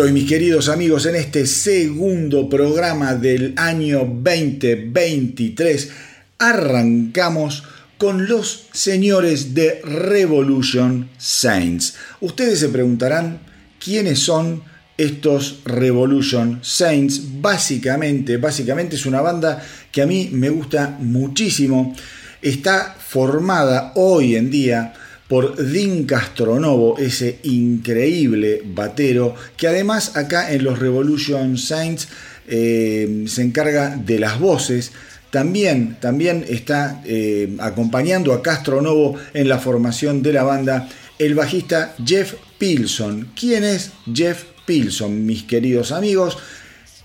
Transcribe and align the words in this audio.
Hoy, 0.00 0.12
mis 0.12 0.28
queridos 0.28 0.68
amigos, 0.70 1.04
en 1.04 1.16
este 1.16 1.46
segundo 1.46 2.48
programa 2.48 3.14
del 3.14 3.52
año 3.56 3.98
2023, 3.98 5.90
arrancamos 6.38 7.64
con 7.98 8.26
los 8.26 8.68
señores 8.72 9.52
de 9.52 9.82
Revolution 9.82 11.10
Saints. 11.18 11.96
Ustedes 12.20 12.60
se 12.60 12.70
preguntarán 12.70 13.40
quiénes 13.78 14.20
son 14.20 14.62
estos 14.96 15.60
Revolution 15.66 16.60
Saints. 16.62 17.22
Básicamente, 17.40 18.38
básicamente 18.38 18.96
es 18.96 19.04
una 19.04 19.20
banda 19.20 19.62
que 19.92 20.00
a 20.00 20.06
mí 20.06 20.30
me 20.32 20.48
gusta 20.48 20.96
muchísimo. 20.98 21.94
Está 22.40 22.96
formada 22.98 23.92
hoy 23.96 24.36
en 24.36 24.50
día 24.50 24.94
por 25.30 25.54
Dean 25.54 26.06
Castronovo, 26.06 26.98
ese 26.98 27.38
increíble 27.44 28.62
batero, 28.64 29.36
que 29.56 29.68
además 29.68 30.16
acá 30.16 30.52
en 30.52 30.64
los 30.64 30.80
Revolution 30.80 31.56
Saints 31.56 32.08
eh, 32.48 33.26
se 33.28 33.42
encarga 33.42 33.94
de 33.94 34.18
las 34.18 34.40
voces. 34.40 34.90
También, 35.30 35.98
también 36.00 36.44
está 36.48 37.00
eh, 37.04 37.56
acompañando 37.60 38.32
a 38.32 38.42
Castronovo 38.42 39.14
en 39.32 39.48
la 39.48 39.60
formación 39.60 40.20
de 40.20 40.32
la 40.32 40.42
banda 40.42 40.88
el 41.16 41.36
bajista 41.36 41.94
Jeff 42.04 42.34
Pilson. 42.58 43.30
¿Quién 43.38 43.62
es 43.62 43.92
Jeff 44.12 44.42
Pilson, 44.66 45.24
mis 45.24 45.44
queridos 45.44 45.92
amigos? 45.92 46.38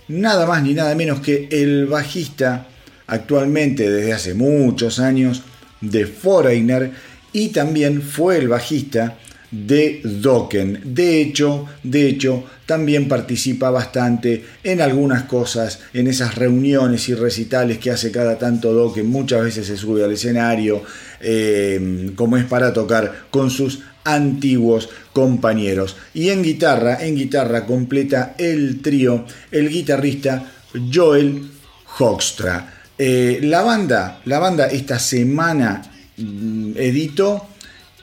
Nada 0.07 0.47
más 0.47 0.63
ni 0.63 0.73
nada 0.73 0.95
menos 0.95 1.19
que 1.19 1.47
el 1.51 1.85
bajista 1.85 2.69
actualmente 3.05 3.87
desde 3.87 4.13
hace 4.13 4.33
muchos 4.33 4.97
años 4.97 5.43
de 5.79 6.07
Foreigner 6.07 6.91
y 7.35 7.49
también 7.49 8.01
fue 8.01 8.37
el 8.37 8.47
bajista 8.47 9.17
de 9.51 9.99
Dokken. 10.05 10.79
De 10.85 11.19
hecho, 11.19 11.65
de 11.83 12.07
hecho, 12.07 12.45
también 12.65 13.09
participa 13.09 13.69
bastante 13.69 14.45
en 14.63 14.79
algunas 14.79 15.23
cosas, 15.23 15.81
en 15.93 16.07
esas 16.07 16.35
reuniones 16.35 17.09
y 17.09 17.13
recitales 17.13 17.79
que 17.79 17.91
hace 17.91 18.09
cada 18.09 18.37
tanto 18.37 18.71
Dokken. 18.71 19.05
Muchas 19.05 19.43
veces 19.43 19.67
se 19.67 19.75
sube 19.75 20.05
al 20.05 20.13
escenario, 20.13 20.81
eh, 21.19 22.09
como 22.15 22.37
es 22.37 22.45
para 22.45 22.71
tocar 22.71 23.25
con 23.29 23.49
sus 23.49 23.79
antiguos 24.05 24.87
compañeros. 25.11 25.97
Y 26.13 26.29
en 26.29 26.41
guitarra, 26.41 27.05
en 27.05 27.17
guitarra 27.17 27.65
completa 27.65 28.35
el 28.37 28.81
trío, 28.81 29.25
el 29.51 29.67
guitarrista 29.67 30.53
Joel 30.93 31.51
Hoekstra. 31.99 32.71
Eh, 32.97 33.39
la 33.43 33.61
banda, 33.61 34.21
la 34.23 34.39
banda 34.39 34.67
esta 34.67 34.99
semana 34.99 35.91
edito 36.17 37.47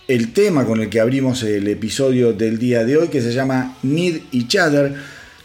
el 0.09 0.33
tema 0.33 0.67
con 0.67 0.81
el 0.81 0.89
que 0.89 1.01
abrimos 1.01 1.43
el 1.43 1.69
episodio 1.69 2.33
del 2.33 2.59
día 2.59 2.85
de 2.85 2.97
hoy, 2.97 3.09
que 3.09 3.23
se 3.23 3.33
llama 3.33 3.79
Need 3.83 4.23
Each 4.33 4.57
Other. 4.57 4.95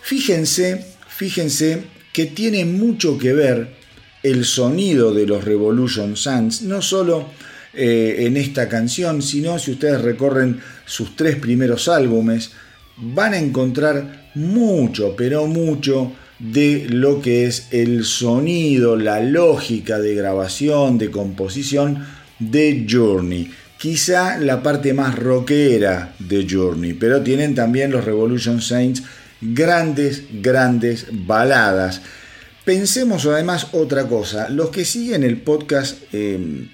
Fíjense, 0.01 0.85
fíjense 1.07 1.83
que 2.11 2.25
tiene 2.25 2.65
mucho 2.65 3.17
que 3.17 3.33
ver 3.33 3.75
el 4.23 4.45
sonido 4.45 5.13
de 5.13 5.27
los 5.27 5.43
Revolution 5.43 6.17
Suns, 6.17 6.63
no 6.63 6.81
solo 6.81 7.29
eh, 7.73 8.25
en 8.25 8.35
esta 8.37 8.67
canción, 8.67 9.21
sino 9.21 9.59
si 9.59 9.71
ustedes 9.71 10.01
recorren 10.01 10.59
sus 10.85 11.15
tres 11.15 11.35
primeros 11.35 11.87
álbumes, 11.87 12.51
van 12.97 13.33
a 13.33 13.37
encontrar 13.37 14.31
mucho, 14.33 15.15
pero 15.15 15.45
mucho 15.45 16.13
de 16.39 16.87
lo 16.89 17.21
que 17.21 17.45
es 17.45 17.67
el 17.71 18.03
sonido, 18.03 18.95
la 18.95 19.21
lógica 19.21 19.99
de 19.99 20.15
grabación, 20.15 20.97
de 20.97 21.09
composición 21.11 22.16
de 22.39 22.85
Journey. 22.89 23.51
Quizá 23.77 24.37
la 24.37 24.63
parte 24.63 24.93
más 24.93 25.15
rockera 25.15 26.15
de 26.19 26.47
Journey, 26.49 26.93
pero 26.93 27.21
tienen 27.21 27.53
también 27.53 27.91
los 27.91 28.05
Revolution 28.05 28.61
Saints 28.61 29.03
grandes, 29.41 30.23
grandes 30.41 31.07
baladas. 31.11 32.01
Pensemos 32.65 33.25
además 33.25 33.67
otra 33.71 34.07
cosa, 34.07 34.49
los 34.49 34.71
que 34.71 34.83
siguen 34.83 35.23
el 35.23 35.37
podcast, 35.41 35.97
em, 36.13 36.69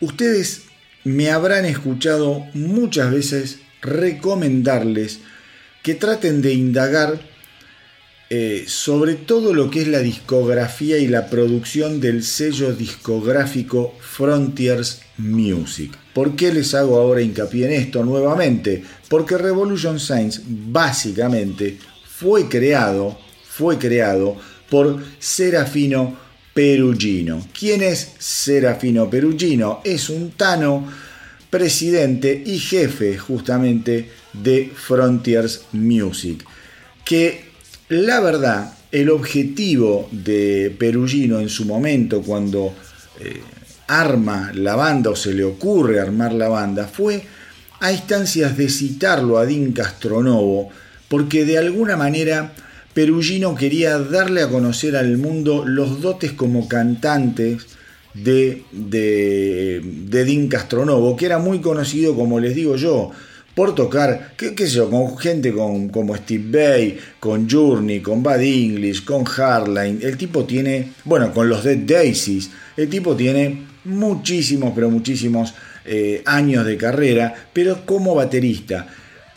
ustedes 0.00 0.62
me 1.04 1.30
habrán 1.30 1.64
escuchado 1.64 2.46
muchas 2.54 3.10
veces 3.10 3.58
recomendarles 3.82 5.20
que 5.82 5.94
traten 5.94 6.42
de 6.42 6.52
indagar 6.52 7.20
eh, 8.28 8.64
sobre 8.66 9.14
todo 9.14 9.54
lo 9.54 9.70
que 9.70 9.82
es 9.82 9.88
la 9.88 10.00
discografía 10.00 10.98
y 10.98 11.06
la 11.06 11.30
producción 11.30 12.00
del 12.00 12.24
sello 12.24 12.74
discográfico 12.74 13.94
Frontiers 14.00 15.02
Music. 15.18 15.96
¿Por 16.12 16.34
qué 16.34 16.52
les 16.52 16.74
hago 16.74 16.96
ahora 16.98 17.22
hincapié 17.22 17.66
en 17.66 17.72
esto 17.72 18.04
nuevamente? 18.04 18.82
Porque 19.08 19.38
Revolution 19.38 20.00
Science 20.00 20.40
básicamente 20.44 21.78
fue 22.04 22.48
creado, 22.48 23.16
fue 23.48 23.78
creado 23.78 24.36
por 24.68 25.04
Serafino 25.20 26.16
Perugino. 26.52 27.46
¿Quién 27.56 27.82
es 27.82 28.14
Serafino 28.18 29.08
Perugino? 29.08 29.82
Es 29.84 30.10
un 30.10 30.32
tano 30.32 30.90
presidente 31.48 32.42
y 32.44 32.58
jefe 32.58 33.16
justamente 33.18 34.10
de 34.32 34.72
Frontiers 34.74 35.66
Music, 35.72 36.44
que 37.04 37.46
la 37.88 38.20
verdad, 38.20 38.72
el 38.92 39.10
objetivo 39.10 40.08
de 40.10 40.74
Perugino 40.78 41.40
en 41.40 41.48
su 41.48 41.64
momento, 41.64 42.22
cuando 42.22 42.72
eh, 43.20 43.40
arma 43.88 44.50
la 44.54 44.74
banda 44.74 45.10
o 45.10 45.16
se 45.16 45.34
le 45.34 45.44
ocurre 45.44 46.00
armar 46.00 46.32
la 46.32 46.48
banda, 46.48 46.86
fue 46.86 47.22
a 47.80 47.92
instancias 47.92 48.56
de 48.56 48.68
citarlo 48.68 49.38
a 49.38 49.46
Dean 49.46 49.72
Castronovo, 49.72 50.70
porque 51.08 51.44
de 51.44 51.58
alguna 51.58 51.96
manera 51.96 52.54
Perugino 52.94 53.54
quería 53.54 53.98
darle 53.98 54.42
a 54.42 54.48
conocer 54.48 54.96
al 54.96 55.18
mundo 55.18 55.64
los 55.66 56.00
dotes 56.00 56.32
como 56.32 56.68
cantantes 56.68 57.66
de, 58.14 58.64
de, 58.72 59.82
de 59.84 60.24
Dean 60.24 60.48
Castronovo, 60.48 61.16
que 61.16 61.26
era 61.26 61.38
muy 61.38 61.60
conocido, 61.60 62.16
como 62.16 62.40
les 62.40 62.54
digo 62.54 62.76
yo, 62.76 63.12
por 63.56 63.74
tocar, 63.74 64.34
qué, 64.36 64.54
sé 64.54 64.68
yo, 64.68 64.90
con 64.90 65.16
gente 65.16 65.50
con, 65.50 65.88
como 65.88 66.14
Steve 66.14 66.44
Bay, 66.50 66.98
con 67.18 67.48
Journey, 67.48 68.00
con 68.00 68.22
Bad 68.22 68.42
English, 68.42 69.02
con 69.02 69.24
Hardline. 69.24 69.98
El 70.02 70.18
tipo 70.18 70.44
tiene, 70.44 70.92
bueno, 71.04 71.32
con 71.32 71.48
los 71.48 71.64
Dead 71.64 71.78
Daisies, 71.78 72.50
el 72.76 72.90
tipo 72.90 73.16
tiene 73.16 73.62
muchísimos, 73.84 74.72
pero 74.74 74.90
muchísimos 74.90 75.54
eh, 75.86 76.20
años 76.26 76.66
de 76.66 76.76
carrera, 76.76 77.34
pero 77.50 77.86
como 77.86 78.14
baterista. 78.14 78.88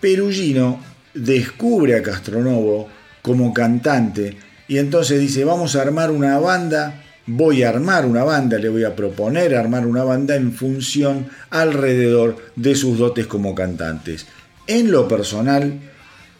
Perugino 0.01 0.83
descubre 1.13 1.95
a 1.95 2.03
Castronovo 2.03 2.89
como 3.21 3.53
cantante 3.53 4.35
y 4.67 4.79
entonces 4.79 5.21
dice, 5.21 5.45
vamos 5.45 5.77
a 5.77 5.81
armar 5.81 6.11
una 6.11 6.37
banda 6.39 7.05
voy 7.29 7.61
a 7.61 7.69
armar 7.69 8.07
una 8.07 8.23
banda, 8.23 8.57
le 8.57 8.69
voy 8.69 8.83
a 8.83 8.95
proponer 8.95 9.55
armar 9.55 9.85
una 9.85 10.03
banda 10.03 10.35
en 10.35 10.51
función 10.51 11.27
alrededor 11.51 12.37
de 12.55 12.75
sus 12.75 12.97
dotes 12.97 13.27
como 13.27 13.53
cantantes. 13.53 14.25
En 14.65 14.91
lo 14.91 15.07
personal, 15.07 15.79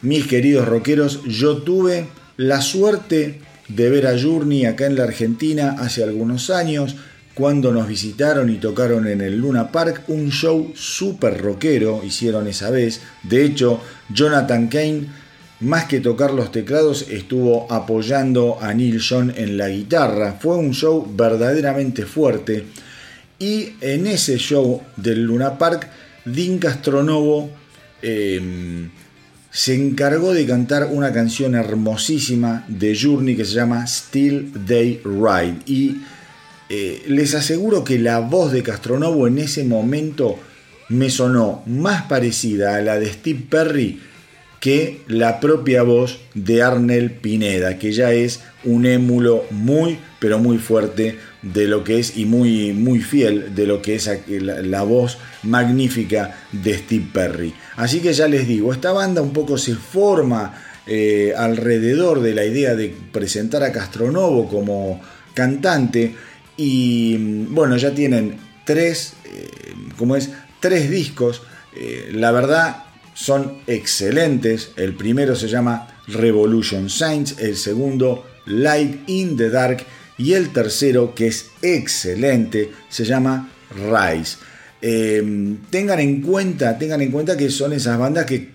mis 0.02 0.26
queridos 0.26 0.68
rockeros, 0.68 1.24
yo 1.26 1.58
tuve 1.58 2.08
la 2.38 2.62
suerte 2.62 3.40
de 3.68 3.90
ver 3.90 4.08
a 4.08 4.20
Journey 4.20 4.66
acá 4.66 4.88
en 4.88 4.96
la 4.96 5.04
Argentina 5.04 5.76
hace 5.80 6.04
algunos 6.04 6.50
años, 6.50 6.96
cuando 7.36 7.72
nos 7.72 7.88
visitaron 7.88 8.50
y 8.50 8.56
tocaron 8.56 9.08
en 9.08 9.22
el 9.22 9.38
Luna 9.38 9.72
Park, 9.72 10.04
un 10.08 10.30
show 10.32 10.74
súper 10.76 11.40
rockero 11.40 12.02
hicieron 12.04 12.48
esa 12.48 12.70
vez. 12.72 13.02
De 13.24 13.46
hecho, 13.46 13.80
Jonathan 14.12 14.68
Kane 14.68 15.06
más 15.62 15.86
que 15.86 16.00
tocar 16.00 16.32
los 16.32 16.52
teclados, 16.52 17.08
estuvo 17.10 17.72
apoyando 17.72 18.58
a 18.62 18.74
Neil 18.74 19.02
John 19.02 19.34
en 19.36 19.58
la 19.58 19.70
guitarra. 19.70 20.38
Fue 20.40 20.56
un 20.56 20.72
show 20.72 21.06
verdaderamente 21.16 22.06
fuerte. 22.06 22.66
Y 23.40 23.74
en 23.82 24.08
ese 24.08 24.38
show 24.38 24.82
del 24.96 25.24
Luna 25.24 25.58
Park, 25.58 25.88
Dean 26.26 26.60
Castronovo 26.60 27.50
em, 28.02 28.90
se 29.52 29.76
encargó 29.76 30.34
de 30.34 30.46
cantar 30.46 30.88
una 30.92 31.12
canción 31.12 31.56
hermosísima 31.56 32.66
de 32.68 32.98
Journey 32.98 33.36
que 33.36 33.46
se 33.46 33.56
llama 33.56 33.86
Still 33.86 34.54
They 34.66 35.02
Ride. 35.04 35.60
Y 35.66 35.98
eh, 36.70 37.04
les 37.08 37.34
aseguro 37.34 37.84
que 37.84 38.00
la 38.00 38.20
voz 38.20 38.52
de 38.52 38.64
Castronovo 38.64 39.28
en 39.28 39.40
ese 39.40 39.64
momento 39.66 40.38
me 40.90 41.10
sonó 41.10 41.64
más 41.66 42.04
parecida 42.04 42.76
a 42.76 42.82
la 42.82 43.00
de 43.00 43.12
Steve 43.12 43.46
Perry 43.50 44.00
que 44.60 45.02
la 45.08 45.40
propia 45.40 45.84
voz 45.84 46.20
de 46.34 46.62
Arnel 46.62 47.12
Pineda, 47.12 47.78
que 47.78 47.92
ya 47.92 48.12
es 48.12 48.42
un 48.64 48.86
émulo 48.86 49.46
muy, 49.52 50.00
pero 50.20 50.40
muy 50.40 50.58
fuerte 50.58 51.18
de 51.42 51.68
lo 51.68 51.84
que 51.84 52.00
es 52.00 52.18
y 52.18 52.26
muy, 52.26 52.74
muy 52.74 53.00
fiel 53.00 53.56
de 53.56 53.66
lo 53.66 53.82
que 53.82 53.96
es 53.96 54.10
la, 54.28 54.84
voz 54.84 55.18
magnífica 55.44 56.36
de 56.52 56.78
Steve 56.78 57.08
Perry. 57.14 57.54
Así 57.78 58.02
que 58.02 58.12
ya 58.12 58.28
les 58.28 58.48
digo, 58.48 58.74
esta 58.74 58.92
banda 58.92 59.22
un 59.22 59.32
poco 59.32 59.58
se 59.58 59.76
forma 59.76 60.62
eh, 60.86 61.34
alrededor 61.38 62.22
de 62.22 62.34
la 62.34 62.44
idea 62.44 62.76
de 62.76 62.94
presentar 63.12 63.64
a 63.64 63.72
Castronovo 63.72 64.50
como 64.50 65.00
cantante 65.34 66.16
y 66.58 67.16
bueno, 67.46 67.78
ya 67.78 67.92
tienen 67.96 68.38
tres, 68.66 69.14
eh, 69.24 69.48
es? 70.18 70.30
Tres 70.60 70.90
discos. 70.90 71.42
Eh, 71.74 72.10
la 72.12 72.32
verdad, 72.32 72.84
son 73.20 73.58
excelentes. 73.68 74.72
El 74.78 74.96
primero 74.96 75.36
se 75.36 75.50
llama 75.50 75.88
Revolution 76.08 76.90
Saints, 76.90 77.36
el 77.40 77.58
segundo 77.58 78.26
Light 78.46 79.10
in 79.10 79.36
the 79.36 79.50
Dark 79.50 79.84
y 80.18 80.34
el 80.34 80.54
tercero, 80.54 81.14
que 81.14 81.28
es 81.28 81.48
excelente, 81.62 82.72
se 82.88 83.04
llama 83.04 83.52
Rise. 83.72 84.38
Em, 84.82 85.58
tengan 85.70 86.00
en 86.00 86.22
cuenta, 86.22 86.78
tengan 86.78 87.02
en 87.02 87.12
cuenta 87.12 87.36
que 87.36 87.50
son 87.50 87.74
esas 87.74 88.00
bandas 88.00 88.26
que, 88.26 88.52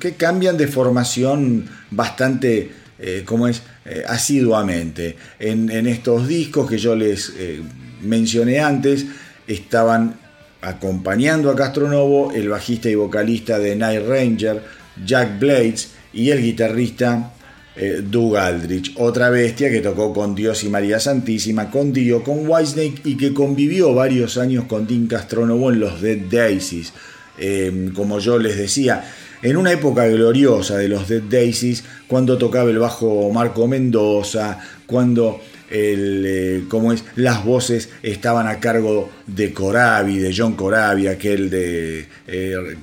que 0.00 0.14
cambian 0.14 0.56
de 0.56 0.66
formación 0.66 1.68
bastante, 1.92 2.72
eh, 2.98 3.22
como 3.24 3.46
es, 3.46 3.62
eh, 3.84 4.02
asiduamente. 4.08 5.16
En, 5.38 5.70
estos 5.86 6.26
discos 6.26 6.68
que 6.68 6.78
yo 6.78 6.96
les 6.96 7.32
eh, 7.38 7.60
mencioné 8.02 8.58
antes, 8.58 9.06
estaban 9.46 10.25
acompañando 10.62 11.50
a 11.50 11.56
Castronovo 11.56 12.32
el 12.32 12.48
bajista 12.48 12.88
y 12.88 12.94
vocalista 12.94 13.58
de 13.58 13.76
Night 13.76 14.06
Ranger, 14.06 14.62
Jack 15.04 15.38
Blades, 15.38 15.90
y 16.12 16.30
el 16.30 16.42
guitarrista 16.42 17.32
eh, 17.76 18.00
Doug 18.02 18.38
Aldrich, 18.38 18.94
otra 18.96 19.28
bestia 19.28 19.70
que 19.70 19.80
tocó 19.80 20.14
con 20.14 20.34
Dios 20.34 20.64
y 20.64 20.70
María 20.70 20.98
Santísima, 20.98 21.70
con 21.70 21.92
Dio, 21.92 22.24
con 22.24 22.48
Whitesnake 22.48 23.02
y 23.04 23.18
que 23.18 23.34
convivió 23.34 23.92
varios 23.92 24.38
años 24.38 24.64
con 24.64 24.86
Tim 24.86 25.06
Castronovo 25.06 25.70
en 25.70 25.80
los 25.80 26.00
Dead 26.00 26.16
Daisies. 26.30 26.94
Eh, 27.38 27.90
como 27.94 28.18
yo 28.18 28.38
les 28.38 28.56
decía, 28.56 29.04
en 29.42 29.58
una 29.58 29.72
época 29.72 30.06
gloriosa 30.06 30.78
de 30.78 30.88
los 30.88 31.06
Dead 31.06 31.20
Daisies, 31.20 31.84
cuando 32.08 32.38
tocaba 32.38 32.70
el 32.70 32.78
bajo 32.78 33.30
Marco 33.30 33.68
Mendoza, 33.68 34.58
cuando 34.86 35.38
eh, 35.70 36.62
es, 36.92 37.04
las 37.16 37.44
voces 37.44 37.88
estaban 38.02 38.46
a 38.46 38.60
cargo 38.60 39.10
de 39.26 39.52
Corabi, 39.52 40.18
de 40.18 40.34
John 40.36 40.54
Corabi, 40.54 41.08
aquel 41.08 41.50
de, 41.50 42.06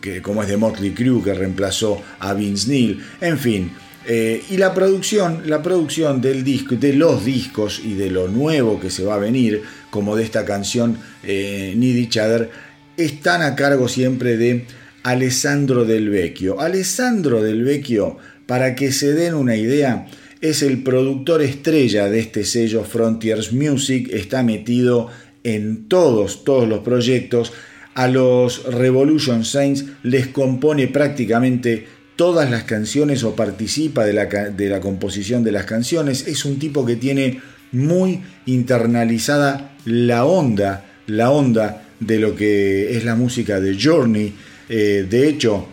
que, 0.02 0.22
como 0.22 0.44
es 0.44 0.50
de 0.50 0.58
Motley 0.58 0.92
Crue, 0.92 1.24
que 1.24 1.34
reemplazó 1.34 2.02
a 2.20 2.34
Vince 2.34 2.70
Neil, 2.70 3.04
en 3.22 3.38
fin, 3.38 3.72
eh, 4.06 4.44
y 4.50 4.58
la 4.58 4.74
producción, 4.74 5.44
la 5.46 5.62
producción 5.62 6.20
del 6.20 6.44
disco, 6.44 6.76
de 6.76 6.94
los 6.94 7.24
discos 7.24 7.82
y 7.84 7.94
de 7.94 8.10
lo 8.10 8.28
nuevo 8.28 8.80
que 8.80 8.90
se 8.90 9.04
va 9.04 9.16
a 9.16 9.20
venir, 9.20 9.62
como 9.90 10.16
de 10.16 10.24
esta 10.24 10.44
canción 10.44 10.98
eh, 11.24 11.74
Need 11.78 11.98
Each 11.98 12.18
Other, 12.18 12.50
están 12.98 13.42
a 13.42 13.56
cargo 13.56 13.88
siempre 13.88 14.36
de 14.36 14.66
Alessandro 15.04 15.86
Del 15.86 16.10
Vecchio. 16.10 16.60
Alessandro 16.60 17.42
Del 17.42 17.64
Vecchio, 17.64 18.18
para 18.46 18.76
que 18.76 18.92
se 18.92 19.14
den 19.14 19.36
una 19.36 19.56
idea, 19.56 20.06
es 20.44 20.62
el 20.62 20.84
productor 20.84 21.42
estrella 21.42 22.10
de 22.10 22.20
este 22.20 22.44
sello 22.44 22.84
Frontiers 22.84 23.54
Music, 23.54 24.10
está 24.12 24.44
metido 24.44 25.08
en 25.46 25.88
todos, 25.88 26.44
todos 26.44 26.68
los 26.68 26.82
proyectos. 26.82 27.54
A 27.94 28.10
los 28.10 28.66
Revolution 28.66 29.46
Saints 29.46 29.86
les 30.04 30.28
compone 30.28 30.90
prácticamente 30.90 31.88
todas 32.18 32.52
las 32.52 32.64
canciones 32.64 33.24
o 33.24 33.38
participa 33.38 34.04
de 34.04 34.12
la, 34.12 34.26
de 34.26 34.68
la 34.68 34.82
composición 34.82 35.46
de 35.46 35.54
las 35.54 35.64
canciones. 35.64 36.28
Es 36.28 36.44
un 36.44 36.60
tipo 36.60 36.86
que 36.86 36.98
tiene 36.98 37.40
muy 37.72 38.20
internalizada 38.46 39.78
la 39.86 40.26
onda, 40.26 40.84
la 41.08 41.32
onda 41.32 41.88
de 42.02 42.20
lo 42.20 42.36
que 42.36 42.98
es 42.98 43.06
la 43.06 43.16
música 43.16 43.62
de 43.62 43.82
Journey. 43.82 44.34
Eh, 44.68 45.08
de 45.10 45.30
hecho, 45.30 45.70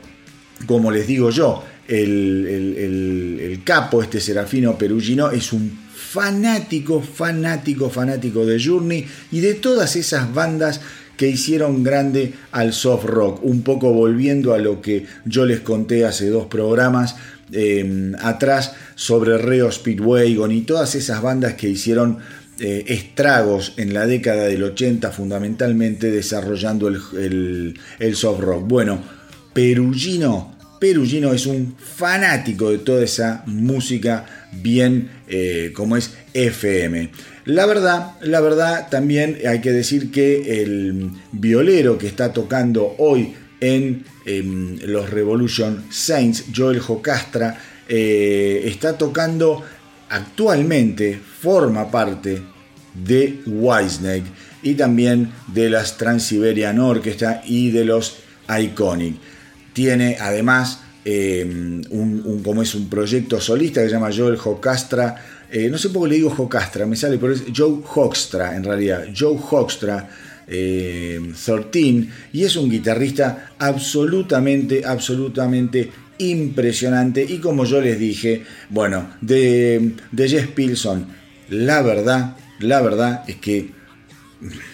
como 0.67 0.93
les 0.93 1.09
digo 1.09 1.31
yo, 1.31 1.65
el, 1.99 3.39
el, 3.41 3.61
capo, 3.65 4.03
este 4.03 4.21
Serafino 4.21 4.79
Perugino, 4.79 5.31
es 5.31 5.53
un 5.53 5.79
fanático, 5.95 7.03
fanático, 7.03 7.91
fanático 7.91 8.47
de 8.47 8.63
Journey 8.63 9.07
y 9.33 9.41
de 9.41 9.55
todas 9.55 9.97
esas 9.97 10.33
bandas 10.33 10.81
que 11.17 11.29
hicieron 11.29 11.83
grande 11.83 12.33
al 12.53 12.73
soft 12.73 13.05
rock, 13.05 13.45
un 13.45 13.63
poco 13.63 13.93
volviendo 13.93 14.55
a 14.55 14.59
lo 14.59 14.81
que 14.81 15.07
yo 15.27 15.45
les 15.45 15.61
conté 15.61 16.07
hace 16.07 16.29
dos 16.31 16.47
programas 16.47 17.17
eh, 17.53 18.13
atrás 18.21 18.75
sobre 18.95 19.37
Reo 19.37 19.71
Speedwagon 19.71 20.53
y 20.53 20.63
todas 20.63 20.95
esas 20.95 21.21
bandas 21.21 21.55
que 21.55 21.69
hicieron 21.69 22.19
eh, 22.63 22.85
estragos 22.89 23.73
en 23.79 23.95
la 23.95 24.07
década 24.07 24.45
del 24.45 24.63
80 24.63 25.11
fundamentalmente 25.13 26.11
desarrollando 26.11 26.89
el, 26.89 27.75
soft 28.15 28.41
rock. 28.41 28.69
Bueno, 28.69 29.03
Perugino, 29.53 30.57
Perugino 30.81 31.35
es 31.35 31.45
un 31.45 31.77
fanático 31.79 32.71
de 32.71 32.79
toda 32.79 33.05
esa 33.05 33.45
música 33.47 34.49
bien 34.51 35.11
eh, 35.29 35.73
como 35.75 35.97
es 35.97 36.15
FM. 36.33 37.11
La 37.45 37.67
verdad, 37.67 38.13
la 38.23 38.41
verdad 38.41 38.89
también 38.91 39.39
hay 39.47 39.61
que 39.61 39.73
decir 39.73 40.11
que 40.11 40.63
el 40.63 41.11
violero 41.33 41.99
que 41.99 42.07
está 42.07 42.33
tocando 42.33 42.95
hoy 42.99 43.35
en, 43.61 44.05
los 44.87 45.11
Revolution 45.11 45.85
Saints, 45.91 46.45
Joel 46.55 46.79
Jocastra, 46.79 47.59
eh, 47.89 48.63
está 48.65 48.97
tocando 48.97 49.63
actualmente, 50.09 51.19
forma 51.19 51.91
parte 51.91 52.41
de 52.95 53.41
Whitesnake 53.47 54.27
y 54.63 54.75
también 54.75 55.33
de 55.49 55.69
las 55.69 55.97
Transiberian 55.97 56.79
Orchestra 56.79 57.43
y 57.45 57.71
de 57.71 57.85
los 57.85 58.19
Iconic. 58.49 59.17
Tiene 59.73 60.17
además 60.21 60.81
em, 61.05 61.83
un, 61.91 62.43
como 62.45 62.63
es 62.63 62.75
un 62.75 62.89
proyecto 62.89 63.41
solista 63.41 63.83
que 63.83 63.89
se 63.89 63.95
llama 63.95 64.11
Joel 64.15 64.37
Jocastra 64.37 65.17
eh, 65.53 65.69
no 65.69 65.79
sé 65.79 65.89
por 65.89 66.05
qué 66.05 66.11
le 66.11 66.15
digo 66.17 66.31
Jocastra, 66.31 66.87
me 66.87 66.95
sale, 66.95 67.19
pero 67.19 67.33
es 67.33 67.43
Joe 67.55 67.81
Hoxtra 67.95 68.55
en 68.55 68.63
realidad. 68.63 69.07
Joe 69.17 69.37
Hoxtra, 69.37 70.09
13, 70.47 70.49
eh, 70.49 72.09
y 72.33 72.45
es 72.45 72.57
un 72.57 72.71
guitarrista 72.71 73.51
absolutamente, 73.59 74.85
absolutamente 74.85 75.91
impresionante. 76.19 77.25
Y 77.29 77.39
como 77.39 77.65
yo 77.65 77.81
les 77.81 77.99
dije, 77.99 78.45
bueno, 78.69 79.11
de, 79.21 79.95
de 80.13 80.29
Jess 80.29 80.47
Pilson, 80.47 81.07
la 81.49 81.83
verdad, 81.83 82.37
la 82.61 82.81
verdad 82.81 83.25
es 83.27 83.37
que 83.37 83.71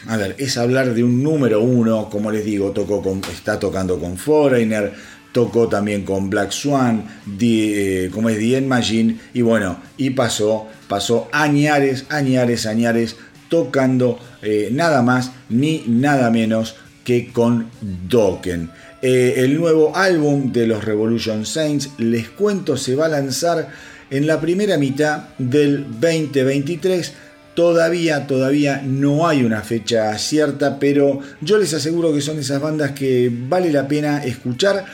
a 0.07 0.17
ver, 0.17 0.37
es 0.39 0.57
hablar 0.57 0.95
de 0.95 1.03
un 1.03 1.23
número 1.23 1.61
uno, 1.61 2.09
como 2.09 2.31
les 2.31 2.45
digo, 2.45 2.71
tocó 2.71 3.03
con, 3.03 3.21
está 3.33 3.59
tocando 3.59 3.99
con 3.99 4.17
Foreigner, 4.17 4.93
tocó 5.33 5.69
también 5.69 6.05
con 6.05 6.31
Black 6.31 6.51
Swan, 6.51 7.05
eh, 7.41 8.11
como 8.13 8.31
es 8.31 8.39
The 8.39 8.61
Machine, 8.63 9.19
y 9.35 9.43
bueno, 9.43 9.81
y 9.97 10.11
pasó, 10.11 10.67
pasó 10.89 11.29
añares, 11.33 12.07
añares, 12.09 12.67
añares, 12.67 13.17
tocando 13.49 14.19
eh, 14.43 14.71
nada 14.73 15.03
más 15.03 15.33
ni 15.49 15.85
nada 15.87 16.31
menos 16.31 16.77
que 17.05 17.33
con 17.33 17.69
Dokken. 18.09 18.71
Eh, 19.03 19.35
el 19.37 19.59
nuevo 19.59 19.95
álbum 19.95 20.53
de 20.53 20.67
los 20.67 20.85
Revolution 20.85 21.45
Saints, 21.45 21.91
les 21.99 22.29
cuento, 22.31 22.77
se 22.77 22.95
va 22.95 23.07
a 23.07 23.11
lanzar 23.11 23.69
en 24.11 24.27
la 24.27 24.41
primera 24.41 24.79
mitad 24.79 25.29
del 25.39 25.85
2023. 26.01 27.13
Todavía, 27.57 28.27
todavía 28.27 28.83
no 28.85 29.27
hay 29.27 29.43
una 29.43 29.63
fecha 29.63 30.17
cierta, 30.19 30.79
pero 30.79 31.21
yo 31.41 31.57
les 31.57 31.73
aseguro 31.73 32.13
que 32.13 32.21
son 32.21 32.39
esas 32.39 32.61
bandas 32.61 32.91
que 32.91 33.33
vale 33.33 33.73
la 33.73 33.89
pena 33.89 34.23
escuchar. 34.23 34.85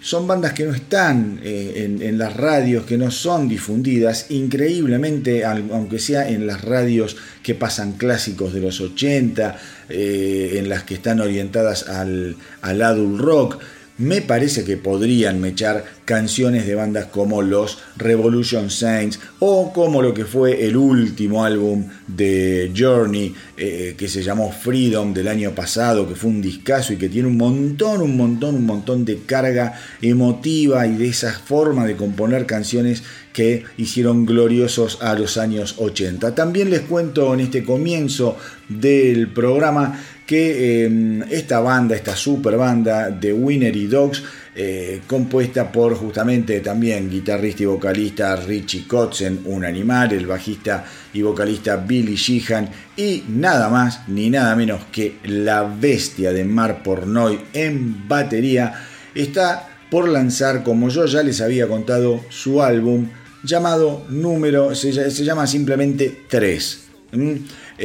Son 0.00 0.26
bandas 0.26 0.52
que 0.52 0.64
no 0.64 0.74
están 0.74 1.38
eh, 1.44 1.96
en, 2.00 2.18
las 2.18 2.36
radios, 2.36 2.86
que 2.86 2.98
no 2.98 3.12
son 3.12 3.48
difundidas, 3.48 4.32
increíblemente, 4.32 5.44
aunque 5.44 6.00
sea 6.00 6.28
en 6.28 6.44
las 6.44 6.62
radios 6.62 7.16
que 7.40 7.54
pasan 7.54 7.92
clásicos 7.92 8.52
de 8.52 8.60
los 8.62 8.80
80, 8.80 9.56
eh, 9.88 10.54
en 10.56 10.68
las 10.68 10.82
que 10.82 10.94
están 10.94 11.20
orientadas 11.20 11.88
al, 11.88 12.34
al 12.62 12.82
adult 12.82 13.20
rock 13.20 13.62
me 13.98 14.22
parece 14.22 14.64
que 14.64 14.76
podrían 14.76 15.40
mechar 15.40 15.84
canciones 16.04 16.66
de 16.66 16.74
bandas 16.74 17.06
como 17.06 17.42
los 17.42 17.78
Revolution 17.96 18.70
Saints 18.70 19.20
o 19.38 19.72
como 19.72 20.02
lo 20.02 20.14
que 20.14 20.24
fue 20.24 20.66
el 20.66 20.76
último 20.76 21.44
álbum 21.44 21.86
de 22.06 22.72
Journey 22.76 23.34
eh, 23.56 23.94
que 23.96 24.08
se 24.08 24.22
llamó 24.22 24.50
Freedom 24.50 25.12
del 25.12 25.28
año 25.28 25.54
pasado, 25.54 26.08
que 26.08 26.14
fue 26.14 26.30
un 26.30 26.42
discazo 26.42 26.92
y 26.92 26.96
que 26.96 27.08
tiene 27.08 27.28
un 27.28 27.36
montón, 27.36 28.00
un 28.00 28.16
montón, 28.16 28.56
un 28.56 28.66
montón 28.66 29.04
de 29.04 29.20
carga 29.24 29.78
emotiva 30.00 30.86
y 30.86 30.96
de 30.96 31.08
esa 31.08 31.32
forma 31.32 31.86
de 31.86 31.96
componer 31.96 32.46
canciones 32.46 33.02
que 33.32 33.64
hicieron 33.78 34.26
gloriosos 34.26 34.98
a 35.00 35.14
los 35.14 35.36
años 35.38 35.76
80. 35.78 36.34
También 36.34 36.70
les 36.70 36.80
cuento 36.80 37.32
en 37.32 37.40
este 37.40 37.64
comienzo 37.64 38.36
del 38.68 39.28
programa 39.28 40.02
que 40.26 40.84
em, 40.84 41.22
esta 41.30 41.60
banda, 41.60 41.94
esta 41.94 42.14
super 42.16 42.56
banda 42.56 43.10
de 43.10 43.32
Winnery 43.32 43.86
Dogs, 43.86 44.22
eh, 44.54 45.00
compuesta 45.06 45.72
por 45.72 45.94
justamente 45.94 46.60
también 46.60 47.08
guitarrista 47.08 47.62
y 47.62 47.66
vocalista 47.66 48.36
Richie 48.36 48.86
Kotzen, 48.86 49.40
un 49.46 49.64
animal, 49.64 50.12
el 50.12 50.26
bajista 50.26 50.84
y 51.14 51.22
vocalista 51.22 51.76
Billy 51.76 52.16
Sheehan 52.16 52.68
y 52.96 53.24
nada 53.28 53.70
más 53.70 54.08
ni 54.08 54.28
nada 54.28 54.54
menos 54.54 54.82
que 54.92 55.16
la 55.24 55.62
bestia 55.62 56.32
de 56.32 56.44
Mar 56.44 56.82
Pornoy 56.82 57.40
en 57.54 58.06
batería, 58.06 58.74
está 59.14 59.68
por 59.90 60.08
lanzar, 60.08 60.62
como 60.62 60.88
yo 60.88 61.06
ya 61.06 61.22
les 61.22 61.40
había 61.40 61.66
contado, 61.66 62.20
su 62.28 62.62
álbum 62.62 63.08
llamado 63.42 64.04
número, 64.08 64.74
se, 64.74 65.10
se 65.10 65.24
llama 65.24 65.46
simplemente 65.46 66.24
3. 66.28 66.82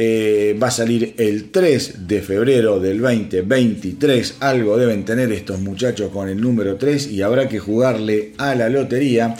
Eh, 0.00 0.56
va 0.62 0.68
a 0.68 0.70
salir 0.70 1.14
el 1.18 1.50
3 1.50 2.06
de 2.06 2.22
febrero 2.22 2.78
del 2.78 3.00
2023. 3.00 4.36
Algo 4.38 4.76
deben 4.76 5.04
tener 5.04 5.32
estos 5.32 5.58
muchachos 5.58 6.12
con 6.12 6.28
el 6.28 6.40
número 6.40 6.76
3 6.76 7.08
y 7.08 7.22
habrá 7.22 7.48
que 7.48 7.58
jugarle 7.58 8.32
a 8.38 8.54
la 8.54 8.68
lotería. 8.68 9.34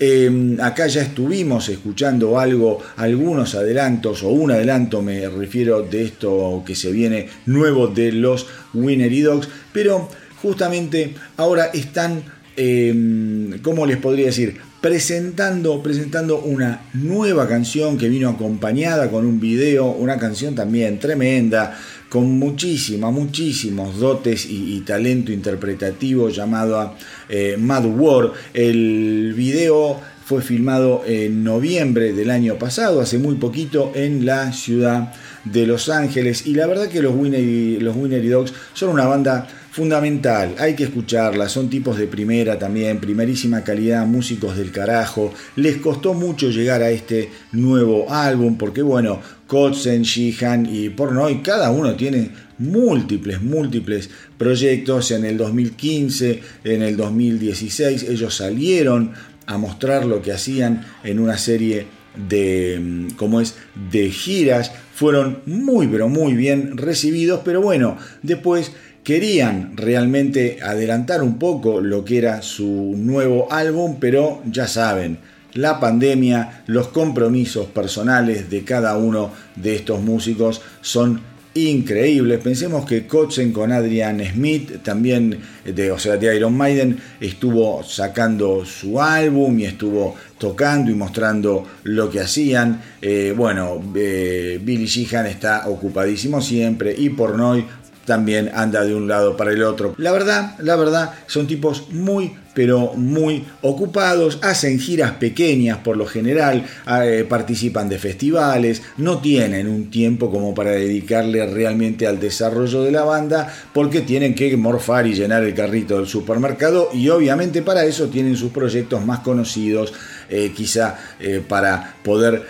Em, 0.00 0.58
acá 0.62 0.86
ya 0.86 1.02
estuvimos 1.02 1.68
escuchando 1.68 2.38
algo, 2.38 2.78
algunos 2.96 3.54
adelantos, 3.54 4.22
o 4.22 4.30
un 4.30 4.50
adelanto 4.50 5.02
me 5.02 5.28
refiero 5.28 5.82
de 5.82 6.04
esto 6.04 6.62
que 6.64 6.74
se 6.74 6.90
viene 6.90 7.28
nuevo 7.44 7.88
de 7.88 8.10
los 8.12 8.46
Winnery 8.72 9.20
Dogs, 9.20 9.50
pero 9.74 10.08
justamente 10.40 11.16
ahora 11.36 11.66
están, 11.66 12.22
em, 12.56 13.58
¿cómo 13.60 13.84
les 13.84 13.98
podría 13.98 14.24
decir? 14.24 14.67
Presentando, 14.80 15.82
presentando 15.82 16.38
una 16.38 16.82
nueva 16.92 17.48
canción 17.48 17.98
que 17.98 18.08
vino 18.08 18.28
acompañada 18.28 19.10
con 19.10 19.26
un 19.26 19.40
video, 19.40 19.86
una 19.86 20.18
canción 20.18 20.54
también 20.54 21.00
tremenda, 21.00 21.76
con 22.08 22.38
muchísimas, 22.38 23.12
muchísimos 23.12 23.98
dotes 23.98 24.46
y, 24.48 24.80
talento 24.86 25.32
interpretativo 25.32 26.28
llamado 26.28 26.94
eh, 27.28 27.56
Mad 27.58 27.86
War. 27.86 28.32
El 28.54 29.34
video 29.34 30.00
fue 30.24 30.42
filmado 30.42 31.02
en 31.06 31.42
noviembre 31.42 32.12
del 32.12 32.30
año 32.30 32.56
pasado, 32.56 33.00
hace 33.00 33.18
muy 33.18 33.34
poquito, 33.34 33.90
en 33.96 34.24
la 34.24 34.52
ciudad 34.52 35.12
de 35.44 35.66
Los 35.66 35.88
Ángeles. 35.88 36.46
Y 36.46 36.54
la 36.54 36.68
verdad 36.68 36.88
que 36.88 37.02
los 37.02 37.16
Winner, 37.16 37.82
los 37.82 37.96
Winner 37.96 38.30
Dogs 38.30 38.52
son 38.74 38.90
una 38.90 39.06
banda 39.06 39.48
fundamental, 39.78 40.56
hay 40.58 40.74
que 40.74 40.82
escucharla, 40.82 41.48
son 41.48 41.70
tipos 41.70 41.96
de 41.96 42.08
primera 42.08 42.58
también, 42.58 42.98
primerísima 42.98 43.62
calidad, 43.62 44.04
músicos 44.06 44.56
del 44.56 44.72
carajo. 44.72 45.32
Les 45.54 45.76
costó 45.76 46.14
mucho 46.14 46.50
llegar 46.50 46.82
a 46.82 46.90
este 46.90 47.30
nuevo 47.52 48.12
álbum 48.12 48.58
porque 48.58 48.82
bueno, 48.82 49.20
Kotzen, 49.46 50.02
Shihan 50.02 50.66
y 50.66 50.88
Pornoy, 50.88 51.42
cada 51.42 51.70
uno 51.70 51.94
tiene 51.94 52.28
múltiples, 52.58 53.40
múltiples 53.40 54.10
proyectos. 54.36 55.12
En 55.12 55.24
el 55.24 55.36
2015, 55.36 56.42
en 56.64 56.82
el 56.82 56.96
2016, 56.96 58.02
ellos 58.02 58.34
salieron 58.34 59.12
a 59.46 59.58
mostrar 59.58 60.04
lo 60.06 60.20
que 60.20 60.32
hacían 60.32 60.84
en 61.04 61.20
una 61.20 61.38
serie 61.38 61.86
de, 62.28 62.80
mm, 62.82 63.10
como 63.10 63.40
es, 63.40 63.54
de 63.92 64.10
giras. 64.10 64.72
Fueron 64.92 65.38
muy, 65.46 65.86
pero 65.86 66.08
muy 66.08 66.32
bien 66.32 66.76
recibidos, 66.76 67.42
pero 67.44 67.62
bueno, 67.62 67.96
después 68.22 68.72
querían 69.08 69.74
realmente 69.74 70.58
adelantar 70.62 71.22
un 71.22 71.38
poco 71.38 71.80
lo 71.80 72.04
que 72.04 72.18
era 72.18 72.42
su 72.42 72.92
nuevo 72.94 73.50
álbum, 73.50 73.96
pero 73.98 74.42
ya 74.44 74.66
saben, 74.66 75.16
la 75.54 75.80
pandemia, 75.80 76.64
los 76.66 76.88
compromisos 76.88 77.68
personales 77.68 78.50
de 78.50 78.64
cada 78.64 78.98
uno 78.98 79.30
de 79.56 79.76
estos 79.76 80.02
músicos 80.02 80.60
son 80.82 81.22
increíbles. 81.54 82.40
Pensemos 82.40 82.84
que 82.84 83.06
Kotzen 83.06 83.50
con 83.50 83.72
Adrian 83.72 84.22
Smith, 84.32 84.82
también 84.82 85.40
de, 85.64 85.90
o 85.90 85.98
sea, 85.98 86.16
de 86.16 86.36
Iron 86.36 86.54
Maiden, 86.54 86.98
estuvo 87.18 87.82
sacando 87.82 88.64
su 88.64 89.00
álbum 89.00 89.58
y 89.58 89.64
estuvo 89.64 90.14
tocando 90.38 90.90
y 90.90 90.94
mostrando 90.94 91.66
lo 91.84 92.10
que 92.10 92.20
hacían. 92.20 92.80
Eh, 93.00 93.34
bueno, 93.36 93.82
eh, 93.96 94.60
Billy 94.62 94.86
Sheehan 94.86 95.26
está 95.26 95.68
ocupadísimo 95.68 96.40
siempre 96.40 96.94
y 96.96 97.10
Pornoy 97.10 97.64
también 98.08 98.50
anda 98.54 98.84
de 98.84 98.94
un 98.94 99.06
lado 99.06 99.36
para 99.36 99.52
el 99.52 99.62
otro. 99.62 99.94
La 99.98 100.10
verdad, 100.10 100.56
la 100.58 100.74
verdad, 100.74 101.12
son 101.26 101.46
tipos 101.46 101.92
muy 101.92 102.32
pero 102.54 102.94
muy 102.94 103.44
ocupados, 103.62 104.40
hacen 104.42 104.80
giras 104.80 105.12
pequeñas 105.12 105.78
por 105.78 105.96
lo 105.96 106.06
general, 106.06 106.66
eh, 107.04 107.24
participan 107.28 107.88
de 107.88 108.00
festivales, 108.00 108.82
no 108.96 109.18
tienen 109.20 109.68
un 109.68 109.90
tiempo 109.90 110.28
como 110.28 110.54
para 110.56 110.72
dedicarle 110.72 111.46
realmente 111.46 112.08
al 112.08 112.18
desarrollo 112.18 112.82
de 112.82 112.90
la 112.90 113.04
banda 113.04 113.54
porque 113.72 114.00
tienen 114.00 114.34
que 114.34 114.56
morfar 114.56 115.06
y 115.06 115.14
llenar 115.14 115.44
el 115.44 115.54
carrito 115.54 115.98
del 115.98 116.08
supermercado 116.08 116.88
y 116.92 117.08
obviamente 117.10 117.62
para 117.62 117.84
eso 117.84 118.08
tienen 118.08 118.36
sus 118.36 118.50
proyectos 118.50 119.06
más 119.06 119.20
conocidos, 119.20 119.94
eh, 120.28 120.52
quizá 120.52 120.98
eh, 121.20 121.40
para 121.46 121.94
poder 122.02 122.42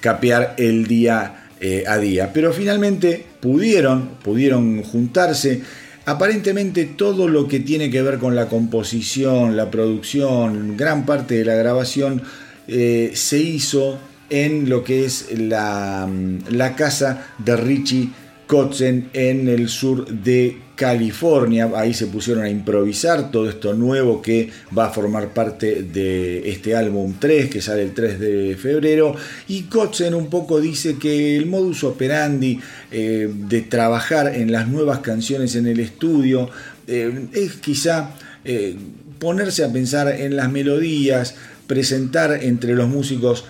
capear 0.00 0.54
el 0.56 0.86
día 0.86 1.45
a 1.86 1.98
día. 1.98 2.32
Pero 2.32 2.52
finalmente 2.52 3.24
pudieron, 3.40 4.10
pudieron 4.22 4.82
juntarse 4.82 5.62
Aparentemente 6.06 6.84
todo 6.84 7.26
lo 7.26 7.48
que 7.48 7.58
tiene 7.58 7.90
que 7.90 8.00
ver 8.00 8.18
con 8.18 8.36
la 8.36 8.48
composición, 8.48 9.56
la 9.56 9.72
producción, 9.72 10.76
gran 10.76 11.04
parte 11.04 11.34
de 11.34 11.44
la 11.44 11.56
grabación 11.56 12.22
eh, 12.68 13.10
se 13.12 13.40
hizo 13.40 13.98
en 14.30 14.68
lo 14.68 14.84
que 14.84 15.04
es 15.04 15.36
la, 15.36 16.08
la 16.48 16.76
casa 16.76 17.26
de 17.38 17.56
Richie 17.56 18.10
Kotzen 18.46 19.10
en 19.14 19.48
el 19.48 19.68
sur 19.68 20.06
de 20.06 20.58
California. 20.76 21.70
Ahí 21.74 21.94
se 21.94 22.06
pusieron 22.06 22.44
a 22.44 22.50
improvisar 22.50 23.30
todo 23.32 23.48
esto 23.48 23.74
nuevo 23.74 24.22
que 24.22 24.50
va 24.76 24.86
a 24.86 24.90
formar 24.90 25.30
parte 25.30 25.82
de 25.82 26.48
este 26.50 26.76
álbum 26.76 27.14
3 27.18 27.50
que 27.50 27.60
sale 27.60 27.82
el 27.82 27.92
3 27.92 28.20
de 28.20 28.56
febrero. 28.56 29.16
Y 29.48 29.62
Kotzen 29.62 30.14
un 30.14 30.28
poco 30.28 30.60
dice 30.60 30.98
que 30.98 31.36
el 31.36 31.46
modus 31.46 31.82
operandi 31.82 32.60
eh, 32.92 33.28
de 33.32 33.62
trabajar 33.62 34.36
en 34.36 34.52
las 34.52 34.68
nuevas 34.68 35.00
canciones 35.00 35.56
en 35.56 35.66
el 35.66 35.80
estudio 35.80 36.50
eh, 36.86 37.26
es 37.32 37.54
quizá 37.54 38.10
eh, 38.44 38.76
ponerse 39.18 39.64
a 39.64 39.72
pensar 39.72 40.08
en 40.08 40.36
las 40.36 40.52
melodías, 40.52 41.34
presentar 41.66 42.44
entre 42.44 42.74
los 42.74 42.88
músicos 42.88 43.44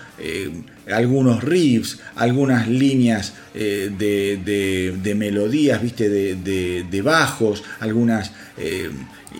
algunos 0.91 1.43
riffs, 1.43 1.99
algunas 2.15 2.67
líneas 2.67 3.33
eh, 3.53 3.91
de, 3.97 5.15
melodías, 5.15 5.81
¿viste? 5.81 6.09
De, 6.09 7.01
bajos, 7.01 7.63
algunas 7.79 8.31
eh, 8.57 8.89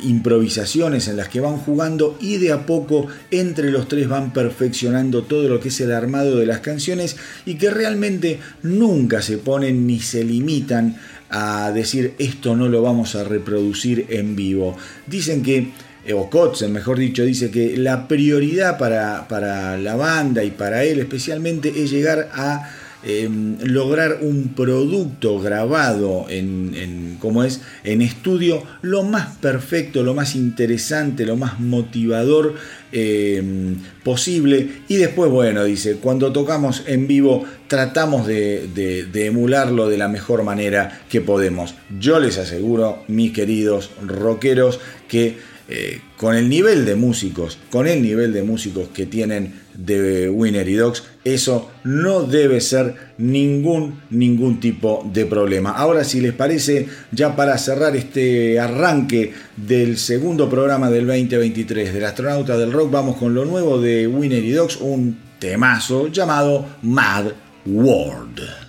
improvisaciones 0.03 1.07
en 1.07 1.17
las 1.17 1.29
que 1.29 1.39
van 1.39 1.57
jugando 1.57 2.17
y 2.21 2.37
de 2.37 2.51
a 2.51 2.65
poco 2.65 3.07
entre 3.31 3.71
los 3.71 3.87
tres 3.87 4.07
van 4.07 4.31
perfeccionando 4.33 5.23
todo 5.23 5.47
lo 5.49 5.59
que 5.59 5.69
es 5.69 5.79
el 5.81 5.91
armado 5.91 6.37
de 6.37 6.45
las 6.45 6.59
canciones 6.59 7.17
y 7.45 7.55
que 7.55 7.71
realmente 7.71 8.39
nunca 8.63 9.21
se 9.21 9.37
ponen 9.37 9.87
ni 9.87 9.99
se 9.99 10.23
limitan 10.23 10.97
a 11.29 11.71
decir 11.71 12.13
esto 12.19 12.55
no 12.55 12.69
lo 12.69 12.81
vamos 12.81 13.15
a 13.15 13.23
reproducir 13.23 14.05
en 14.09 14.35
vivo. 14.35 14.77
Dicen 15.07 15.43
que 15.43 15.71
o 16.13 16.29
Kotzen, 16.29 16.71
mejor 16.71 16.97
dicho, 16.97 17.23
dice 17.23 17.51
que 17.51 17.75
la 17.77 18.07
prioridad 18.07 18.77
para, 18.77 19.27
para 19.27 19.77
la 19.77 19.95
banda 19.95 20.43
y 20.43 20.51
para 20.51 20.83
él 20.83 20.99
especialmente 20.99 21.69
es 21.69 21.91
llegar 21.91 22.29
a 22.33 22.69
em, 23.03 23.57
lograr 23.61 24.19
un 24.21 24.53
producto 24.55 25.39
grabado 25.39 26.25
en, 26.29 27.17
como 27.19 27.43
es, 27.43 27.61
en 27.83 28.01
estudio 28.01 28.63
lo 28.81 29.03
más 29.03 29.35
perfecto, 29.37 30.03
lo 30.03 30.13
más 30.13 30.35
interesante, 30.35 31.25
lo 31.25 31.35
más 31.35 31.59
motivador 31.59 32.55
em, 32.91 33.75
posible. 34.03 34.69
Y 34.87 34.95
después, 34.95 35.29
bueno, 35.29 35.65
dice, 35.65 35.97
cuando 35.97 36.31
tocamos 36.31 36.83
en 36.87 37.07
vivo 37.07 37.43
tratamos 37.67 38.27
de 38.27 39.09
emularlo 39.13 39.89
de 39.89 39.97
la 39.97 40.07
mejor 40.07 40.43
manera 40.43 41.01
que 41.09 41.19
podemos. 41.19 41.75
Yo 41.99 42.19
les 42.19 42.37
aseguro, 42.37 43.03
mis 43.09 43.33
queridos 43.33 43.91
rockeros, 44.05 44.79
que 45.09 45.56
eh, 45.69 45.99
con 46.15 46.35
el 46.35 46.47
nivel 46.47 46.85
de 46.85 46.95
músicos, 46.95 47.57
con 47.69 47.87
el 47.87 48.01
nivel 48.01 48.31
de 48.31 48.41
músicos 48.41 48.87
que 48.93 49.05
tienen 49.05 49.53
de 49.73 50.29
Winner 50.29 50.67
y 50.67 50.75
Dogs, 50.75 51.03
eso 51.25 51.69
no 51.83 52.23
debe 52.23 52.61
ser 52.61 52.95
ningún, 53.17 53.99
ningún 54.09 54.59
tipo 54.61 55.07
de 55.11 55.25
problema. 55.25 55.71
Ahora, 55.71 56.03
si 56.05 56.21
les 56.21 56.33
parece, 56.33 56.87
ya 57.11 57.35
para 57.35 57.57
cerrar 57.57 57.95
este 57.95 58.59
arranque 58.59 59.33
del 59.57 59.97
segundo 59.97 60.49
programa 60.49 60.89
del 60.89 61.05
2023 61.05 61.93
del 61.93 62.05
astronauta 62.05 62.57
del 62.57 62.71
rock, 62.71 62.91
vamos 62.91 63.17
con 63.17 63.33
lo 63.33 63.43
nuevo 63.43 63.79
de 63.79 64.07
Winner 64.07 64.43
y 64.43 64.51
Dogs, 64.51 64.77
un 64.77 65.17
temazo 65.39 66.07
llamado 66.07 66.65
Mad 66.81 67.33
World. 67.65 68.66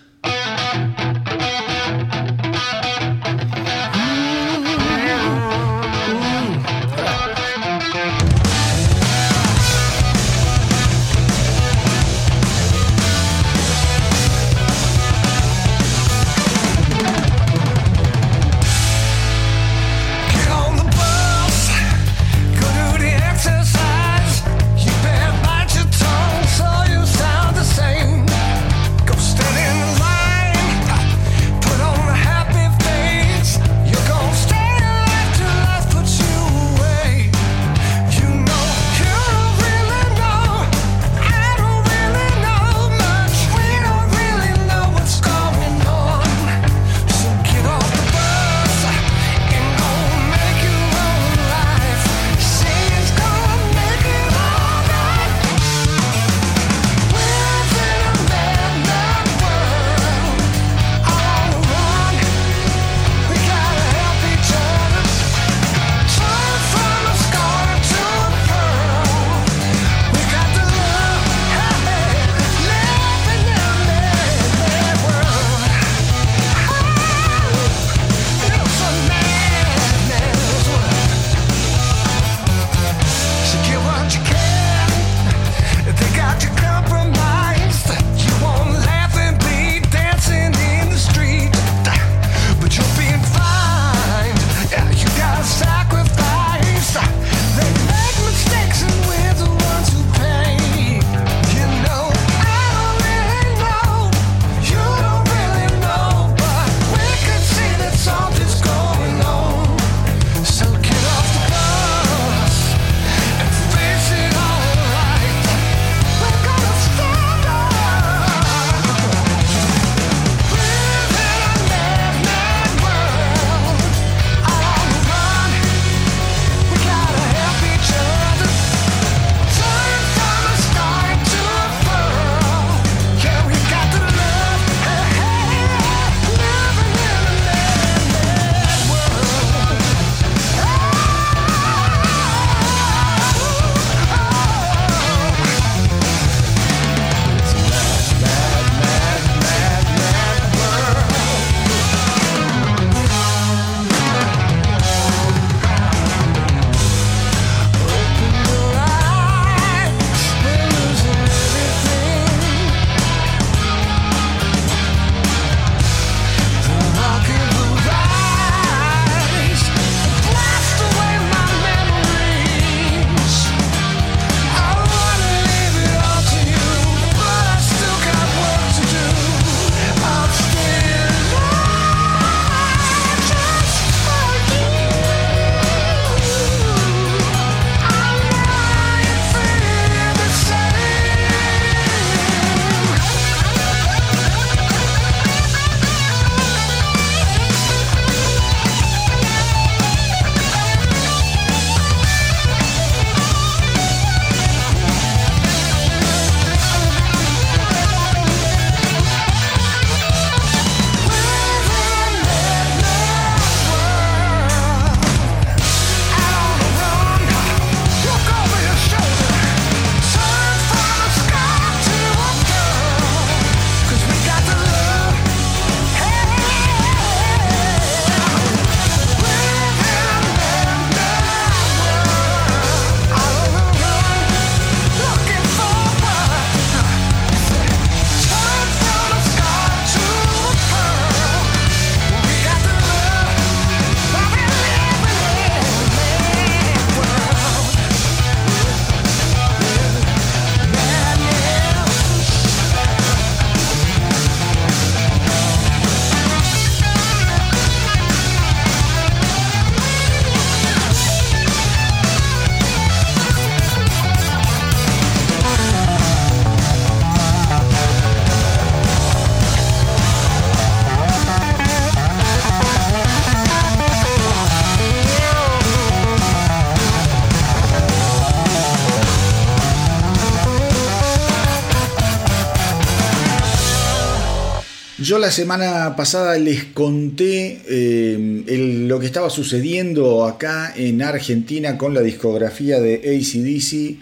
La 285.29 285.33
semana 285.33 285.95
pasada 285.95 286.38
les 286.38 286.64
conté 286.64 287.61
eh, 287.69 288.87
lo 288.88 288.99
que 288.99 289.05
estaba 289.05 289.29
sucediendo 289.29 290.25
acá 290.25 290.73
en 290.75 291.03
Argentina 291.03 291.77
con 291.77 291.93
la 291.93 292.01
discografía 292.01 292.81
de 292.81 292.95
ACDC 292.95 293.99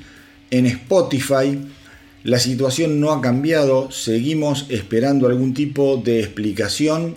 en 0.53 0.67
Spotify. 0.67 1.59
La 2.23 2.39
situación 2.39 3.01
no 3.01 3.11
ha 3.11 3.21
cambiado, 3.21 3.91
seguimos 3.91 4.67
esperando 4.69 5.27
algún 5.27 5.53
tipo 5.53 5.97
de 5.97 6.21
explicación 6.21 7.17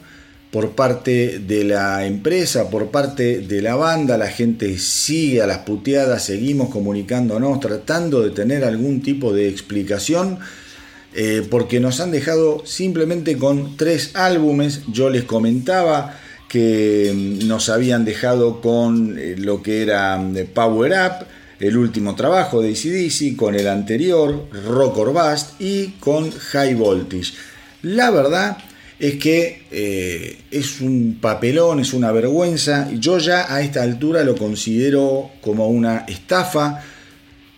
por 0.50 0.72
parte 0.72 1.38
de 1.38 1.64
la 1.64 2.08
empresa, 2.08 2.72
por 2.72 2.88
parte 2.88 3.42
de 3.42 3.62
la 3.62 3.76
banda, 3.76 4.18
la 4.18 4.30
gente 4.30 4.80
sigue 4.80 5.44
a 5.44 5.46
las 5.46 5.60
puteadas, 5.60 6.24
seguimos 6.24 6.70
comunicándonos, 6.70 7.60
tratando 7.60 8.24
de 8.24 8.32
tener 8.32 8.64
algún 8.64 9.04
tipo 9.04 9.34
de 9.34 9.50
explicación 9.50 10.40
eh, 11.14 11.46
porque 11.50 11.80
nos 11.80 12.00
han 12.00 12.12
dejado 12.12 12.66
simplemente 12.66 13.38
con 13.38 13.78
tres 13.78 14.12
álbumes. 14.16 14.82
Yo 14.92 15.10
les 15.10 15.24
comentaba 15.24 16.20
que 16.48 17.12
mm, 17.14 17.48
nos 17.48 17.70
habían 17.70 18.06
dejado 18.06 18.62
con 18.62 19.18
eh, 19.18 19.36
lo 19.38 19.64
que 19.64 19.82
era 19.82 20.18
mm, 20.18 20.48
Power 20.54 20.92
Up, 20.92 21.26
el 21.60 21.78
último 21.78 22.16
trabajo 22.16 22.62
de 22.62 22.70
ACDC, 22.70 23.36
con 23.36 23.56
el 23.56 23.68
anterior, 23.68 24.48
Rock 24.68 24.98
or 24.98 25.14
Bust, 25.14 25.60
y 25.60 25.88
con 26.00 26.32
High 26.32 26.76
Voltage. 26.76 27.34
La 27.82 28.12
verdad 28.12 28.58
es 29.00 29.16
que 29.16 29.64
eh, 29.72 30.38
es 30.52 30.82
un 30.82 31.18
papelón, 31.22 31.80
es 31.80 31.94
una 31.94 32.12
vergüenza. 32.12 32.90
Yo 32.92 33.18
ya 33.18 33.54
a 33.54 33.62
esta 33.62 33.82
altura 33.82 34.24
lo 34.24 34.36
considero 34.36 35.32
como 35.42 35.70
una 35.70 36.06
estafa 36.08 36.84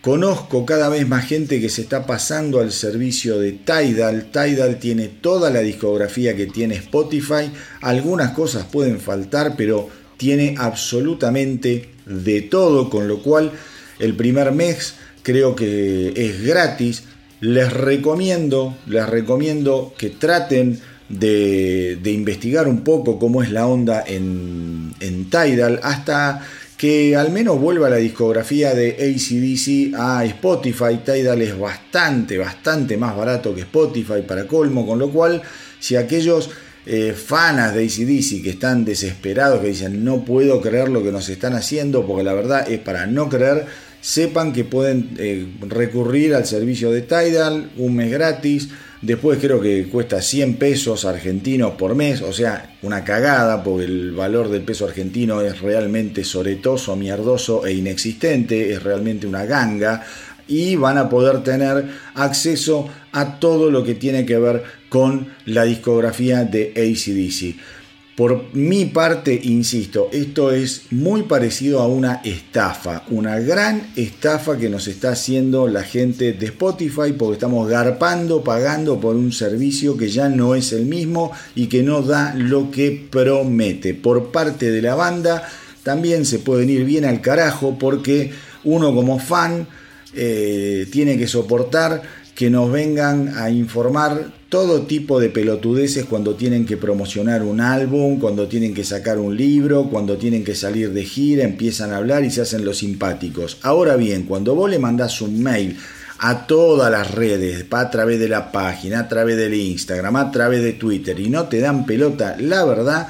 Conozco 0.02 0.66
cada 0.66 0.88
vez 0.88 1.06
más 1.06 1.26
gente 1.26 1.60
que 1.60 1.68
se 1.68 1.82
está 1.82 2.06
pasando 2.06 2.58
al 2.58 2.72
servicio 2.72 3.38
de 3.38 3.52
Tidal. 3.52 4.32
Tidal 4.32 4.80
tiene 4.80 5.06
toda 5.06 5.48
la 5.48 5.60
discografía 5.60 6.34
que 6.34 6.46
tiene 6.46 6.74
Spotify. 6.74 7.52
Algunas 7.82 8.32
cosas 8.32 8.64
pueden 8.64 8.98
faltar, 8.98 9.54
pero 9.56 9.88
tiene 10.16 10.56
absolutamente 10.58 11.90
de 12.04 12.42
todo, 12.42 12.90
con 12.90 13.06
lo 13.06 13.22
cual 13.22 13.52
el 14.00 14.16
primer 14.16 14.50
mes 14.50 14.94
creo 15.22 15.54
que 15.54 16.12
es 16.16 16.42
gratis. 16.42 17.04
Les 17.38 17.72
recomiendo, 17.72 18.76
les 18.88 19.08
recomiendo 19.08 19.94
que 19.96 20.10
traten 20.10 20.80
de, 21.08 22.00
investigar 22.06 22.66
un 22.66 22.82
poco 22.82 23.20
cómo 23.20 23.40
es 23.40 23.52
la 23.52 23.68
onda 23.68 24.02
en, 24.04 24.94
en 24.98 25.30
Tidal. 25.30 25.78
Hasta 25.84 26.44
que 26.82 27.14
al 27.14 27.30
menos 27.30 27.60
vuelva 27.60 27.88
la 27.88 27.98
discografía 27.98 28.74
de 28.74 28.96
ACDC 28.96 29.94
a 29.96 30.24
Spotify. 30.24 30.98
Tidal 31.04 31.40
es 31.40 31.56
bastante, 31.56 32.36
bastante 32.36 32.96
más 32.96 33.16
barato 33.16 33.54
que 33.54 33.60
Spotify 33.60 34.22
para 34.26 34.48
colmo, 34.48 34.84
con 34.84 34.98
lo 34.98 35.08
cual 35.08 35.42
si 35.78 35.94
aquellos 35.94 36.50
eh, 36.84 37.12
fanas 37.12 37.72
de 37.72 37.84
ACDC 37.84 38.42
que 38.42 38.50
están 38.50 38.84
desesperados, 38.84 39.60
que 39.60 39.68
dicen 39.68 40.04
no 40.04 40.24
puedo 40.24 40.60
creer 40.60 40.88
lo 40.88 41.04
que 41.04 41.12
nos 41.12 41.28
están 41.28 41.52
haciendo, 41.52 42.04
porque 42.04 42.24
la 42.24 42.34
verdad 42.34 42.68
es 42.68 42.80
para 42.80 43.06
no 43.06 43.28
creer, 43.28 43.66
sepan 44.00 44.52
que 44.52 44.64
pueden 44.64 45.10
eh, 45.18 45.46
recurrir 45.60 46.34
al 46.34 46.46
servicio 46.46 46.90
de 46.90 47.02
Tidal, 47.02 47.70
un 47.76 47.94
mes 47.94 48.10
gratis 48.10 48.70
Después 49.02 49.40
creo 49.40 49.60
que 49.60 49.88
cuesta 49.88 50.22
100 50.22 50.58
pesos 50.58 51.04
argentinos 51.04 51.72
por 51.72 51.96
mes, 51.96 52.22
o 52.22 52.32
sea, 52.32 52.76
una 52.82 53.02
cagada 53.02 53.64
porque 53.64 53.86
el 53.86 54.12
valor 54.12 54.48
del 54.48 54.62
peso 54.62 54.86
argentino 54.86 55.40
es 55.40 55.60
realmente 55.60 56.22
soretoso, 56.22 56.94
mierdoso 56.94 57.66
e 57.66 57.72
inexistente, 57.72 58.72
es 58.72 58.80
realmente 58.80 59.26
una 59.26 59.44
ganga 59.44 60.04
y 60.46 60.76
van 60.76 60.98
a 60.98 61.08
poder 61.08 61.42
tener 61.42 61.84
acceso 62.14 62.88
a 63.10 63.40
todo 63.40 63.72
lo 63.72 63.82
que 63.82 63.96
tiene 63.96 64.24
que 64.24 64.38
ver 64.38 64.62
con 64.88 65.34
la 65.46 65.64
discografía 65.64 66.44
de 66.44 66.72
ACDC. 66.76 67.81
Por 68.22 68.54
mi 68.54 68.84
parte, 68.84 69.36
insisto, 69.42 70.08
esto 70.12 70.52
es 70.52 70.82
muy 70.92 71.24
parecido 71.24 71.80
a 71.80 71.88
una 71.88 72.20
estafa, 72.22 73.02
una 73.10 73.40
gran 73.40 73.90
estafa 73.96 74.56
que 74.56 74.68
nos 74.68 74.86
está 74.86 75.10
haciendo 75.10 75.66
la 75.66 75.82
gente 75.82 76.32
de 76.32 76.46
Spotify 76.46 77.14
porque 77.18 77.32
estamos 77.32 77.68
garpando, 77.68 78.44
pagando 78.44 79.00
por 79.00 79.16
un 79.16 79.32
servicio 79.32 79.96
que 79.96 80.08
ya 80.08 80.28
no 80.28 80.54
es 80.54 80.72
el 80.72 80.86
mismo 80.86 81.32
y 81.56 81.66
que 81.66 81.82
no 81.82 82.00
da 82.00 82.32
lo 82.36 82.70
que 82.70 83.08
promete. 83.10 83.92
Por 83.92 84.30
parte 84.30 84.70
de 84.70 84.82
la 84.82 84.94
banda 84.94 85.42
también 85.82 86.24
se 86.24 86.38
pueden 86.38 86.70
ir 86.70 86.84
bien 86.84 87.04
al 87.04 87.22
carajo 87.22 87.76
porque 87.76 88.30
uno 88.62 88.94
como 88.94 89.18
fan 89.18 89.66
eh, 90.14 90.86
tiene 90.92 91.18
que 91.18 91.26
soportar 91.26 92.02
que 92.36 92.50
nos 92.50 92.70
vengan 92.70 93.36
a 93.36 93.50
informar 93.50 94.41
todo 94.52 94.82
tipo 94.82 95.18
de 95.18 95.30
pelotudeces 95.30 96.04
cuando 96.04 96.34
tienen 96.34 96.66
que 96.66 96.76
promocionar 96.76 97.42
un 97.42 97.62
álbum, 97.62 98.20
cuando 98.20 98.48
tienen 98.48 98.74
que 98.74 98.84
sacar 98.84 99.18
un 99.18 99.34
libro, 99.34 99.88
cuando 99.88 100.18
tienen 100.18 100.44
que 100.44 100.54
salir 100.54 100.92
de 100.92 101.06
gira, 101.06 101.42
empiezan 101.42 101.90
a 101.90 101.96
hablar 101.96 102.22
y 102.22 102.30
se 102.30 102.42
hacen 102.42 102.62
los 102.62 102.76
simpáticos. 102.76 103.56
Ahora 103.62 103.96
bien, 103.96 104.24
cuando 104.24 104.54
vos 104.54 104.68
le 104.68 104.78
mandás 104.78 105.22
un 105.22 105.42
mail 105.42 105.78
a 106.18 106.46
todas 106.46 106.92
las 106.92 107.12
redes, 107.12 107.64
a 107.70 107.90
través 107.90 108.20
de 108.20 108.28
la 108.28 108.52
página, 108.52 109.00
a 109.00 109.08
través 109.08 109.38
del 109.38 109.54
Instagram, 109.54 110.16
a 110.16 110.30
través 110.30 110.62
de 110.62 110.74
Twitter 110.74 111.18
y 111.18 111.30
no 111.30 111.44
te 111.44 111.58
dan 111.58 111.86
pelota, 111.86 112.36
la 112.38 112.66
verdad 112.66 113.08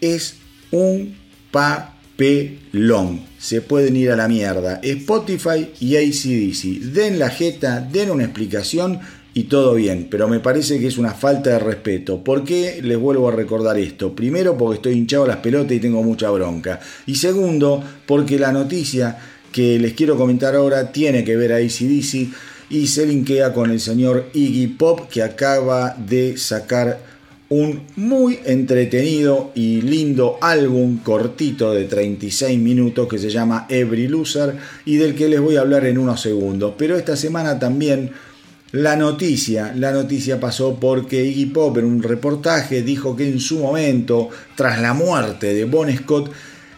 es 0.00 0.36
un 0.70 1.16
papelón 1.50 3.22
se 3.44 3.60
pueden 3.60 3.94
ir 3.94 4.10
a 4.10 4.16
la 4.16 4.26
mierda. 4.26 4.80
Spotify 4.82 5.68
y 5.78 5.96
ACDC. 5.96 6.92
Den 6.94 7.18
la 7.18 7.28
jeta, 7.28 7.80
den 7.80 8.10
una 8.10 8.24
explicación 8.24 9.00
y 9.36 9.44
todo 9.44 9.74
bien, 9.74 10.06
pero 10.08 10.28
me 10.28 10.38
parece 10.38 10.78
que 10.78 10.86
es 10.86 10.96
una 10.96 11.12
falta 11.12 11.50
de 11.50 11.58
respeto. 11.58 12.22
¿Por 12.22 12.44
qué 12.44 12.80
les 12.82 12.96
vuelvo 12.96 13.28
a 13.28 13.32
recordar 13.32 13.76
esto? 13.76 14.14
Primero 14.14 14.56
porque 14.56 14.76
estoy 14.76 14.92
hinchado 14.92 15.24
a 15.24 15.28
las 15.28 15.38
pelotas 15.38 15.72
y 15.72 15.80
tengo 15.80 16.04
mucha 16.04 16.30
bronca. 16.30 16.78
Y 17.06 17.16
segundo 17.16 17.82
porque 18.06 18.38
la 18.38 18.52
noticia 18.52 19.18
que 19.50 19.78
les 19.80 19.94
quiero 19.94 20.16
comentar 20.16 20.54
ahora 20.54 20.92
tiene 20.92 21.24
que 21.24 21.36
ver 21.36 21.52
a 21.52 21.56
ACDC 21.56 22.28
y 22.70 22.86
se 22.86 23.06
linkea 23.06 23.52
con 23.52 23.72
el 23.72 23.80
señor 23.80 24.30
Iggy 24.32 24.68
Pop 24.68 25.08
que 25.10 25.22
acaba 25.22 25.96
de 25.98 26.36
sacar 26.36 27.00
un 27.48 27.82
muy 27.96 28.38
entretenido 28.44 29.50
y 29.54 29.82
lindo 29.82 30.38
álbum 30.40 30.98
cortito 30.98 31.72
de 31.72 31.84
36 31.84 32.58
minutos 32.58 33.06
que 33.08 33.18
se 33.18 33.30
llama 33.30 33.66
Every 33.68 34.08
Loser 34.08 34.56
y 34.84 34.96
del 34.96 35.14
que 35.14 35.28
les 35.28 35.40
voy 35.40 35.56
a 35.56 35.60
hablar 35.60 35.86
en 35.86 35.98
unos 35.98 36.20
segundos. 36.20 36.74
Pero 36.78 36.96
esta 36.96 37.16
semana 37.16 37.58
también 37.58 38.10
la 38.74 38.96
noticia, 38.96 39.72
la 39.76 39.92
noticia 39.92 40.40
pasó 40.40 40.80
porque 40.80 41.24
Iggy 41.24 41.46
Pop 41.46 41.78
en 41.78 41.84
un 41.84 42.02
reportaje 42.02 42.82
dijo 42.82 43.14
que 43.14 43.28
en 43.28 43.38
su 43.38 43.60
momento, 43.60 44.30
tras 44.56 44.80
la 44.80 44.94
muerte 44.94 45.54
de 45.54 45.64
Bon 45.64 45.88
Scott, 45.96 46.32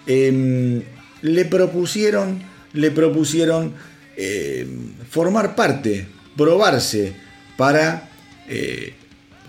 em, 0.06 0.82
le 1.22 1.44
propusieron, 1.46 2.42
le 2.74 2.90
propusieron 2.90 3.72
em, 4.14 4.92
formar 5.08 5.56
parte, 5.56 6.06
probarse 6.36 7.14
para 7.56 8.10
eh, 8.46 8.92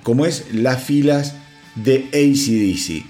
como 0.01 0.25
es 0.25 0.45
las 0.53 0.81
filas 0.81 1.35
de 1.75 2.05
ACDC. 2.13 3.05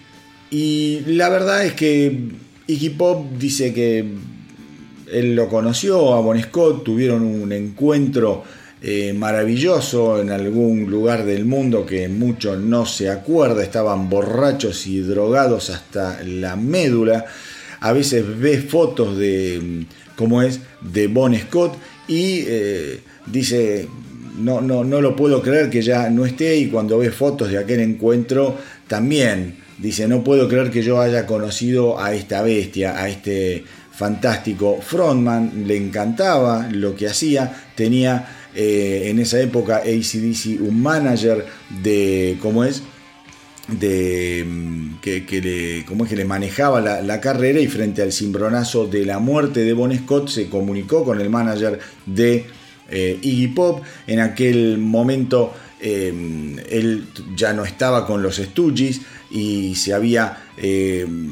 Y 0.50 1.02
la 1.06 1.30
verdad 1.30 1.64
es 1.64 1.74
que 1.74 2.32
Iggy 2.66 2.90
Pop 2.90 3.28
dice 3.38 3.72
que 3.72 4.04
él 5.12 5.36
lo 5.36 5.48
conoció 5.48 6.16
a 6.16 6.22
Bon 6.22 6.42
Scott, 6.42 6.84
tuvieron 6.84 7.22
un 7.24 7.52
encuentro 7.52 8.44
eh, 8.82 9.14
maravilloso 9.14 10.22
en 10.22 10.30
algún 10.30 10.90
lugar 10.90 11.26
del 11.26 11.46
mundo 11.46 11.86
que 11.86 12.08
mucho 12.08 12.56
no 12.56 12.86
se 12.86 13.10
acuerda, 13.10 13.64
estaban 13.64 14.10
borrachos 14.10 14.88
y 14.88 15.00
drogados 15.02 15.70
hasta 15.70 16.22
la 16.24 16.56
médula. 16.56 17.26
A 17.80 17.94
veces 17.94 18.26
ve 18.40 18.60
fotos 18.60 19.18
de 19.18 19.86
cómo 20.16 20.42
es 20.42 20.60
de 20.82 21.08
Bon 21.08 21.36
Scott 21.36 21.76
y 22.08 22.44
eh, 22.48 23.02
dice 23.26 23.88
no, 24.40 24.62
no, 24.62 24.84
no 24.84 25.02
lo 25.02 25.16
puedo 25.16 25.42
creer 25.42 25.70
que 25.70 25.82
ya 25.82 26.10
no 26.10 26.26
esté 26.26 26.58
y 26.58 26.68
cuando 26.68 27.00
ve 27.00 27.12
fotos 27.12 27.50
de 27.50 27.58
aquel 27.58 27.80
encuentro 27.80 28.56
también 28.88 29.68
dice, 29.78 30.08
no 30.08 30.24
puedo 30.24 30.48
creer 30.48 30.72
que 30.72 30.82
yo 30.82 31.00
haya 31.00 31.26
conocido 31.26 32.00
a 32.00 32.14
esta 32.14 32.42
bestia, 32.42 33.02
a 33.02 33.10
este 33.10 33.64
fantástico 33.92 34.80
frontman, 34.82 35.64
le 35.66 35.78
encantaba 35.78 36.68
lo 36.72 36.96
que 36.96 37.08
hacía, 37.08 37.70
tenía 37.76 38.37
eh, 38.60 39.12
en 39.12 39.20
esa 39.20 39.40
época 39.40 39.84
ACDC 39.86 40.60
un 40.62 40.82
manager 40.82 41.46
de, 41.84 42.40
¿cómo 42.42 42.64
es? 42.64 42.82
de 43.68 44.44
mm, 44.48 44.96
que, 45.00 45.22
le, 45.44 45.86
como 45.86 46.06
es 46.06 46.10
que 46.10 46.16
le 46.16 46.26
manejaba 46.26 46.82
la, 46.82 47.22
carrera 47.22 47.60
y 47.60 47.68
frente 47.68 48.02
al 48.02 48.12
cimbronazo 48.12 48.88
de 48.88 49.06
la 49.06 49.20
muerte 49.20 49.60
de 49.60 49.74
Bon 49.74 49.96
Scott 49.96 50.30
se 50.30 50.50
comunicó 50.50 51.04
con 51.04 51.22
el 51.22 51.30
manager 51.30 51.78
de 52.08 52.48
eh, 52.90 53.20
Iggy 53.22 53.50
Pop. 53.50 53.84
En 54.08 54.22
aquel 54.22 54.80
momento 54.80 55.54
eh, 55.80 56.12
él 56.72 57.06
ya 57.36 57.54
no 57.54 57.64
estaba 57.64 58.08
con 58.08 58.24
los 58.24 58.38
Stooges 58.38 59.02
y 59.30 59.76
se 59.76 59.94
había 59.94 60.46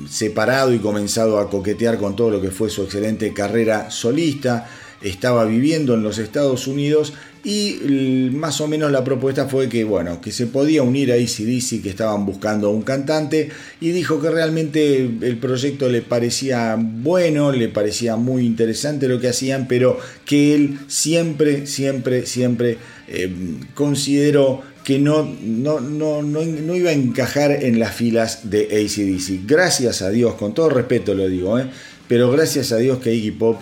separado 0.08 0.76
y 0.76 0.78
comenzado 0.78 1.40
a 1.40 1.50
coquetear 1.50 1.98
con 1.98 2.16
todo 2.16 2.30
lo 2.30 2.40
que 2.40 2.52
fue 2.52 2.70
su 2.70 2.84
excelente 2.84 3.34
carrera 3.34 3.90
solista. 3.90 4.70
Estaba 5.02 5.46
viviendo 5.46 5.94
en 5.94 6.04
los 6.04 6.18
Estados 6.18 6.68
Unidos 6.68 7.14
y 7.46 8.32
más 8.34 8.60
o 8.60 8.68
menos 8.68 8.92
la 8.92 9.04
propuesta 9.04 9.48
fue 9.48 9.70
que, 9.70 9.84
bueno, 9.84 10.20
que 10.20 10.32
se 10.32 10.48
podía 10.48 10.82
unir 10.82 11.12
a 11.12 11.16
ACDC, 11.16 11.84
que 11.84 11.90
estaban 11.90 12.26
buscando 12.26 12.72
un 12.72 12.82
cantante, 12.82 13.50
y 13.80 13.92
dijo 13.92 14.20
que 14.20 14.32
realmente 14.32 14.98
el 14.98 15.38
proyecto 15.38 15.88
le 15.88 16.02
parecía 16.02 16.76
bueno, 16.80 17.52
le 17.52 17.68
parecía 17.70 18.16
muy 18.16 18.48
interesante 18.48 19.08
lo 19.08 19.20
que 19.20 19.28
hacían, 19.28 19.68
pero 19.68 20.00
que 20.26 20.56
él 20.56 20.80
siempre, 20.88 21.68
siempre, 21.68 22.26
siempre 22.26 22.80
eh, 23.08 23.32
consideró 23.76 24.64
que 24.84 24.98
no, 24.98 25.24
no, 25.44 25.80
no, 25.80 26.24
no, 26.24 26.76
iba 26.76 26.90
a 26.90 26.94
encajar 26.94 27.52
en 27.52 27.80
las 27.80 27.94
filas 27.94 28.50
de 28.50 28.66
ACDC. 28.66 29.48
Gracias 29.48 30.02
a 30.02 30.10
Dios, 30.10 30.34
con 30.34 30.56
todo 30.56 30.70
respeto 30.70 31.14
lo 31.14 31.28
digo, 31.28 31.60
¿eh? 31.60 31.68
pero 32.08 32.32
gracias 32.32 32.72
a 32.72 32.78
Dios 32.78 32.98
que 32.98 33.14
Iggy 33.14 33.32
Pop 33.32 33.62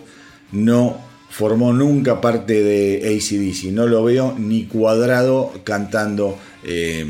no 0.54 1.13
formó 1.34 1.74
nunca 1.74 2.22
parte 2.22 2.62
de 2.62 3.02
ACDC. 3.08 3.72
No 3.72 3.88
lo 3.88 4.04
veo 4.04 4.36
ni 4.38 4.66
cuadrado 4.66 5.52
cantando, 5.64 6.38
eh, 6.64 7.04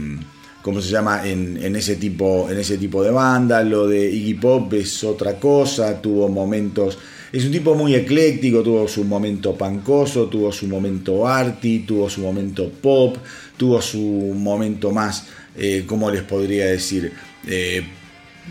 ¿cómo 0.62 0.81
se 0.81 0.91
llama? 0.91 1.27
En, 1.27 1.75
ese 1.75 1.97
tipo, 1.97 2.49
en 2.49 2.57
ese 2.57 2.77
tipo 2.77 3.03
de 3.03 3.12
banda. 3.12 3.62
Lo 3.63 3.86
de 3.86 4.09
Iggy 4.09 4.36
Pop 4.36 4.73
es 4.73 5.03
otra 5.03 5.36
cosa, 5.36 6.01
tuvo 6.01 6.29
momentos... 6.29 6.97
Es 7.33 7.43
un 7.45 7.51
tipo 7.51 7.73
muy 7.75 7.95
ecléctico, 7.95 8.62
tuvo 8.62 8.88
su 8.88 9.03
momento 9.03 9.55
pancoso, 9.55 10.27
tuvo 10.27 10.51
su 10.53 10.67
momento 10.67 11.27
arty, 11.27 11.79
tuvo 11.79 12.07
su 12.07 12.21
momento 12.21 12.69
pop, 12.69 13.17
tuvo 13.57 13.81
su 13.81 13.99
momento 13.99 14.91
más, 14.91 15.25
eh, 15.57 15.83
¿cómo 15.88 16.12
les 16.12 16.21
podría 16.21 16.67
decir? 16.67 17.12
Eh, 17.47 17.83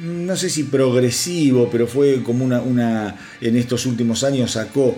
no 0.00 0.36
sé 0.36 0.48
si 0.48 0.64
progresivo, 0.64 1.68
pero 1.70 1.86
fue 1.86 2.22
como 2.22 2.44
una, 2.44 2.62
una 2.62 3.16
en 3.40 3.56
estos 3.56 3.86
últimos 3.86 4.24
años 4.24 4.52
sacó 4.52 4.96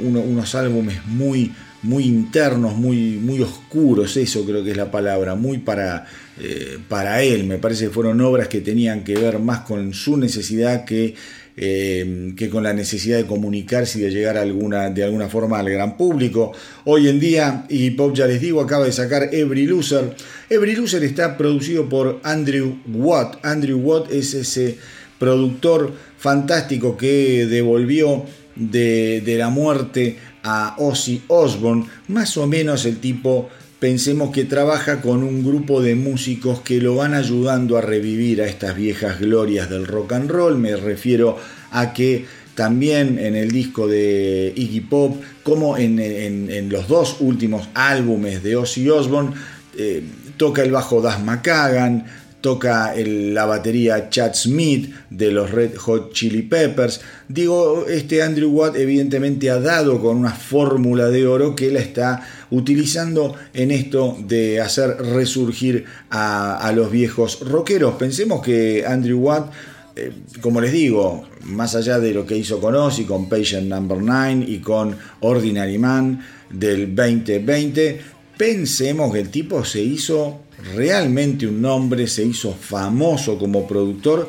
unos 0.00 0.54
álbumes 0.54 1.04
muy, 1.06 1.52
muy 1.82 2.04
internos, 2.04 2.76
muy, 2.76 3.16
muy 3.16 3.40
oscuros, 3.42 4.16
eso 4.16 4.44
creo 4.44 4.64
que 4.64 4.72
es 4.72 4.76
la 4.76 4.90
palabra, 4.90 5.34
muy 5.34 5.58
para, 5.58 6.06
eh, 6.38 6.78
para 6.88 7.22
él, 7.22 7.44
me 7.44 7.58
parece 7.58 7.86
que 7.86 7.90
fueron 7.90 8.20
obras 8.20 8.48
que 8.48 8.60
tenían 8.60 9.04
que 9.04 9.14
ver 9.14 9.38
más 9.38 9.60
con 9.60 9.94
su 9.94 10.16
necesidad 10.16 10.84
que 10.84 11.14
eh, 11.56 12.32
que 12.36 12.48
con 12.48 12.62
la 12.62 12.72
necesidad 12.72 13.18
de 13.18 13.26
comunicarse 13.26 13.98
y 13.98 14.02
de 14.02 14.10
llegar 14.10 14.36
de 14.36 15.04
alguna 15.04 15.28
forma 15.28 15.58
al 15.58 15.70
gran 15.70 15.96
público. 15.96 16.52
Hoy 16.84 17.08
en 17.08 17.20
día, 17.20 17.66
y 17.68 17.90
Pop 17.90 18.14
ya 18.14 18.26
les 18.26 18.40
digo, 18.40 18.60
acaba 18.60 18.84
de 18.84 18.92
sacar 18.92 19.34
Every 19.34 19.66
Loser. 19.66 20.14
Every 20.48 20.74
Loser 20.74 21.04
está 21.04 21.36
producido 21.36 21.88
por 21.88 22.20
Andrew 22.22 22.78
Watt. 22.92 23.44
Andrew 23.44 23.78
Watt 23.78 24.10
es 24.10 24.34
ese 24.34 24.78
productor 25.18 25.92
fantástico 26.18 26.96
que 26.96 27.46
devolvió 27.46 28.24
de, 28.56 29.22
de 29.24 29.36
la 29.36 29.50
muerte 29.50 30.16
a 30.42 30.76
Ozzy 30.78 31.22
Osbourne. 31.28 31.86
Más 32.08 32.36
o 32.36 32.46
menos 32.46 32.84
el 32.86 32.98
tipo 32.98 33.48
pensemos 33.80 34.30
que 34.30 34.44
trabaja 34.44 35.00
con 35.00 35.24
un 35.24 35.42
grupo 35.42 35.80
de 35.80 35.94
músicos 35.94 36.60
que 36.60 36.80
lo 36.80 36.96
van 36.96 37.14
ayudando 37.14 37.78
a 37.78 37.80
revivir 37.80 38.42
a 38.42 38.46
estas 38.46 38.76
viejas 38.76 39.18
glorias 39.18 39.70
del 39.70 39.86
rock 39.86 40.12
and 40.12 40.30
roll. 40.30 40.58
Me 40.58 40.76
refiero 40.76 41.38
a 41.72 41.94
que 41.94 42.26
también 42.54 43.18
en 43.18 43.34
el 43.34 43.50
disco 43.50 43.88
de 43.88 44.52
Iggy 44.54 44.80
Pop, 44.80 45.22
como 45.42 45.78
en, 45.78 46.68
los 46.68 46.88
dos 46.88 47.16
últimos 47.20 47.68
álbumes 47.72 48.42
de 48.42 48.56
Ozzy 48.56 48.88
Osbourne, 48.90 49.32
eh, 49.78 50.02
toca 50.36 50.62
el 50.62 50.70
bajo 50.70 51.00
Das 51.00 51.22
McCagan, 51.22 52.04
toca 52.40 52.94
la 52.96 53.44
batería 53.44 54.08
Chad 54.08 54.34
Smith 54.34 54.94
de 55.10 55.30
los 55.30 55.50
Red 55.50 55.76
Hot 55.76 56.12
Chili 56.12 56.42
Peppers. 56.42 57.00
Digo, 57.28 57.86
este 57.86 58.22
Andrew 58.22 58.50
Watt 58.50 58.76
evidentemente 58.76 59.50
ha 59.50 59.60
dado 59.60 60.00
con 60.00 60.16
una 60.16 60.32
fórmula 60.32 61.08
de 61.08 61.26
oro 61.26 61.54
que 61.54 61.70
la 61.70 61.80
está 61.80 62.26
utilizando 62.50 63.34
en 63.52 63.70
esto 63.70 64.16
de 64.26 64.60
hacer 64.60 64.96
resurgir 64.98 65.84
a, 66.10 66.72
los 66.74 66.90
viejos 66.90 67.40
rockeros. 67.40 67.94
Pensemos 67.94 68.42
que 68.42 68.84
Andrew 68.86 69.18
Watt, 69.18 69.52
eh, 69.96 70.12
como 70.40 70.60
les 70.60 70.72
digo, 70.72 71.24
más 71.44 71.74
allá 71.74 71.98
de 71.98 72.14
lo 72.14 72.26
que 72.26 72.36
hizo 72.36 72.60
con 72.60 72.74
Ozzy, 72.74 73.04
con 73.04 73.28
Patient 73.28 73.68
Number 73.68 73.98
9 74.00 74.44
y 74.46 74.58
con 74.58 74.96
Ordinary 75.20 75.78
Man 75.78 76.24
del 76.50 76.94
2020, 76.94 78.00
pensemos 78.36 79.12
que 79.12 79.20
el 79.20 79.28
tipo 79.28 79.64
se 79.64 79.82
hizo 79.82 80.40
realmente 80.74 81.46
un 81.46 81.62
nombre, 81.62 82.06
se 82.06 82.24
hizo 82.24 82.54
famoso 82.54 83.38
como 83.38 83.66
productor, 83.66 84.28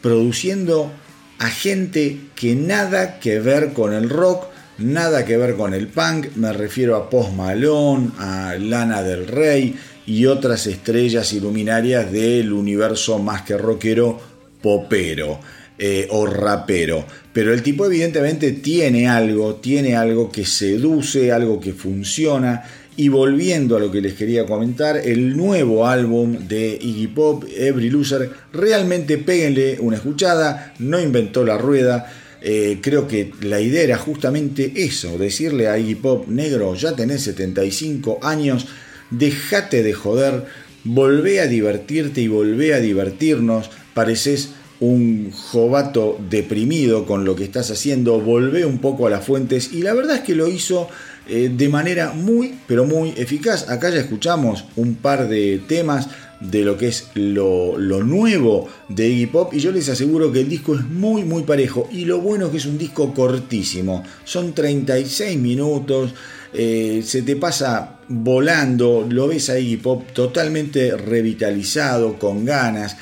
produciendo 0.00 0.90
a 1.38 1.48
gente 1.48 2.20
que 2.34 2.54
nada 2.54 3.18
que 3.18 3.40
ver 3.40 3.72
con 3.72 3.92
el 3.92 4.08
rock, 4.08 4.46
nada 4.78 5.24
que 5.24 5.36
ver 5.36 5.56
con 5.56 5.74
el 5.74 5.88
punk, 5.88 6.36
me 6.36 6.52
refiero 6.52 6.96
a 6.96 7.10
Post 7.10 7.32
Malone, 7.32 8.10
a 8.18 8.54
Lana 8.58 9.02
del 9.02 9.26
Rey 9.26 9.76
y 10.06 10.26
otras 10.26 10.66
estrellas 10.66 11.32
iluminarias 11.32 12.10
del 12.10 12.52
universo 12.52 13.18
más 13.18 13.42
que 13.42 13.56
rockero 13.56 14.20
popero. 14.60 15.40
Eh, 15.78 16.06
o 16.10 16.26
rapero. 16.26 17.04
Pero 17.32 17.52
el 17.52 17.62
tipo 17.62 17.86
evidentemente 17.86 18.52
tiene 18.52 19.08
algo, 19.08 19.56
tiene 19.56 19.96
algo 19.96 20.30
que 20.30 20.44
seduce, 20.44 21.32
algo 21.32 21.58
que 21.58 21.72
funciona 21.72 22.62
y 22.96 23.08
volviendo 23.08 23.76
a 23.76 23.80
lo 23.80 23.90
que 23.90 24.00
les 24.00 24.14
quería 24.14 24.44
comentar, 24.44 24.96
el 24.96 25.36
nuevo 25.36 25.86
álbum 25.86 26.46
de 26.46 26.78
Iggy 26.80 27.06
Pop, 27.08 27.44
Every 27.56 27.88
Loser, 27.88 28.30
realmente 28.52 29.18
péguenle 29.18 29.78
una 29.80 29.96
escuchada, 29.96 30.74
no 30.78 31.00
inventó 31.00 31.44
la 31.44 31.56
rueda. 31.56 32.12
Eh, 32.42 32.80
creo 32.82 33.08
que 33.08 33.32
la 33.40 33.60
idea 33.60 33.82
era 33.82 33.98
justamente 33.98 34.72
eso, 34.76 35.16
decirle 35.16 35.68
a 35.68 35.78
Iggy 35.78 35.94
Pop, 35.94 36.28
negro, 36.28 36.74
ya 36.74 36.94
tenés 36.94 37.22
75 37.22 38.18
años, 38.22 38.66
dejate 39.10 39.82
de 39.82 39.92
joder, 39.94 40.44
volvé 40.84 41.40
a 41.40 41.46
divertirte 41.46 42.20
y 42.20 42.28
volvé 42.28 42.74
a 42.74 42.80
divertirnos, 42.80 43.70
pareces 43.94 44.50
un 44.80 45.30
jovato 45.30 46.18
deprimido 46.28 47.06
con 47.06 47.24
lo 47.24 47.36
que 47.36 47.44
estás 47.44 47.70
haciendo, 47.70 48.20
volvé 48.20 48.66
un 48.66 48.78
poco 48.78 49.06
a 49.06 49.10
las 49.10 49.24
fuentes 49.24 49.72
y 49.72 49.82
la 49.82 49.94
verdad 49.94 50.16
es 50.16 50.22
que 50.22 50.34
lo 50.34 50.48
hizo 50.48 50.88
eh, 51.28 51.50
de 51.54 51.68
manera 51.68 52.12
muy, 52.12 52.54
pero 52.66 52.84
muy 52.84 53.10
eficaz. 53.16 53.68
Acá 53.68 53.90
ya 53.90 54.00
escuchamos 54.00 54.64
un 54.76 54.96
par 54.96 55.28
de 55.28 55.60
temas 55.68 56.08
de 56.50 56.64
lo 56.64 56.76
que 56.76 56.88
es 56.88 57.08
lo, 57.14 57.76
nuevo 57.78 58.68
de 58.88 59.08
Iggy 59.08 59.26
Pop 59.26 59.54
y 59.54 59.60
yo 59.60 59.70
les 59.70 59.88
aseguro 59.88 60.32
que 60.32 60.40
el 60.40 60.48
disco 60.48 60.74
es 60.74 60.84
muy 60.84 61.22
muy 61.22 61.44
parejo 61.44 61.88
y 61.92 62.04
lo 62.04 62.20
bueno 62.20 62.46
es 62.46 62.50
que 62.50 62.56
es 62.56 62.66
un 62.66 62.78
disco 62.78 63.14
cortísimo, 63.14 64.02
son 64.24 64.52
36 64.52 65.38
minutos, 65.38 66.12
eh, 66.52 67.02
se 67.04 67.22
te 67.22 67.36
pasa 67.36 68.00
volando, 68.08 69.06
lo 69.08 69.28
ves 69.28 69.50
a 69.50 69.58
Iggy 69.58 69.76
Pop 69.76 70.10
totalmente 70.12 70.96
revitalizado, 70.96 72.18
con 72.18 72.44
ganas, 72.44 72.96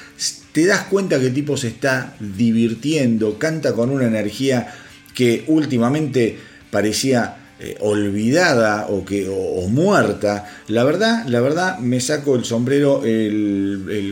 te 0.52 0.66
das 0.66 0.82
cuenta 0.84 1.18
que 1.18 1.28
el 1.28 1.34
tipo 1.34 1.56
se 1.56 1.68
está 1.68 2.14
divirtiendo, 2.20 3.38
canta 3.38 3.72
con 3.72 3.90
una 3.90 4.06
energía 4.06 4.74
que 5.14 5.44
últimamente 5.48 6.38
parecía 6.70 7.39
eh, 7.60 7.76
olvidada 7.80 8.86
o, 8.88 9.04
que, 9.04 9.28
o, 9.28 9.68
muerta. 9.68 10.50
La 10.68 10.82
verdad, 10.82 11.26
la 11.26 11.40
verdad, 11.40 11.78
me 11.78 12.00
saco 12.00 12.34
el 12.34 12.44
sombrero 12.44 13.00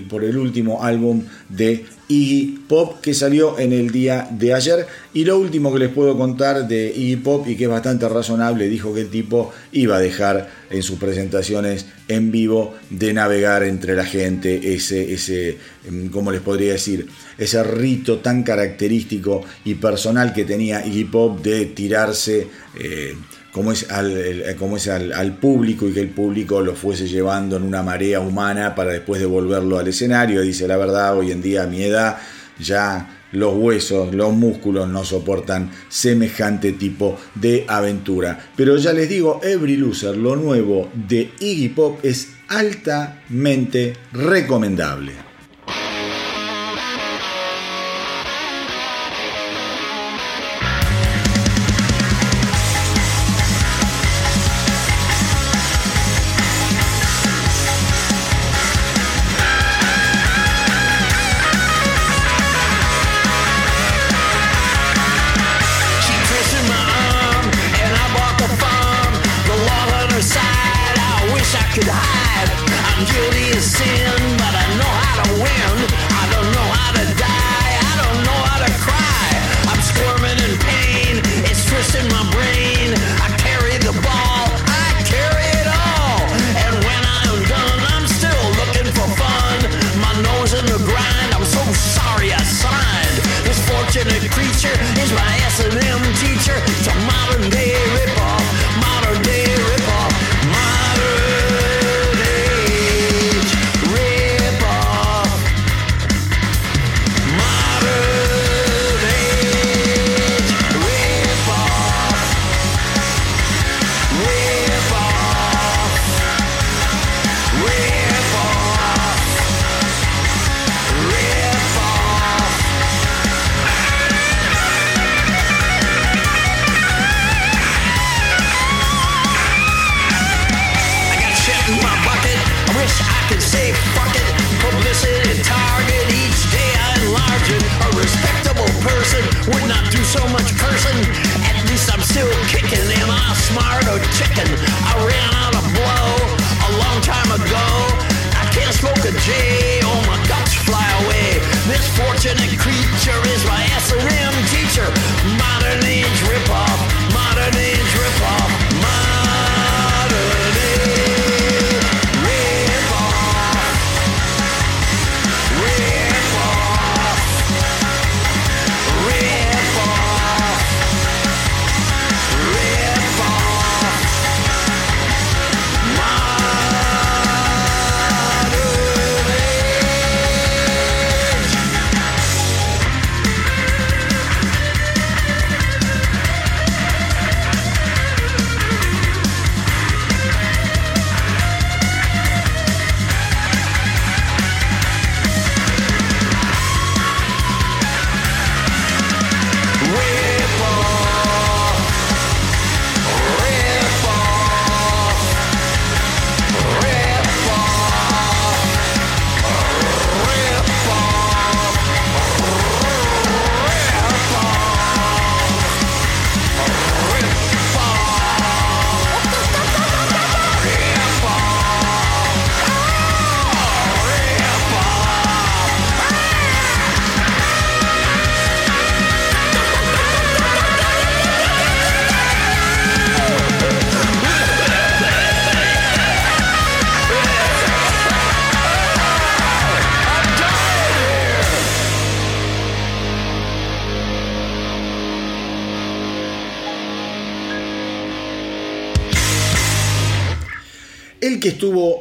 por 0.08 0.24
el 0.24 0.36
último 0.36 0.84
álbum 0.84 1.24
de 1.48 1.86
Iggy 2.08 2.60
Pop 2.66 3.00
que 3.02 3.12
salió 3.12 3.58
en 3.58 3.72
el 3.72 3.90
día 3.90 4.26
de 4.30 4.54
ayer. 4.54 4.86
Y 5.12 5.24
lo 5.24 5.38
último 5.38 5.72
que 5.72 5.78
les 5.78 5.90
puedo 5.90 6.16
contar 6.16 6.66
de 6.66 6.92
Iggy 6.94 7.16
Pop 7.16 7.46
y 7.46 7.56
que 7.56 7.64
es 7.64 7.70
bastante 7.70 8.08
razonable, 8.08 8.68
dijo 8.68 8.94
que 8.94 9.02
el 9.02 9.10
tipo 9.10 9.52
iba 9.72 9.96
a 9.96 10.00
dejar 10.00 10.50
en 10.70 10.82
sus 10.82 10.98
presentaciones 10.98 11.86
en 12.08 12.30
vivo 12.30 12.74
de 12.90 13.12
navegar 13.12 13.62
entre 13.62 13.94
la 13.94 14.04
gente, 14.04 14.74
ese, 14.74 15.12
ese, 15.12 15.58
mm, 15.88 16.06
¿cómo 16.06 16.32
les 16.32 16.40
podría 16.40 16.72
decir? 16.72 17.06
Ese 17.36 17.62
rito 17.62 18.18
tan 18.18 18.42
característico 18.42 19.42
y 19.64 19.74
personal 19.74 20.32
que 20.32 20.44
tenía 20.44 20.84
Iggy 20.86 21.04
Pop 21.04 21.42
de 21.42 21.66
tirarse. 21.66 22.46
Eh, 22.78 23.14
como 23.58 23.72
es, 23.72 23.82
es 23.82 24.88
al, 24.88 25.36
público 25.38 25.88
y 25.88 25.92
que 25.92 26.00
el 26.00 26.10
público 26.10 26.60
lo 26.60 26.76
fuese 26.76 27.08
llevando 27.08 27.56
en 27.56 27.64
una 27.64 27.82
marea 27.82 28.20
humana 28.20 28.76
para 28.76 28.92
después 28.92 29.20
devolverlo 29.20 29.78
al 29.78 29.88
escenario. 29.88 30.42
Dice 30.42 30.68
la 30.68 30.76
verdad, 30.76 31.18
hoy 31.18 31.32
en 31.32 31.42
día 31.42 31.64
a 31.64 31.66
mi 31.66 31.82
edad 31.82 32.18
ya 32.60 33.24
los 33.32 33.56
huesos, 33.56 34.14
los 34.14 34.32
músculos 34.32 34.88
no 34.88 35.04
soportan 35.04 35.72
semejante 35.88 36.70
tipo 36.70 37.18
de 37.34 37.64
aventura. 37.66 38.38
Pero 38.54 38.76
ya 38.76 38.92
les 38.92 39.08
digo, 39.08 39.40
Every 39.42 39.76
Loser, 39.76 40.16
lo 40.16 40.36
nuevo 40.36 40.88
de 40.94 41.32
Iggy 41.40 41.70
Pop, 41.70 41.98
es 42.04 42.28
altamente 42.46 43.94
recomendable. 44.12 45.27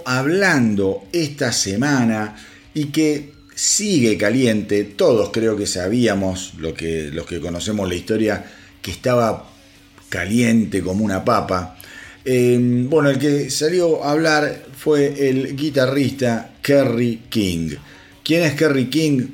Hablando 0.06 1.08
esta 1.12 1.52
semana 1.52 2.36
y 2.74 2.86
que 2.86 3.34
sigue 3.56 4.18
caliente, 4.18 4.84
todos 4.84 5.32
creo 5.32 5.58
que 5.58 5.66
sabíamos, 5.66 6.54
lo 6.60 6.74
que, 6.74 7.10
los 7.12 7.26
que 7.26 7.40
conocemos 7.40 7.90
la 7.90 7.96
historia, 7.96 8.46
que 8.82 8.92
estaba 8.92 9.50
caliente 10.10 10.82
como 10.82 11.04
una 11.04 11.26
papa. 11.26 11.78
Em, 12.24 12.90
bueno, 12.90 13.10
el 13.10 13.18
que 13.18 13.50
salió 13.50 14.04
a 14.04 14.12
hablar 14.12 14.66
fue 14.78 15.30
el 15.30 15.56
guitarrista 15.56 16.52
Kerry 16.62 17.24
King. 17.30 17.72
¿Quién 18.24 18.44
es 18.44 18.54
Kerry 18.54 18.90
King? 18.90 19.28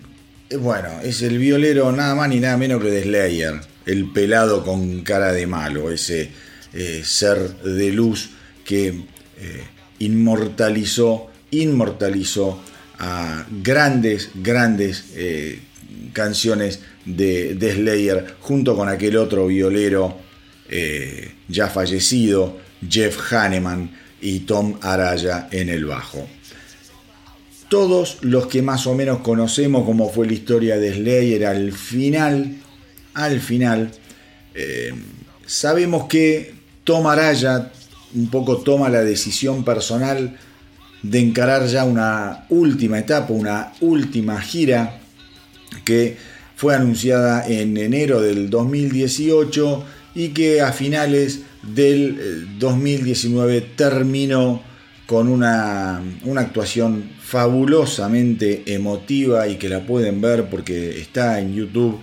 Eh, 0.49 0.57
bueno, 0.57 1.01
es 1.03 1.21
el 1.21 1.37
violero 1.37 1.91
nada 1.91 2.15
más 2.15 2.29
ni 2.29 2.39
nada 2.39 2.57
menos 2.57 2.81
que 2.81 2.91
de 2.91 3.03
Slayer, 3.03 3.59
el 3.85 4.11
pelado 4.11 4.63
con 4.63 5.01
cara 5.01 5.33
de 5.33 5.47
malo, 5.47 5.91
ese 5.91 6.29
eh, 6.73 7.01
ser 7.03 7.37
de 7.63 7.91
luz 7.91 8.29
que 8.63 8.87
eh, 8.87 9.63
inmortalizó, 10.05 11.27
inmortalizó 11.51 12.59
a 12.99 13.45
grandes, 13.61 14.29
grandes 14.35 15.05
eh, 15.15 15.59
canciones 16.13 16.79
de, 17.05 17.57
Slayer 17.59 18.35
junto 18.39 18.75
con 18.75 18.87
aquel 18.89 19.17
otro 19.17 19.47
violero 19.47 20.17
eh, 20.69 21.31
ya 21.47 21.67
fallecido, 21.67 22.57
Jeff 22.87 23.31
Hanneman 23.31 23.91
y 24.21 24.39
Tom 24.41 24.75
Araya 24.81 25.47
en 25.51 25.69
el 25.69 25.85
bajo. 25.85 26.27
Todos 27.69 28.19
los 28.21 28.47
que 28.47 28.61
más 28.61 28.85
o 28.87 28.93
menos 28.93 29.19
conocemos 29.19 29.85
cómo 29.85 30.09
fue 30.09 30.27
la 30.27 30.33
historia 30.33 30.77
de 30.77 30.93
Slayer 30.93 31.45
al 31.45 31.71
final, 31.71 32.57
al 33.13 33.39
final, 33.39 33.91
eh, 34.53 34.93
sabemos 35.45 36.05
que 36.07 36.53
Tom 36.83 37.07
Araya 37.07 37.71
un 38.15 38.27
poco 38.27 38.57
toma 38.57 38.89
la 38.89 39.01
decisión 39.01 39.63
personal 39.63 40.37
de 41.01 41.19
encarar 41.19 41.67
ya 41.67 41.83
una 41.83 42.45
última 42.49 42.99
etapa, 42.99 43.33
una 43.33 43.73
última 43.81 44.39
gira 44.41 44.99
que 45.83 46.17
fue 46.55 46.75
anunciada 46.75 47.45
en 47.47 47.75
enero 47.77 48.21
del 48.21 48.49
2018 48.49 49.83
y 50.15 50.29
que 50.29 50.61
a 50.61 50.71
finales 50.71 51.41
del 51.63 52.57
2019 52.59 53.57
eh, 53.57 53.61
terminó 53.75 54.61
con 55.07 55.27
una, 55.27 56.01
una, 56.23 56.41
actuación 56.41 57.11
fabulosamente 57.19 58.63
emotiva 58.73 59.47
y 59.47 59.57
que 59.57 59.67
la 59.67 59.85
pueden 59.85 60.21
ver 60.21 60.49
porque 60.49 61.01
está 61.01 61.39
en 61.39 61.53
YouTube 61.53 61.99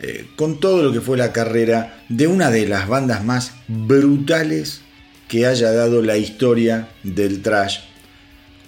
eh, 0.00 0.26
con 0.36 0.60
todo 0.60 0.82
lo 0.82 0.92
que 0.92 1.00
fue 1.00 1.16
la 1.16 1.32
carrera 1.32 2.04
de 2.08 2.26
una 2.26 2.50
de 2.50 2.68
las 2.68 2.86
bandas 2.86 3.24
más 3.24 3.54
brutales 3.66 4.82
que 5.28 5.46
haya 5.46 5.72
dado 5.72 6.02
la 6.02 6.16
historia 6.16 6.88
del 7.02 7.42
trash 7.42 7.78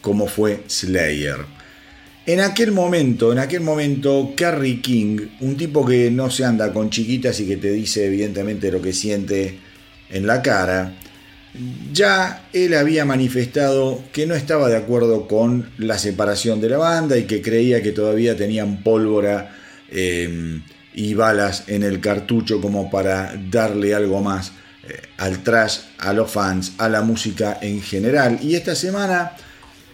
como 0.00 0.26
fue 0.26 0.62
Slayer. 0.68 1.36
En 2.26 2.40
aquel 2.40 2.72
momento, 2.72 3.32
en 3.32 3.38
aquel 3.38 3.62
momento, 3.62 4.34
Kerry 4.36 4.80
King, 4.80 5.28
un 5.40 5.56
tipo 5.56 5.84
que 5.84 6.10
no 6.10 6.30
se 6.30 6.44
anda 6.44 6.72
con 6.72 6.90
chiquitas 6.90 7.40
y 7.40 7.46
que 7.46 7.56
te 7.56 7.72
dice 7.72 8.06
evidentemente 8.06 8.70
lo 8.70 8.82
que 8.82 8.92
siente 8.92 9.58
en 10.10 10.26
la 10.26 10.42
cara, 10.42 10.94
ya 11.92 12.48
él 12.52 12.74
había 12.74 13.04
manifestado 13.04 14.02
que 14.12 14.26
no 14.26 14.34
estaba 14.34 14.68
de 14.68 14.76
acuerdo 14.76 15.26
con 15.26 15.70
la 15.78 15.98
separación 15.98 16.60
de 16.60 16.68
la 16.68 16.78
banda 16.78 17.16
y 17.16 17.24
que 17.24 17.40
creía 17.40 17.82
que 17.82 17.92
todavía 17.92 18.36
tenían 18.36 18.82
pólvora 18.82 19.56
eh, 19.90 20.60
y 20.94 21.14
balas 21.14 21.64
en 21.68 21.82
el 21.82 22.00
cartucho 22.00 22.60
como 22.60 22.90
para 22.90 23.40
darle 23.50 23.94
algo 23.94 24.20
más 24.20 24.52
al 25.18 25.42
trash, 25.42 25.78
a 25.98 26.12
los 26.12 26.30
fans, 26.30 26.72
a 26.78 26.88
la 26.88 27.02
música 27.02 27.58
en 27.60 27.82
general. 27.82 28.38
Y 28.42 28.54
esta 28.54 28.74
semana, 28.74 29.32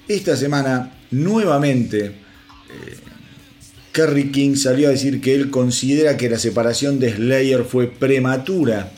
esta 0.08 0.36
semana, 0.36 0.92
nuevamente, 1.10 2.06
eh, 2.06 2.14
Kerry 3.92 4.30
King 4.32 4.56
salió 4.56 4.88
a 4.88 4.92
decir 4.92 5.20
que 5.20 5.34
él 5.34 5.50
considera 5.50 6.16
que 6.16 6.28
la 6.28 6.38
separación 6.38 6.98
de 6.98 7.14
Slayer 7.14 7.64
fue 7.64 7.86
prematura. 7.86 8.90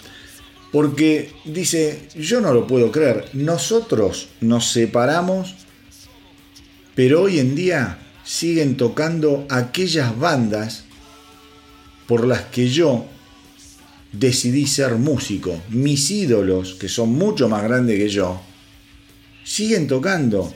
Porque 0.72 1.32
dice, 1.44 2.08
yo 2.16 2.40
no 2.40 2.52
lo 2.52 2.66
puedo 2.66 2.90
creer, 2.90 3.26
nosotros 3.32 4.28
nos 4.40 4.72
separamos, 4.72 5.54
pero 6.94 7.22
hoy 7.22 7.38
en 7.38 7.54
día 7.54 7.98
siguen 8.24 8.76
tocando 8.76 9.46
aquellas 9.48 10.18
bandas 10.18 10.84
por 12.06 12.26
las 12.26 12.42
que 12.42 12.68
yo 12.68 13.06
decidí 14.18 14.66
ser 14.66 14.94
músico. 14.94 15.60
Mis 15.70 16.10
ídolos, 16.10 16.74
que 16.74 16.88
son 16.88 17.12
mucho 17.12 17.48
más 17.48 17.62
grandes 17.62 17.98
que 17.98 18.08
yo, 18.08 18.40
siguen 19.44 19.86
tocando 19.86 20.52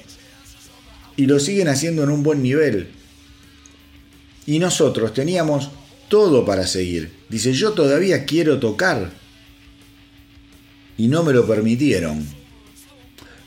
y 1.16 1.26
lo 1.26 1.38
siguen 1.38 1.68
haciendo 1.68 2.02
en 2.02 2.10
un 2.10 2.22
buen 2.22 2.42
nivel. 2.42 2.88
Y 4.46 4.58
nosotros 4.58 5.12
teníamos 5.14 5.70
todo 6.08 6.44
para 6.44 6.66
seguir. 6.66 7.12
Dice, 7.28 7.52
yo 7.52 7.72
todavía 7.72 8.24
quiero 8.24 8.58
tocar. 8.58 9.10
Y 10.96 11.08
no 11.08 11.22
me 11.22 11.32
lo 11.32 11.46
permitieron. 11.46 12.26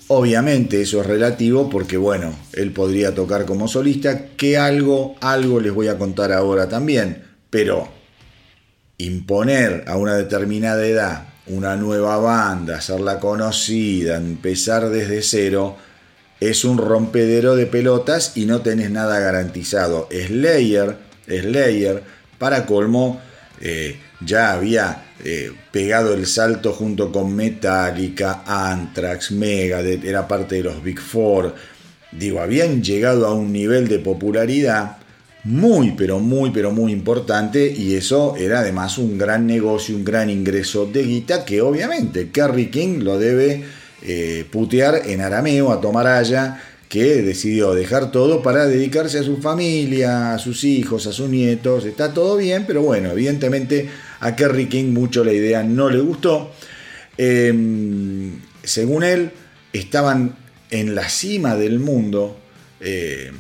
Obviamente 0.07 0.81
eso 0.81 1.01
es 1.01 1.07
relativo 1.07 1.69
porque 1.69 1.97
bueno, 1.97 2.37
él 2.53 2.71
podría 2.71 3.15
tocar 3.15 3.45
como 3.45 3.67
solista, 3.67 4.27
que 4.35 4.57
algo, 4.57 5.15
algo 5.21 5.59
les 5.59 5.73
voy 5.73 5.87
a 5.87 5.97
contar 5.97 6.31
ahora 6.31 6.69
también. 6.69 7.23
Pero 7.49 8.02
imponer 9.05 9.85
a 9.87 9.97
una 9.97 10.15
determinada 10.15 10.85
edad 10.85 11.33
una 11.47 11.75
nueva 11.75 12.17
banda, 12.17 12.77
hacerla 12.77 13.19
conocida, 13.19 14.15
empezar 14.15 14.89
desde 14.89 15.21
cero, 15.21 15.75
es 16.39 16.63
un 16.63 16.77
rompedero 16.77 17.55
de 17.55 17.65
pelotas 17.65 18.33
y 18.35 18.45
no 18.45 18.61
tenés 18.61 18.91
nada 18.91 19.19
garantizado. 19.19 20.07
Slayer, 20.11 20.97
Slayer, 21.27 22.03
para 22.37 22.65
colmo, 22.65 23.21
eh, 23.61 23.97
ya 24.21 24.53
había 24.53 25.05
eh, 25.23 25.51
pegado 25.71 26.13
el 26.13 26.25
salto 26.25 26.73
junto 26.73 27.11
con 27.11 27.35
Metallica, 27.35 28.43
Anthrax, 28.45 29.31
Megadeth, 29.31 30.03
era 30.03 30.27
parte 30.27 30.55
de 30.55 30.63
los 30.63 30.83
Big 30.83 30.99
Four. 30.99 31.55
Digo, 32.11 32.41
habían 32.41 32.83
llegado 32.83 33.27
a 33.27 33.33
un 33.33 33.51
nivel 33.51 33.87
de 33.87 33.99
popularidad 33.99 34.97
muy, 35.43 35.91
pero 35.91 36.19
muy, 36.19 36.51
pero 36.51 36.71
muy 36.71 36.91
importante 36.91 37.69
y 37.69 37.95
eso 37.95 38.35
era 38.37 38.59
además 38.59 38.97
un 38.97 39.17
gran 39.17 39.45
negocio, 39.45 39.95
un 39.95 40.05
gran 40.05 40.29
ingreso 40.29 40.85
de 40.85 41.03
guita 41.03 41.43
que 41.43 41.61
obviamente 41.61 42.29
Kerry 42.29 42.67
King 42.67 42.99
lo 42.99 43.19
debe 43.19 43.63
eh, 44.03 44.45
putear 44.49 45.01
en 45.05 45.21
arameo 45.21 45.71
a 45.71 45.81
Tomaraya 45.81 46.61
que 46.87 47.21
decidió 47.23 47.73
dejar 47.73 48.11
todo 48.11 48.43
para 48.43 48.67
dedicarse 48.67 49.17
a 49.17 49.23
su 49.23 49.37
familia, 49.37 50.33
a 50.33 50.39
sus 50.39 50.63
hijos, 50.63 51.07
a 51.07 51.11
sus 51.11 51.27
nietos. 51.27 51.85
Está 51.85 52.13
todo 52.13 52.37
bien, 52.37 52.65
pero 52.67 52.83
bueno, 52.83 53.11
evidentemente 53.11 53.89
a 54.19 54.35
Kerry 54.35 54.67
King 54.67 54.93
mucho 54.93 55.23
la 55.23 55.33
idea 55.33 55.63
no 55.63 55.89
le 55.89 55.99
gustó. 55.99 56.51
Em, 57.17 58.39
según 58.63 59.03
él, 59.03 59.31
estaban 59.73 60.35
en 60.69 60.93
la 60.93 61.09
cima 61.09 61.55
del 61.55 61.79
mundo. 61.79 62.37
Eh, 62.79 63.31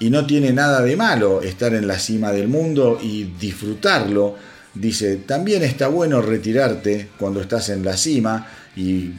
y 0.00 0.10
no 0.10 0.26
tiene 0.26 0.52
nada 0.52 0.82
de 0.82 0.96
malo 0.96 1.42
estar 1.42 1.74
en 1.74 1.86
la 1.86 1.98
cima 1.98 2.32
del 2.32 2.48
mundo 2.48 2.98
y 3.02 3.24
disfrutarlo. 3.38 4.36
Dice, 4.74 5.16
también 5.16 5.62
está 5.62 5.88
bueno 5.88 6.22
retirarte 6.22 7.08
cuando 7.18 7.40
estás 7.40 7.68
en 7.70 7.84
la 7.84 7.96
cima 7.96 8.46
y 8.76 9.12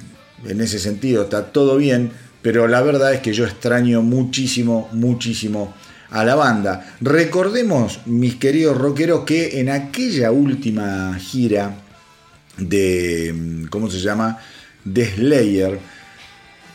en 0.45 0.61
ese 0.61 0.79
sentido 0.79 1.23
está 1.23 1.51
todo 1.51 1.77
bien, 1.77 2.11
pero 2.41 2.67
la 2.67 2.81
verdad 2.81 3.13
es 3.13 3.19
que 3.19 3.33
yo 3.33 3.45
extraño 3.45 4.01
muchísimo, 4.01 4.89
muchísimo 4.93 5.73
a 6.11 6.23
la 6.23 6.35
banda. 6.35 6.95
Recordemos, 7.01 7.99
mis 8.05 8.35
queridos 8.35 8.77
rockeros, 8.77 9.25
que 9.25 9.59
en 9.59 9.69
aquella 9.69 10.31
última 10.31 11.17
gira 11.19 11.75
de, 12.57 13.65
¿cómo 13.69 13.89
se 13.89 13.99
llama? 13.99 14.39
De 14.83 15.05
Slayer, 15.05 15.77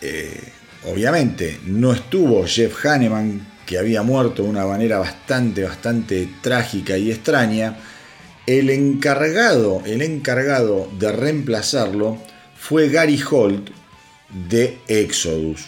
eh, 0.02 0.40
obviamente 0.84 1.58
no 1.66 1.92
estuvo 1.92 2.46
Jeff 2.46 2.84
Hanneman, 2.84 3.53
que 3.66 3.78
había 3.78 4.02
muerto 4.02 4.42
de 4.42 4.48
una 4.48 4.66
manera 4.66 4.98
bastante, 4.98 5.64
bastante 5.64 6.28
trágica 6.42 6.96
y 6.96 7.10
extraña, 7.10 7.76
el 8.46 8.70
encargado, 8.70 9.82
el 9.86 10.02
encargado 10.02 10.88
de 10.98 11.12
reemplazarlo 11.12 12.18
fue 12.56 12.88
Gary 12.88 13.20
Holt 13.30 13.70
de 14.48 14.78
Exodus. 14.86 15.66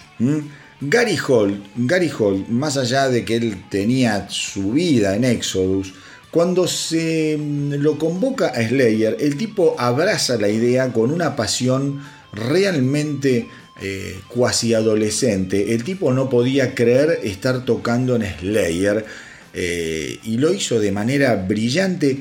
Gary 0.80 1.18
Holt, 1.26 1.64
Gary 1.74 2.12
Holt, 2.18 2.49
más 2.49 2.76
allá 2.76 3.09
de 3.09 3.24
que 3.24 3.36
él 3.36 3.64
tenía 3.70 4.28
su 4.28 4.72
vida 4.72 5.16
en 5.16 5.24
Exodus, 5.24 5.94
cuando 6.30 6.68
se 6.68 7.38
mm, 7.38 7.74
lo 7.76 7.99
convoca 7.99 8.49
a 8.49 8.68
Slayer, 8.68 9.16
el 9.20 9.38
tipo 9.38 9.74
abraza 9.78 10.36
la 10.36 10.51
idea 10.51 10.92
con 10.92 11.11
una 11.11 11.34
pasión 11.34 12.03
realmente 12.32 13.49
eh, 13.79 14.20
cuasi 14.29 14.72
adolescente, 14.72 15.74
el 15.74 15.85
tipo 15.85 16.11
no 16.11 16.31
podía 16.31 16.74
creer 16.74 17.20
estar 17.24 17.62
tocando 17.66 18.16
en 18.16 18.24
Slayer 18.24 19.05
eh, 19.53 20.18
y 20.24 20.39
lo 20.39 20.51
hizo 20.55 20.81
de 20.81 20.93
manera 20.93 21.37
brillante 21.37 22.18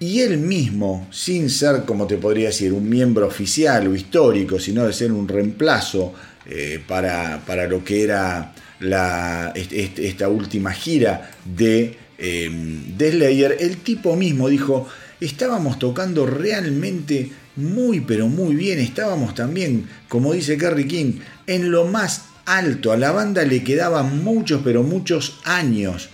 y 0.00 0.22
él 0.22 0.38
mismo, 0.38 1.06
sin 1.12 1.48
ser, 1.48 1.84
como 1.84 2.08
te 2.08 2.16
podría 2.16 2.48
decir, 2.48 2.72
un 2.72 2.88
miembro 2.88 3.28
oficial 3.28 3.86
o 3.86 3.94
histórico, 3.94 4.58
sino 4.58 4.84
de 4.84 4.92
ser 4.92 5.12
un 5.12 5.28
reemplazo 5.28 6.12
eh, 6.44 6.82
para, 6.84 7.40
para, 7.46 7.68
lo 7.68 7.84
que 7.84 8.02
era 8.02 8.52
la, 8.80 9.52
esta 9.54 10.28
última 10.28 10.72
gira 10.72 11.30
de, 11.44 11.96
de 12.18 13.10
Slayer, 13.12 13.58
el 13.60 13.76
tipo 13.76 14.16
mismo 14.16 14.48
dijo, 14.48 14.88
estábamos 15.20 15.78
tocando 15.78 16.26
realmente 16.26 17.30
muy 17.56 18.00
pero 18.00 18.28
muy 18.28 18.54
bien. 18.54 18.78
Estábamos 18.78 19.34
también, 19.34 19.88
como 20.08 20.32
dice 20.32 20.56
Kerry 20.56 20.86
King, 20.86 21.20
en 21.46 21.70
lo 21.70 21.86
más 21.86 22.26
alto. 22.44 22.92
A 22.92 22.96
la 22.96 23.12
banda 23.12 23.44
le 23.44 23.64
quedaban 23.64 24.22
muchos 24.22 24.60
pero 24.64 24.82
muchos 24.82 25.40
años. 25.44 26.10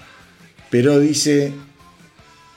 Pero 0.71 0.99
dice, 0.99 1.53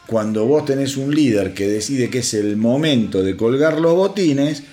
cuando 0.08 0.46
vos 0.46 0.66
tenés 0.66 0.98
un 0.98 1.14
líder 1.14 1.54
que 1.54 1.68
decide 1.68 2.10
que 2.10 2.20
es 2.20 2.34
el 2.34 2.58
momento 2.58 3.24
de 3.24 3.36
colgar 3.36 3.80
los 3.80 3.94
botines, 3.94 4.64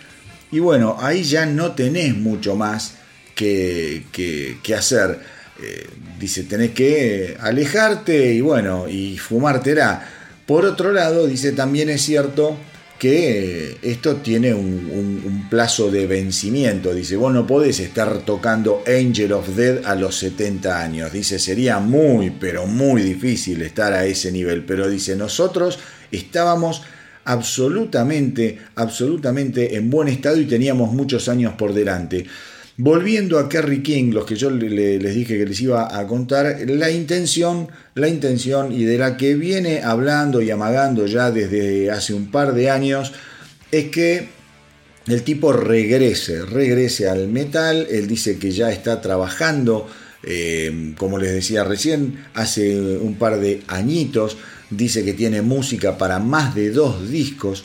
y 0.50 0.60
bueno, 0.60 0.96
ahí 1.00 1.24
ya 1.24 1.46
no 1.46 1.72
tenés 1.72 2.14
mucho 2.14 2.54
más 2.54 2.94
que, 3.34 4.04
que, 4.12 4.74
hacer. 4.74 5.18
Eh, 5.60 5.88
dice, 6.20 6.44
tenés 6.44 6.72
que 6.72 7.36
alejarte 7.40 8.34
y 8.34 8.40
bueno, 8.42 8.86
y 8.88 9.16
fumártela. 9.18 10.06
Por 10.46 10.66
otro 10.66 10.92
lado, 10.92 11.26
dice, 11.26 11.52
también 11.52 11.88
es 11.88 12.02
cierto 12.02 12.58
que 13.02 13.78
esto 13.82 14.18
tiene 14.18 14.54
un, 14.54 15.48
plazo 15.50 15.90
de 15.90 16.06
vencimiento. 16.06 16.94
Dice, 16.94 17.16
vos 17.16 17.34
no 17.34 17.44
podés 17.44 17.80
estar 17.80 18.20
tocando 18.20 18.84
Angel 18.86 19.32
of 19.32 19.56
Dead 19.56 19.84
a 19.84 19.96
los 19.96 20.16
70 20.18 20.80
años. 20.80 21.12
Dice, 21.12 21.40
sería 21.40 21.80
muy, 21.80 22.30
pero 22.30 22.64
muy 22.66 23.02
difícil 23.02 23.60
estar 23.62 23.92
a 23.92 24.04
ese 24.04 24.30
nivel. 24.30 24.64
Pero 24.64 24.88
dice, 24.88 25.16
nosotros 25.16 25.80
estábamos 26.12 26.82
absolutamente, 27.24 28.60
absolutamente 28.76 29.74
en 29.74 29.90
buen 29.90 30.06
estado 30.06 30.36
y 30.36 30.44
teníamos 30.44 30.92
muchos 30.92 31.28
años 31.28 31.54
por 31.54 31.74
delante. 31.74 32.24
Volviendo 32.84 33.38
a 33.38 33.48
Kerry 33.48 33.80
King, 33.80 34.10
los 34.10 34.26
que 34.26 34.34
yo 34.34 34.50
les 34.50 35.14
dije 35.14 35.38
que 35.38 35.46
les 35.46 35.60
iba 35.60 35.96
a 35.96 36.04
contar, 36.08 36.56
la 36.66 36.90
intención, 36.90 37.68
la 37.94 38.08
intención 38.08 38.72
y 38.72 38.82
de 38.82 38.98
la 38.98 39.16
que 39.16 39.36
viene 39.36 39.82
hablando 39.84 40.42
y 40.42 40.50
amagando 40.50 41.06
ya 41.06 41.30
desde 41.30 41.92
hace 41.92 42.12
un 42.12 42.32
par 42.32 42.54
de 42.54 42.70
años, 42.70 43.12
es 43.70 43.84
que 43.90 44.26
el 45.06 45.22
tipo 45.22 45.52
regrese, 45.52 46.44
regrese 46.44 47.08
al 47.08 47.28
metal, 47.28 47.86
él 47.88 48.08
dice 48.08 48.36
que 48.36 48.50
ya 48.50 48.72
está 48.72 49.00
trabajando, 49.00 49.86
eh, 50.24 50.92
como 50.98 51.18
les 51.18 51.34
decía 51.34 51.62
recién, 51.62 52.24
hace 52.34 52.76
un 52.80 53.14
par 53.14 53.38
de 53.38 53.62
añitos, 53.68 54.38
dice 54.70 55.04
que 55.04 55.12
tiene 55.12 55.40
música 55.40 55.96
para 55.96 56.18
más 56.18 56.56
de 56.56 56.72
dos 56.72 57.08
discos, 57.08 57.62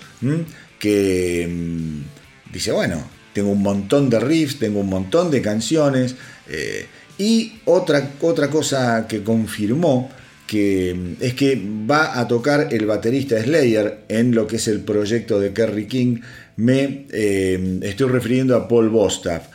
que 0.77 1.47
mm, 1.49 2.53
dice, 2.53 2.71
bueno, 2.71 3.16
tengo 3.37 3.51
un 3.51 3.61
montón 3.61 4.09
de 4.09 4.19
riffs, 4.19 4.57
tengo 4.57 4.79
un 4.79 4.89
montón 4.89 5.29
de 5.29 5.43
canciones. 5.43 6.15
Eh, 6.49 6.87
y 7.19 7.59
otra, 7.65 8.13
otra 8.21 8.49
cosa 8.49 9.05
que 9.07 9.21
confirmó 9.21 10.09
que 10.47 10.95
mm, 10.97 11.23
es 11.23 11.35
que 11.35 11.61
va 11.87 12.19
a 12.19 12.27
tocar 12.27 12.69
el 12.71 12.87
baterista 12.87 13.39
Slayer 13.39 14.05
en 14.07 14.33
lo 14.33 14.47
que 14.47 14.55
es 14.55 14.67
el 14.67 14.79
proyecto 14.79 15.39
de 15.39 15.53
Kerry 15.53 15.85
King. 15.85 16.21
Me 16.55 17.05
eh, 17.11 17.79
estoy 17.83 18.09
refiriendo 18.09 18.55
a 18.55 18.67
Paul 18.67 18.89
Bostaff. 18.89 19.49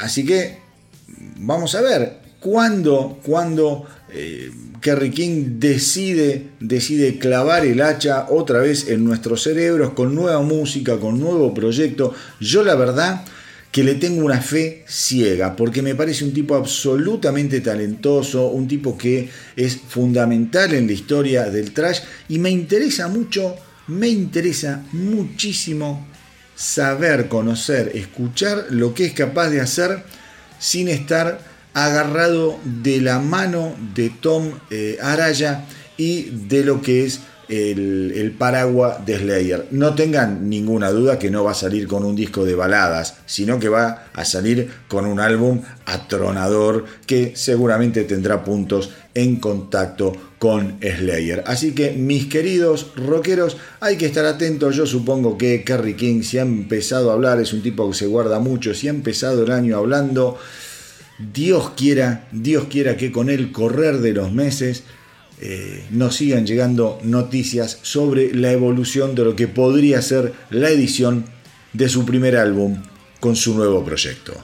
Así 0.00 0.26
que 0.26 0.58
vamos 1.36 1.76
a 1.76 1.82
ver 1.82 2.23
cuándo, 2.44 3.20
cuándo 3.24 3.86
eh, 4.12 4.50
Kerry 4.82 5.10
King 5.12 5.58
decide, 5.58 6.50
decide 6.60 7.18
clavar 7.18 7.64
el 7.64 7.80
hacha 7.80 8.26
otra 8.28 8.58
vez 8.58 8.88
en 8.88 9.02
nuestros 9.02 9.44
cerebros 9.44 9.94
con 9.94 10.14
nueva 10.14 10.42
música, 10.42 10.98
con 10.98 11.18
nuevo 11.18 11.54
proyecto. 11.54 12.12
Yo 12.40 12.62
la 12.62 12.74
verdad 12.74 13.24
que 13.72 13.82
le 13.82 13.94
tengo 13.94 14.26
una 14.26 14.42
fe 14.42 14.84
ciega, 14.86 15.56
porque 15.56 15.80
me 15.80 15.94
parece 15.94 16.22
un 16.22 16.34
tipo 16.34 16.54
absolutamente 16.54 17.62
talentoso, 17.62 18.48
un 18.48 18.68
tipo 18.68 18.98
que 18.98 19.30
es 19.56 19.78
fundamental 19.88 20.74
en 20.74 20.86
la 20.86 20.92
historia 20.92 21.44
del 21.48 21.72
trash 21.72 22.00
y 22.28 22.38
me 22.38 22.50
interesa 22.50 23.08
mucho, 23.08 23.56
me 23.86 24.08
interesa 24.08 24.84
muchísimo 24.92 26.06
saber, 26.54 27.26
conocer, 27.28 27.92
escuchar 27.94 28.66
lo 28.68 28.92
que 28.92 29.06
es 29.06 29.14
capaz 29.14 29.48
de 29.48 29.62
hacer 29.62 30.04
sin 30.58 30.88
estar 30.88 31.53
agarrado 31.74 32.58
de 32.64 33.00
la 33.00 33.18
mano 33.18 33.74
de 33.94 34.10
Tom 34.10 34.50
eh, 34.70 34.98
Araya 35.02 35.66
y 35.96 36.30
de 36.30 36.64
lo 36.64 36.80
que 36.80 37.04
es 37.04 37.20
el, 37.48 38.34
paraguas 38.38 39.04
de 39.04 39.18
Slayer. 39.18 39.68
No 39.70 39.94
tengan 39.94 40.48
ninguna 40.48 40.90
duda 40.90 41.18
que 41.18 41.30
no 41.30 41.44
va 41.44 41.52
a 41.52 41.54
salir 41.54 41.86
con 41.86 42.04
un 42.04 42.16
disco 42.16 42.44
de 42.44 42.54
baladas, 42.54 43.16
sino 43.26 43.58
que 43.58 43.68
va 43.68 44.06
a 44.12 44.24
salir 44.24 44.70
con 44.88 45.06
un 45.06 45.20
álbum 45.20 45.60
atronador 45.86 46.84
que 47.06 47.32
seguramente 47.36 48.04
tendrá 48.04 48.44
puntos 48.44 48.90
en 49.14 49.36
contacto 49.36 50.12
con 50.38 50.78
Slayer. 50.80 51.44
Así 51.46 51.72
que 51.72 51.92
mis 51.92 52.26
queridos 52.26 52.92
rockeros, 52.96 53.56
hay 53.80 53.96
que 53.96 54.06
estar 54.06 54.26
atentos. 54.26 54.76
Yo 54.76 54.86
supongo 54.86 55.38
que 55.38 55.64
Kerry 55.64 55.94
King, 55.94 56.22
si 56.22 56.38
ha 56.38 56.42
empezado 56.42 57.10
a 57.10 57.14
hablar, 57.14 57.40
es 57.40 57.52
un 57.52 57.62
tipo 57.62 57.88
que 57.88 57.96
se 57.96 58.06
guarda 58.06 58.38
mucho, 58.40 58.74
si 58.74 58.88
ha 58.88 58.90
empezado 58.90 59.44
el 59.44 59.52
año 59.52 59.76
hablando 59.76 60.38
Dios 61.18 61.70
quiera, 61.76 62.28
Dios 62.32 62.64
quiera 62.68 62.96
que 62.96 63.12
con 63.12 63.30
el 63.30 63.52
correr 63.52 63.98
de 63.98 64.12
los 64.12 64.32
meses 64.32 64.84
eh, 65.40 65.84
nos 65.90 66.16
sigan 66.16 66.46
llegando 66.46 66.98
noticias 67.02 67.78
sobre 67.82 68.34
la 68.34 68.52
evolución 68.52 69.14
de 69.14 69.24
lo 69.24 69.36
que 69.36 69.48
podría 69.48 70.00
ser 70.02 70.32
la 70.50 70.70
edición 70.70 71.26
de 71.72 71.88
su 71.88 72.04
primer 72.04 72.36
álbum 72.36 72.82
con 73.20 73.36
su 73.36 73.54
nuevo 73.54 73.84
proyecto. 73.84 74.34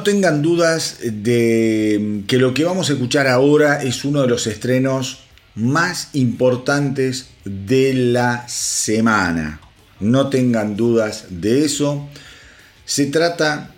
No 0.00 0.04
tengan 0.04 0.40
dudas 0.40 0.96
de 1.02 2.22
que 2.26 2.38
lo 2.38 2.54
que 2.54 2.64
vamos 2.64 2.88
a 2.88 2.94
escuchar 2.94 3.26
ahora 3.26 3.82
es 3.82 4.02
uno 4.06 4.22
de 4.22 4.28
los 4.28 4.46
estrenos 4.46 5.24
más 5.54 6.08
importantes 6.14 7.26
de 7.44 7.92
la 7.92 8.48
semana. 8.48 9.60
No 10.00 10.30
tengan 10.30 10.74
dudas 10.74 11.26
de 11.28 11.66
eso. 11.66 12.08
Se 12.86 13.08
trata 13.08 13.74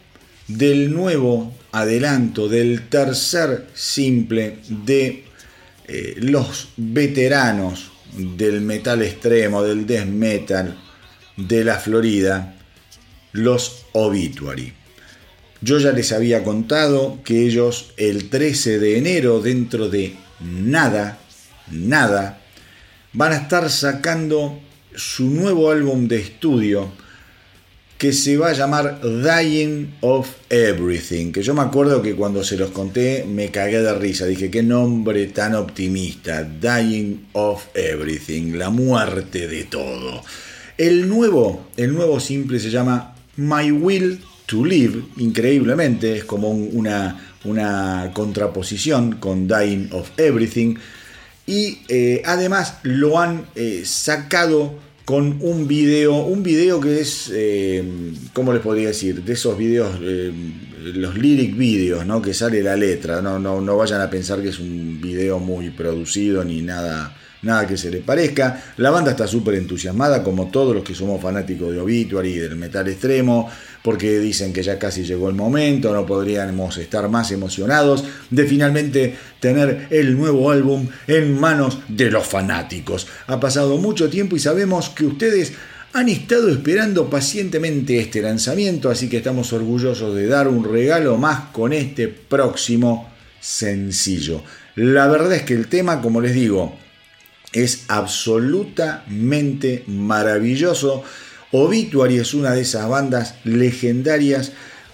del 0.46 0.92
nuevo 0.92 1.52
adelanto, 1.72 2.48
del 2.48 2.88
tercer 2.88 3.66
simple 3.74 4.58
de 4.68 5.24
eh, 5.88 6.14
los 6.18 6.68
veteranos 6.76 7.90
del 8.16 8.60
metal 8.60 9.02
extremo, 9.02 9.64
del 9.64 9.88
death 9.88 10.06
metal 10.06 10.78
de 11.36 11.64
la 11.64 11.80
Florida, 11.80 12.54
los 13.32 13.86
Obituary. 13.90 14.81
Yo 15.62 15.78
ya 15.78 15.92
les 15.92 16.10
había 16.10 16.42
contado 16.42 17.20
que 17.24 17.46
ellos 17.46 17.92
el 17.96 18.28
13 18.28 18.80
de 18.80 18.98
enero, 18.98 19.40
dentro 19.40 19.88
de 19.88 20.16
nada, 20.40 21.18
nada, 21.70 22.40
van 23.12 23.32
a 23.32 23.36
estar 23.36 23.70
sacando 23.70 24.58
su 24.96 25.30
nuevo 25.30 25.70
álbum 25.70 26.08
de 26.08 26.16
estudio 26.18 26.90
que 27.96 28.12
se 28.12 28.36
va 28.36 28.48
a 28.48 28.52
llamar 28.52 29.00
Dying 29.00 29.98
of 30.00 30.28
Everything, 30.50 31.30
que 31.30 31.44
yo 31.44 31.54
me 31.54 31.60
acuerdo 31.60 32.02
que 32.02 32.16
cuando 32.16 32.42
se 32.42 32.56
los 32.56 32.72
conté 32.72 33.24
me 33.24 33.52
cagué 33.52 33.80
de 33.80 33.94
risa, 33.94 34.26
dije, 34.26 34.50
qué 34.50 34.64
nombre 34.64 35.28
tan 35.28 35.54
optimista, 35.54 36.42
Dying 36.42 37.28
of 37.34 37.66
Everything, 37.74 38.54
la 38.54 38.70
muerte 38.70 39.46
de 39.46 39.62
todo. 39.62 40.24
El 40.76 41.08
nuevo, 41.08 41.68
el 41.76 41.94
nuevo 41.94 42.18
simple 42.18 42.58
se 42.58 42.70
llama 42.70 43.14
My 43.36 43.70
Will 43.70 44.18
to 44.46 44.64
Live, 44.64 45.02
increíblemente, 45.16 46.16
es 46.18 46.24
como 46.24 46.50
una, 46.50 47.34
una 47.44 48.10
contraposición 48.12 49.16
con 49.16 49.48
Dying 49.48 49.90
of 49.92 50.10
Everything. 50.16 50.76
Y 51.46 51.78
eh, 51.88 52.22
además 52.24 52.78
lo 52.82 53.18
han 53.18 53.46
eh, 53.54 53.82
sacado 53.84 54.74
con 55.04 55.38
un 55.40 55.66
video, 55.66 56.24
un 56.24 56.42
video 56.42 56.80
que 56.80 57.00
es, 57.00 57.30
eh, 57.34 57.82
¿cómo 58.32 58.52
les 58.52 58.62
podría 58.62 58.88
decir? 58.88 59.24
De 59.24 59.32
esos 59.32 59.58
videos, 59.58 59.98
los 60.00 61.18
lyric 61.18 61.56
videos, 61.56 62.06
¿no? 62.06 62.22
Que 62.22 62.32
sale 62.32 62.62
la 62.62 62.76
letra, 62.76 63.20
no, 63.20 63.38
no, 63.38 63.60
no 63.60 63.76
vayan 63.76 64.00
a 64.00 64.08
pensar 64.08 64.40
que 64.40 64.50
es 64.50 64.60
un 64.60 65.00
video 65.00 65.40
muy 65.40 65.70
producido 65.70 66.44
ni 66.44 66.62
nada 66.62 67.16
nada 67.42 67.66
que 67.66 67.76
se 67.76 67.90
le 67.90 67.98
parezca. 67.98 68.62
La 68.78 68.90
banda 68.90 69.10
está 69.10 69.26
súper 69.26 69.54
entusiasmada, 69.54 70.22
como 70.22 70.48
todos 70.48 70.74
los 70.74 70.84
que 70.84 70.94
somos 70.94 71.20
fanáticos 71.20 71.72
de 71.72 71.80
Obituary 71.80 72.30
y 72.30 72.38
del 72.38 72.56
metal 72.56 72.88
extremo, 72.88 73.50
porque 73.82 74.18
dicen 74.18 74.52
que 74.52 74.62
ya 74.62 74.78
casi 74.78 75.04
llegó 75.04 75.28
el 75.28 75.34
momento, 75.34 75.92
no 75.92 76.06
podríamos 76.06 76.76
estar 76.78 77.08
más 77.08 77.32
emocionados 77.32 78.04
de 78.30 78.46
finalmente 78.46 79.16
tener 79.40 79.88
el 79.90 80.16
nuevo 80.16 80.50
álbum 80.50 80.86
en 81.06 81.38
manos 81.38 81.78
de 81.88 82.10
los 82.10 82.26
fanáticos. 82.26 83.08
Ha 83.26 83.40
pasado 83.40 83.76
mucho 83.78 84.08
tiempo 84.08 84.36
y 84.36 84.40
sabemos 84.40 84.88
que 84.90 85.04
ustedes 85.04 85.52
han 85.94 86.08
estado 86.08 86.48
esperando 86.48 87.10
pacientemente 87.10 87.98
este 87.98 88.22
lanzamiento, 88.22 88.88
así 88.88 89.08
que 89.08 89.18
estamos 89.18 89.52
orgullosos 89.52 90.14
de 90.14 90.26
dar 90.26 90.48
un 90.48 90.64
regalo 90.64 91.18
más 91.18 91.50
con 91.52 91.72
este 91.72 92.08
próximo 92.08 93.12
sencillo. 93.40 94.42
La 94.76 95.06
verdad 95.08 95.34
es 95.34 95.42
que 95.42 95.52
el 95.52 95.68
tema, 95.68 96.00
como 96.00 96.22
les 96.22 96.32
digo, 96.32 96.74
es 97.52 97.84
absolutamente 97.88 99.84
maravilloso. 99.86 101.04
Obituary 101.52 102.18
es 102.18 102.34
una 102.34 102.52
de 102.52 102.62
esas 102.62 102.88
bandas 102.88 103.34
legendarias 103.44 104.52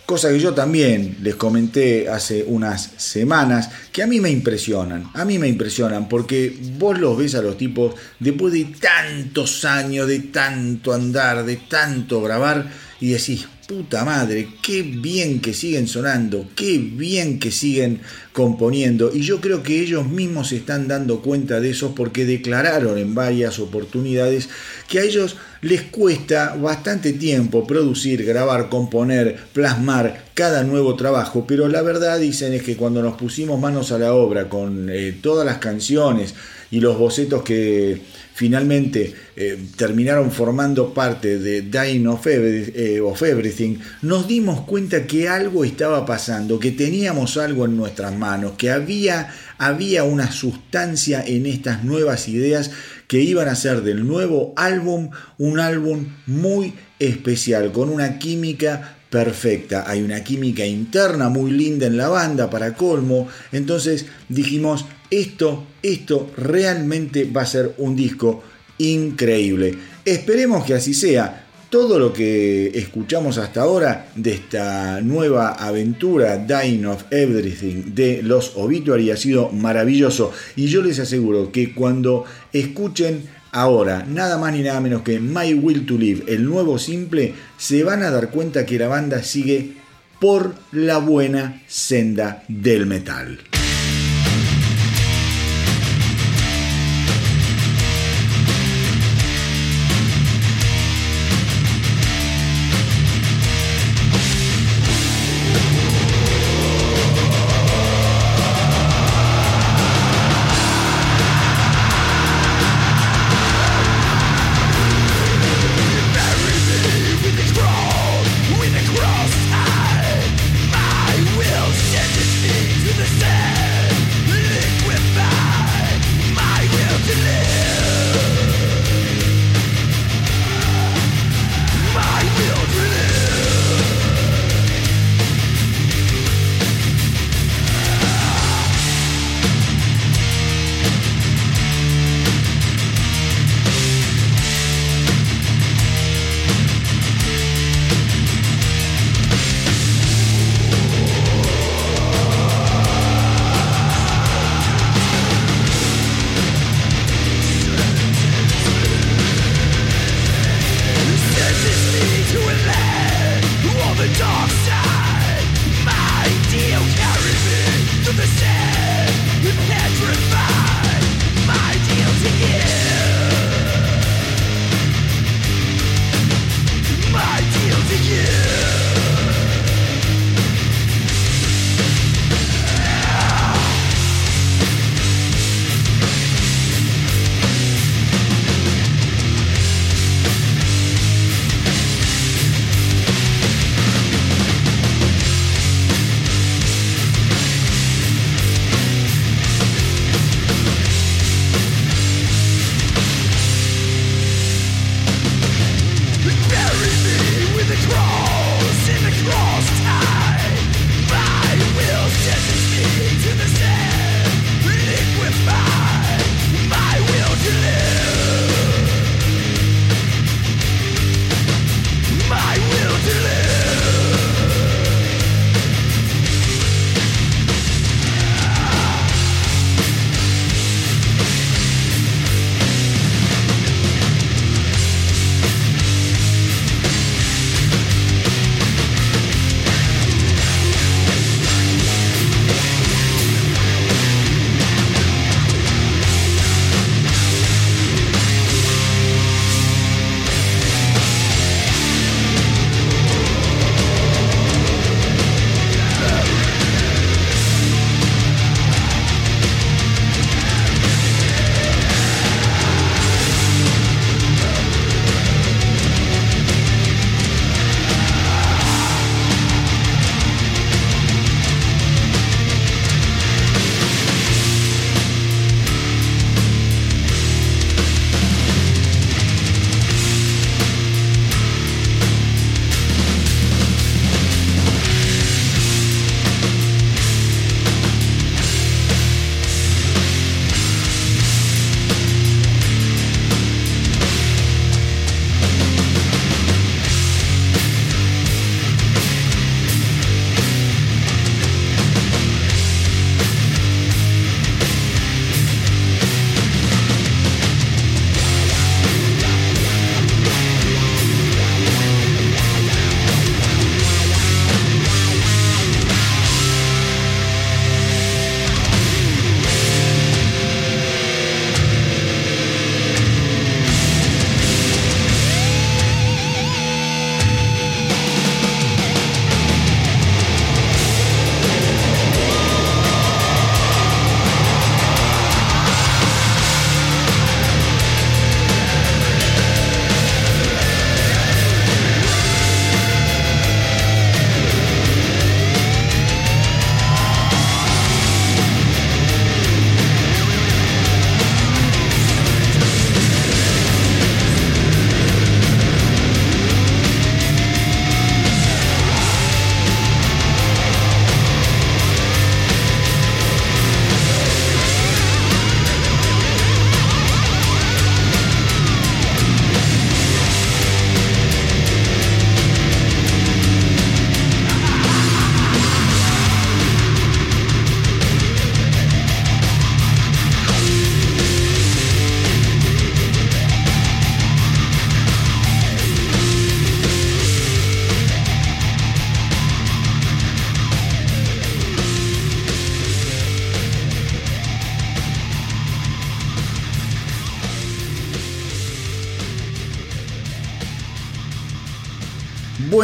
Cosa 0.09 0.30
que 0.30 0.40
yo 0.40 0.54
también 0.54 1.18
les 1.20 1.34
comenté 1.34 2.09
hace 2.09 2.42
unas 2.42 2.92
semanas, 2.96 3.68
que 3.92 4.02
a 4.02 4.06
mí 4.06 4.20
me 4.20 4.30
impresionan, 4.30 5.11
a 5.12 5.26
mí 5.26 5.38
me 5.38 5.48
impresionan, 5.48 6.09
porque 6.09 6.56
vos 6.78 6.98
los 6.98 7.18
ves 7.18 7.34
a 7.34 7.42
los 7.42 7.59
tipos 7.59 7.94
después 8.18 8.54
de 8.54 8.64
tantos 8.80 9.66
años, 9.66 10.09
de 10.09 10.20
tanto 10.20 10.94
andar, 10.94 11.44
de 11.44 11.56
tanto 11.56 12.22
grabar, 12.22 12.70
y 13.00 13.11
decís, 13.11 13.46
puta 13.68 14.02
madre, 14.02 14.48
qué 14.62 14.80
bien 14.80 15.42
que 15.42 15.52
siguen 15.52 15.86
sonando, 15.88 16.46
qué 16.56 16.78
bien 16.78 17.38
que 17.38 17.50
siguen 17.50 18.00
componiendo. 18.32 19.14
Y 19.14 19.20
yo 19.20 19.42
creo 19.42 19.62
que 19.62 19.78
ellos 19.78 20.08
mismos 20.08 20.48
se 20.48 20.56
están 20.56 20.88
dando 20.88 21.20
cuenta 21.20 21.60
de 21.60 21.68
eso 21.68 21.94
porque 21.94 22.24
declararon 22.24 22.96
en 22.96 23.14
varias 23.14 23.58
oportunidades 23.58 24.48
que 24.88 25.00
a 25.00 25.02
ellos 25.02 25.36
les 25.60 25.82
cuesta 25.82 26.56
bastante 26.56 27.12
tiempo 27.12 27.66
producir, 27.66 28.24
grabar, 28.24 28.70
componer, 28.70 29.36
plasmar 29.52 30.24
cada 30.32 30.62
nuevo 30.64 30.96
trabajo, 30.96 31.44
pero 31.46 31.68
la 31.68 31.82
verdad 31.82 32.18
dicen 32.18 32.54
es 32.54 32.62
que 32.62 32.76
cuando 32.76 33.02
nos 33.02 33.18
pusimos 33.18 33.60
manos 33.60 33.92
a 33.92 33.98
la 33.98 34.14
obra 34.14 34.48
con 34.48 34.88
eh, 34.88 35.18
todas 35.20 35.44
las 35.44 35.58
canciones 35.58 36.34
y 36.70 36.80
los 36.80 36.98
bocetos 36.98 37.42
que 37.42 38.00
finalmente 38.34 39.14
eh, 39.36 39.58
terminaron 39.76 40.30
formando 40.30 40.94
parte 40.94 41.38
de 41.38 41.62
Dying 41.62 42.06
eh, 42.26 43.00
of, 43.00 43.22
Everything, 43.22 43.78
nos 44.02 44.28
dimos 44.28 44.60
cuenta 44.60 45.06
que 45.06 45.28
algo 45.28 45.64
estaba 45.64 46.06
pasando, 46.06 46.58
que 46.60 46.70
teníamos 46.70 47.36
algo 47.36 47.64
en 47.64 47.76
nuestras 47.76 48.16
manos, 48.16 48.52
que 48.52 48.70
había, 48.70 49.34
había 49.58 50.04
una 50.04 50.30
sustancia 50.30 51.24
en 51.26 51.46
estas 51.46 51.82
nuevas 51.82 52.28
ideas 52.28 52.70
que 53.08 53.20
iban 53.20 53.48
a 53.48 53.56
ser 53.56 53.82
del 53.82 54.06
nuevo 54.06 54.52
álbum 54.56 55.10
un 55.38 55.58
álbum 55.58 56.06
muy 56.26 56.74
especial, 56.98 57.72
con 57.72 57.88
una 57.88 58.18
química 58.18 58.98
perfecta. 59.10 59.84
Hay 59.88 60.02
una 60.02 60.22
química 60.22 60.64
interna 60.64 61.28
muy 61.28 61.50
linda 61.50 61.86
en 61.86 61.96
la 61.96 62.08
banda 62.08 62.50
para 62.50 62.74
colmo. 62.74 63.28
Entonces 63.52 64.06
dijimos, 64.28 64.84
esto, 65.10 65.66
esto 65.82 66.30
realmente 66.36 67.24
va 67.24 67.42
a 67.42 67.46
ser 67.46 67.74
un 67.78 67.96
disco 67.96 68.42
increíble. 68.78 69.74
Esperemos 70.04 70.64
que 70.64 70.74
así 70.74 70.94
sea. 70.94 71.44
Todo 71.70 71.98
lo 71.98 72.14
que 72.14 72.68
escuchamos 72.78 73.36
hasta 73.36 73.60
ahora 73.60 74.08
de 74.14 74.32
esta 74.32 75.02
nueva 75.02 75.50
aventura 75.50 76.38
Dying 76.38 76.86
of 76.86 77.04
Everything 77.10 77.94
de 77.94 78.22
los 78.22 78.52
Obituary 78.56 79.10
ha 79.10 79.18
sido 79.18 79.50
maravilloso 79.50 80.32
y 80.56 80.68
yo 80.68 80.80
les 80.80 80.98
aseguro 80.98 81.52
que 81.52 81.74
cuando 81.74 82.24
escuchen 82.54 83.24
ahora 83.52 84.06
nada 84.08 84.38
más 84.38 84.54
ni 84.54 84.62
nada 84.62 84.80
menos 84.80 85.02
que 85.02 85.20
My 85.20 85.52
Will 85.52 85.84
to 85.84 85.98
Live, 85.98 86.24
el 86.28 86.46
nuevo 86.46 86.78
simple, 86.78 87.34
se 87.58 87.84
van 87.84 88.02
a 88.02 88.10
dar 88.10 88.30
cuenta 88.30 88.64
que 88.64 88.78
la 88.78 88.88
banda 88.88 89.22
sigue 89.22 89.74
por 90.20 90.54
la 90.72 90.96
buena 90.96 91.62
senda 91.66 92.44
del 92.48 92.86
metal. 92.86 93.40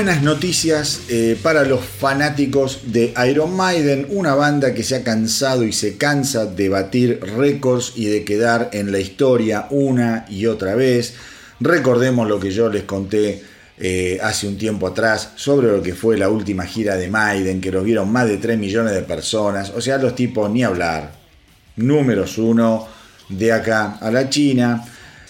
Buenas 0.04 0.22
noticias 0.22 1.00
eh, 1.08 1.34
para 1.42 1.64
los 1.64 1.82
fanáticos 1.82 2.92
de 2.92 3.14
Iron 3.26 3.56
Maiden, 3.56 4.06
una 4.10 4.34
banda 4.34 4.74
que 4.74 4.82
se 4.82 4.96
ha 4.96 5.02
cansado 5.02 5.64
y 5.64 5.72
se 5.72 5.96
cansa 5.96 6.44
de 6.44 6.68
batir 6.68 7.20
récords 7.22 7.94
y 7.96 8.04
de 8.08 8.22
quedar 8.22 8.68
en 8.74 8.92
la 8.92 8.98
historia 8.98 9.66
una 9.70 10.26
y 10.28 10.44
otra 10.44 10.74
vez. 10.74 11.14
Recordemos 11.58 12.28
lo 12.28 12.38
que 12.38 12.50
yo 12.50 12.68
les 12.68 12.82
conté 12.82 13.42
eh, 13.78 14.18
hace 14.22 14.46
un 14.46 14.58
tiempo 14.58 14.88
atrás 14.88 15.30
sobre 15.36 15.68
lo 15.68 15.82
que 15.82 15.94
fue 15.94 16.18
la 16.18 16.28
última 16.28 16.66
gira 16.66 16.98
de 16.98 17.08
Maiden, 17.08 17.62
que 17.62 17.72
los 17.72 17.82
vieron 17.82 18.12
más 18.12 18.28
de 18.28 18.36
3 18.36 18.58
millones 18.58 18.92
de 18.92 19.00
personas. 19.00 19.72
O 19.74 19.80
sea, 19.80 19.96
los 19.96 20.14
tipos 20.14 20.50
ni 20.50 20.64
hablar. 20.64 21.12
Números 21.76 22.36
uno 22.36 22.86
de 23.30 23.52
acá 23.52 23.96
a 24.02 24.10
la 24.10 24.28
China. 24.28 24.84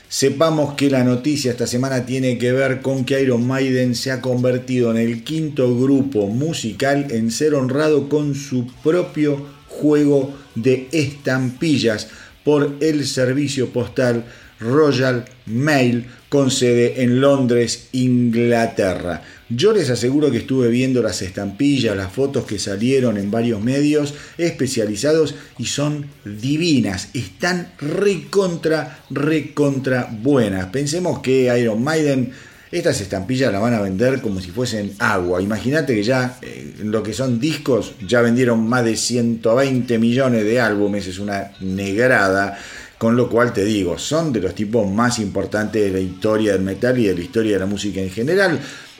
Sepamos 0.09 0.75
que 0.75 0.91
la 0.91 1.03
noticia 1.03 1.51
esta 1.51 1.67
semana 1.67 2.07
tiene 2.07 2.39
que 2.39 2.53
ver 2.53 2.83
con 2.83 3.05
que 3.05 3.21
Iron 3.21 3.47
Maiden 3.47 3.95
se 3.95 4.13
ha 4.13 4.21
convertido 4.21 4.91
en 4.91 4.99
el 4.99 5.25
quinto 5.25 5.77
grupo 5.79 6.29
musical 6.29 7.09
en 7.11 7.31
ser 7.31 7.55
honrado 7.55 8.09
con 8.09 8.35
su 8.35 8.67
propio 8.83 9.47
juego 9.67 10.35
de 10.55 10.89
estampillas 10.93 12.09
por 12.45 12.77
el 12.81 13.07
servicio 13.07 13.71
postal 13.71 14.25
Royal 14.61 15.25
Mail 15.47 16.07
con 16.29 16.51
sede 16.51 17.03
en 17.03 17.21
Londres, 17.21 17.89
Inglaterra. 17.93 19.23
Yo 19.51 19.73
les 19.73 19.91
aseguro 19.91 20.31
que 20.31 20.39
estuve 20.39 20.69
viendo 20.69 21.03
las 21.03 21.21
estampillas, 21.21 21.97
las 21.97 22.13
fotos 22.13 22.45
que 22.45 22.59
salieron 22.59 23.19
en 23.19 23.31
varios 23.31 23.61
medios 23.61 24.15
especializados 24.39 25.35
y 25.59 25.67
son 25.67 26.07
divinas, 26.25 27.11
están 27.13 27.73
recontra, 27.79 29.01
recontra 29.11 30.09
buenas. 30.23 30.67
Pensemos 30.67 31.19
que 31.19 31.55
Iron 31.59 31.85
Maiden 31.85 32.33
estas 32.75 33.01
estampillas 33.01 33.53
las 33.53 33.63
van 33.63 33.75
a 33.75 33.81
vender 33.81 34.21
como 34.21 34.41
si 34.41 34.51
fuesen 34.51 34.95
agua. 34.99 35.41
Imagínate 35.41 35.95
que 35.95 36.03
ya 36.03 36.39
eh, 36.43 36.75
lo 36.83 37.05
que 37.05 37.13
son 37.13 37.39
discos 37.39 37.95
ya 38.05 38.21
vendieron 38.21 38.69
más 38.69 38.85
de 38.85 38.97
120 38.97 39.97
millones 39.99 40.45
de 40.45 40.61
álbumes, 40.61 41.07
es 41.07 41.21
una 41.21 41.53
negrada. 41.61 42.59
Con 42.99 43.17
lo 43.17 43.29
cual 43.29 43.53
te 43.53 43.65
digo, 43.65 43.99
son 43.99 44.33
de 44.33 44.41
los 44.41 44.55
tipos 44.55 44.91
más 44.91 45.19
importantes 45.19 45.85
de 45.85 45.91
la 45.91 46.01
historia 46.01 46.53
del 46.53 46.63
metal 46.63 46.99
y 46.99 47.07
de 47.07 47.15
la 47.15 47.21
historia 47.21 47.53
de 47.53 47.59
la 47.59 47.67
música 47.67 48.01
en 48.01 48.11
general. 48.11 48.59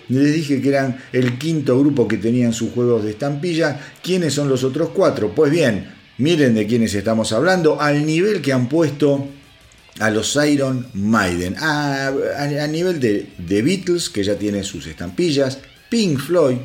Les 0.09 0.35
dije 0.35 0.61
que 0.61 0.69
eran 0.69 0.99
el 1.13 1.39
quinto 1.39 1.79
grupo 1.79 2.07
que 2.07 2.19
tenían 2.19 2.53
sus 2.53 2.73
juegos 2.73 3.05
de 3.05 3.11
estampilla. 3.11 3.81
¿Quiénes 4.03 4.35
son 4.35 4.49
los 4.49 4.65
otros 4.65 4.91
cuatro? 4.91 5.35
Pues 5.35 5.51
bien, 5.51 5.95
miren 6.19 6.55
de 6.55 6.67
quiénes 6.67 6.95
estamos 6.95 7.33
hablando, 7.33 7.81
al 7.81 8.05
nivel 8.05 8.43
que 8.43 8.53
han 8.53 8.69
puesto 8.69 9.29
a 10.01 10.11
los 10.11 10.37
Iron 10.37 10.87
Maiden, 10.95 11.57
a, 11.59 12.11
nivel 12.69 13.01
de, 13.01 13.31
de 13.39 13.63
Beatles, 13.63 14.11
que 14.11 14.25
ya 14.25 14.37
tiene 14.37 14.65
sus 14.65 14.87
estampillas, 14.87 15.59
Pink 15.89 16.19
Floyd, 16.19 16.57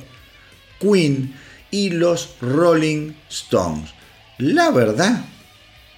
Queen 0.80 1.34
y 1.72 1.92
los 1.92 2.36
Rolling 2.42 3.14
Stones. 3.30 3.92
La 4.40 4.72
verdad, 4.72 5.26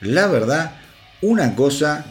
la 0.01 0.27
verdad, 0.27 0.75
una 1.21 1.55
cosa 1.55 2.05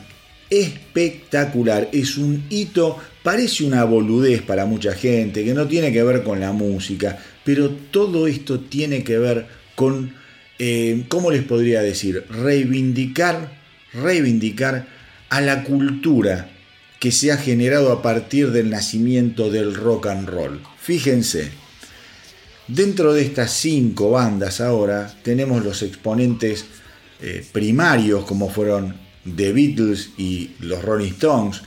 espectacular, 0.48 1.88
es 1.92 2.16
un 2.16 2.44
hito, 2.48 2.98
parece 3.22 3.64
una 3.64 3.84
boludez 3.84 4.42
para 4.42 4.66
mucha 4.66 4.94
gente, 4.94 5.44
que 5.44 5.54
no 5.54 5.66
tiene 5.66 5.92
que 5.92 6.02
ver 6.02 6.22
con 6.22 6.40
la 6.40 6.52
música, 6.52 7.18
pero 7.44 7.70
todo 7.70 8.26
esto 8.26 8.60
tiene 8.60 9.04
que 9.04 9.18
ver 9.18 9.46
con, 9.74 10.14
eh, 10.58 11.04
¿cómo 11.08 11.30
les 11.30 11.42
podría 11.42 11.82
decir? 11.82 12.24
Reivindicar, 12.30 13.60
reivindicar 13.92 14.86
a 15.28 15.40
la 15.40 15.64
cultura 15.64 16.50
que 16.98 17.12
se 17.12 17.32
ha 17.32 17.38
generado 17.38 17.92
a 17.92 18.02
partir 18.02 18.50
del 18.50 18.70
nacimiento 18.70 19.50
del 19.50 19.74
rock 19.74 20.08
and 20.08 20.28
roll. 20.28 20.60
Fíjense, 20.78 21.50
dentro 22.68 23.14
de 23.14 23.22
estas 23.22 23.52
cinco 23.52 24.10
bandas 24.10 24.60
ahora 24.60 25.12
tenemos 25.22 25.64
los 25.64 25.82
exponentes 25.82 26.66
eh, 27.22 27.44
primarios 27.52 28.24
como 28.24 28.50
fueron 28.50 28.94
The 29.24 29.52
Beatles 29.52 30.10
y 30.18 30.50
los 30.60 30.82
Rolling 30.82 31.12
Stones. 31.12 31.62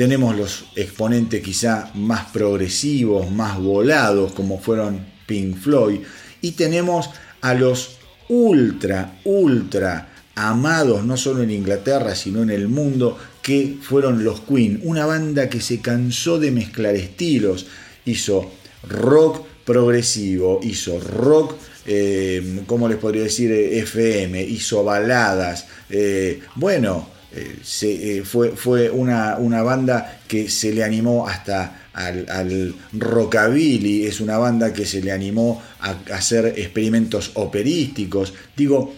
Tenemos 0.00 0.34
los 0.34 0.64
exponentes 0.76 1.42
quizá 1.42 1.90
más 1.92 2.30
progresivos, 2.30 3.30
más 3.30 3.58
volados 3.58 4.32
como 4.32 4.58
fueron 4.58 5.04
Pink 5.26 5.58
Floyd. 5.58 6.00
Y 6.40 6.52
tenemos 6.52 7.10
a 7.42 7.52
los 7.52 7.98
ultra, 8.30 9.20
ultra 9.24 10.08
amados 10.34 11.04
no 11.04 11.18
solo 11.18 11.42
en 11.42 11.50
Inglaterra 11.50 12.14
sino 12.14 12.42
en 12.42 12.48
el 12.48 12.68
mundo 12.68 13.18
que 13.42 13.76
fueron 13.82 14.24
los 14.24 14.40
Queen, 14.40 14.80
una 14.84 15.04
banda 15.04 15.50
que 15.50 15.60
se 15.60 15.80
cansó 15.82 16.38
de 16.38 16.50
mezclar 16.50 16.94
estilos, 16.94 17.66
hizo 18.06 18.50
rock 18.88 19.44
progresivo, 19.66 20.60
hizo 20.62 20.98
rock 20.98 21.56
eh, 21.84 22.62
¿cómo 22.64 22.88
les 22.88 22.96
podría 22.96 23.24
decir? 23.24 23.52
FM, 23.52 24.42
hizo 24.44 24.82
baladas. 24.82 25.66
Eh, 25.90 26.40
bueno, 26.54 27.19
eh, 27.32 28.22
fue, 28.24 28.50
fue 28.50 28.90
una, 28.90 29.36
una, 29.38 29.62
banda 29.62 30.20
que 30.26 30.50
se 30.50 30.72
le 30.72 30.82
animó 30.82 31.28
hasta 31.28 31.88
al, 31.92 32.74
rockabilly, 32.92 34.06
es 34.06 34.20
una 34.20 34.36
banda 34.38 34.72
que 34.72 34.84
se 34.84 35.00
le 35.00 35.12
animó 35.12 35.62
a, 35.80 35.90
hacer 36.12 36.54
experimentos 36.56 37.30
operísticos. 37.34 38.34
Digo, 38.56 38.94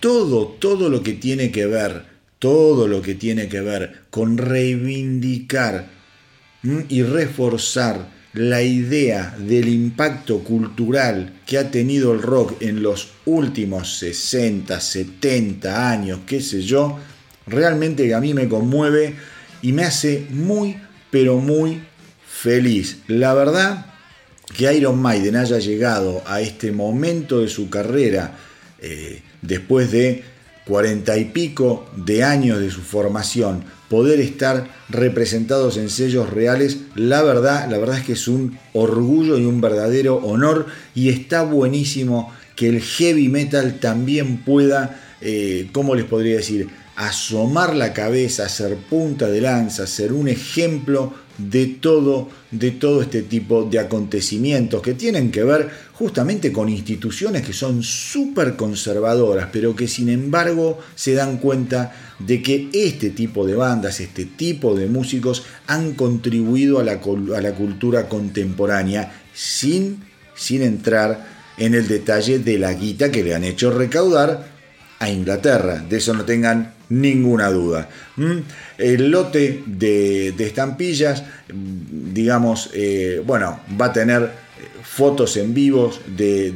todo, 0.00 0.48
todo 0.58 0.88
lo 0.88 1.02
que 1.02 1.12
tiene 1.12 1.52
que 1.52 1.66
ver, 1.66 2.04
todo 2.40 2.88
lo 2.88 3.02
que 3.02 3.14
tiene 3.14 3.48
que 3.48 3.60
ver 3.60 4.02
con 4.10 4.36
reivindicar 4.36 5.88
y 6.88 7.02
reforzar 7.04 8.16
la 8.32 8.62
idea 8.62 9.34
del 9.38 9.68
impacto 9.68 10.40
cultural 10.40 11.40
que 11.46 11.56
ha 11.56 11.70
tenido 11.70 12.12
el 12.12 12.20
rock 12.20 12.60
en 12.60 12.82
los 12.82 13.12
últimos 13.24 13.98
60, 13.98 14.78
70 14.78 15.90
años, 15.90 16.20
qué 16.26 16.40
sé 16.40 16.62
yo, 16.62 16.98
realmente 17.46 18.14
a 18.14 18.20
mí 18.20 18.34
me 18.34 18.48
conmueve 18.48 19.14
y 19.62 19.72
me 19.72 19.84
hace 19.84 20.26
muy, 20.30 20.76
pero 21.10 21.38
muy 21.38 21.82
feliz. 22.26 22.98
La 23.08 23.34
verdad 23.34 23.86
que 24.56 24.72
Iron 24.74 25.00
Maiden 25.00 25.36
haya 25.36 25.58
llegado 25.58 26.22
a 26.26 26.40
este 26.40 26.72
momento 26.72 27.40
de 27.40 27.48
su 27.48 27.68
carrera 27.68 28.36
eh, 28.80 29.22
después 29.42 29.90
de 29.90 30.24
cuarenta 30.66 31.16
y 31.16 31.26
pico 31.26 31.88
de 31.96 32.24
años 32.24 32.58
de 32.58 32.70
su 32.70 32.80
formación, 32.80 33.64
poder 33.88 34.18
estar 34.20 34.68
representados 34.88 35.76
en 35.76 35.90
sellos 35.90 36.30
reales, 36.30 36.78
la 36.96 37.22
verdad, 37.22 37.70
la 37.70 37.78
verdad 37.78 37.98
es 37.98 38.04
que 38.04 38.14
es 38.14 38.26
un 38.26 38.58
orgullo 38.72 39.38
y 39.38 39.44
un 39.44 39.60
verdadero 39.60 40.16
honor 40.16 40.66
y 40.94 41.10
está 41.10 41.42
buenísimo 41.42 42.34
que 42.56 42.68
el 42.68 42.80
heavy 42.80 43.28
metal 43.28 43.78
también 43.78 44.38
pueda, 44.38 45.00
eh, 45.20 45.68
¿cómo 45.72 45.94
les 45.94 46.04
podría 46.04 46.36
decir? 46.36 46.68
Asomar 46.96 47.74
la 47.76 47.92
cabeza, 47.92 48.48
ser 48.48 48.76
punta 48.76 49.28
de 49.28 49.40
lanza, 49.40 49.86
ser 49.86 50.12
un 50.12 50.28
ejemplo 50.28 51.12
de 51.38 51.66
todo, 51.66 52.28
de 52.50 52.70
todo 52.70 53.02
este 53.02 53.22
tipo 53.22 53.64
de 53.64 53.78
acontecimientos 53.78 54.80
que 54.80 54.94
tienen 54.94 55.30
que 55.30 55.44
ver 55.44 55.68
justamente 55.92 56.52
con 56.52 56.68
instituciones 56.68 57.42
que 57.46 57.52
son 57.52 57.82
súper 57.82 58.56
conservadoras, 58.56 59.48
pero 59.52 59.76
que 59.76 59.88
sin 59.88 60.08
embargo 60.08 60.78
se 60.94 61.14
dan 61.14 61.38
cuenta 61.38 61.94
de 62.18 62.42
que 62.42 62.70
este 62.72 63.10
tipo 63.10 63.46
de 63.46 63.54
bandas, 63.54 64.00
este 64.00 64.24
tipo 64.24 64.74
de 64.74 64.86
músicos 64.86 65.44
han 65.66 65.92
contribuido 65.92 66.78
a 66.80 66.84
la, 66.84 67.00
a 67.36 67.40
la 67.40 67.54
cultura 67.54 68.08
contemporánea 68.08 69.22
sin, 69.34 70.02
sin 70.34 70.62
entrar 70.62 71.36
en 71.58 71.74
el 71.74 71.88
detalle 71.88 72.38
de 72.38 72.58
la 72.58 72.72
guita 72.72 73.10
que 73.10 73.22
le 73.22 73.34
han 73.34 73.44
hecho 73.44 73.70
recaudar 73.70 74.48
a 74.98 75.10
Inglaterra. 75.10 75.84
De 75.88 75.98
eso 75.98 76.14
no 76.14 76.24
tengan 76.24 76.75
ninguna 76.88 77.50
duda. 77.50 77.88
¿Mm? 78.16 78.38
El 78.78 79.10
lote 79.10 79.62
de, 79.66 80.34
estampillas, 80.38 81.24
digamos, 81.52 82.70
eh, 82.74 83.22
bueno, 83.24 83.60
va 83.80 83.86
a 83.86 83.92
tener 83.92 84.22
eh, 84.22 84.28
fotos 84.82 85.36
en 85.36 85.54
vivos 85.54 86.00
de, 86.06 86.52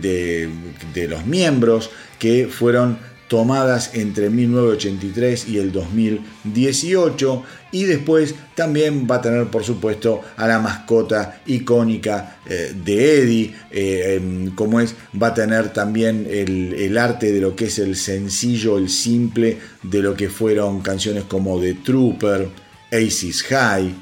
de 0.94 1.08
los 1.08 1.26
miembros 1.26 1.90
que 2.18 2.48
fueron 2.48 2.98
tomadas 3.30 3.92
entre 3.94 4.28
1983 4.28 5.50
y 5.50 5.58
el 5.58 5.70
2018 5.70 7.44
y 7.70 7.84
después 7.84 8.34
también 8.56 9.06
va 9.08 9.16
a 9.16 9.22
tener 9.22 9.46
por 9.46 9.62
supuesto 9.62 10.20
a 10.36 10.48
la 10.48 10.58
mascota 10.58 11.40
icónica 11.46 12.38
eh, 12.44 12.74
de 12.84 13.22
Eddie 13.22 13.54
eh, 13.70 14.16
em, 14.16 14.52
como 14.56 14.80
es 14.80 14.96
va 15.14 15.28
a 15.28 15.34
tener 15.34 15.72
también 15.72 16.26
el, 16.28 16.98
arte 16.98 17.30
de 17.30 17.40
lo 17.40 17.54
que 17.54 17.66
es 17.66 17.78
el 17.78 17.94
sencillo 17.94 18.76
el 18.76 18.88
simple 18.88 19.58
de 19.84 20.02
lo 20.02 20.16
que 20.16 20.28
fueron 20.28 20.80
canciones 20.80 21.22
como 21.22 21.60
The 21.60 21.74
Trooper 21.74 22.48
Aces 22.90 23.44
High 23.44 23.94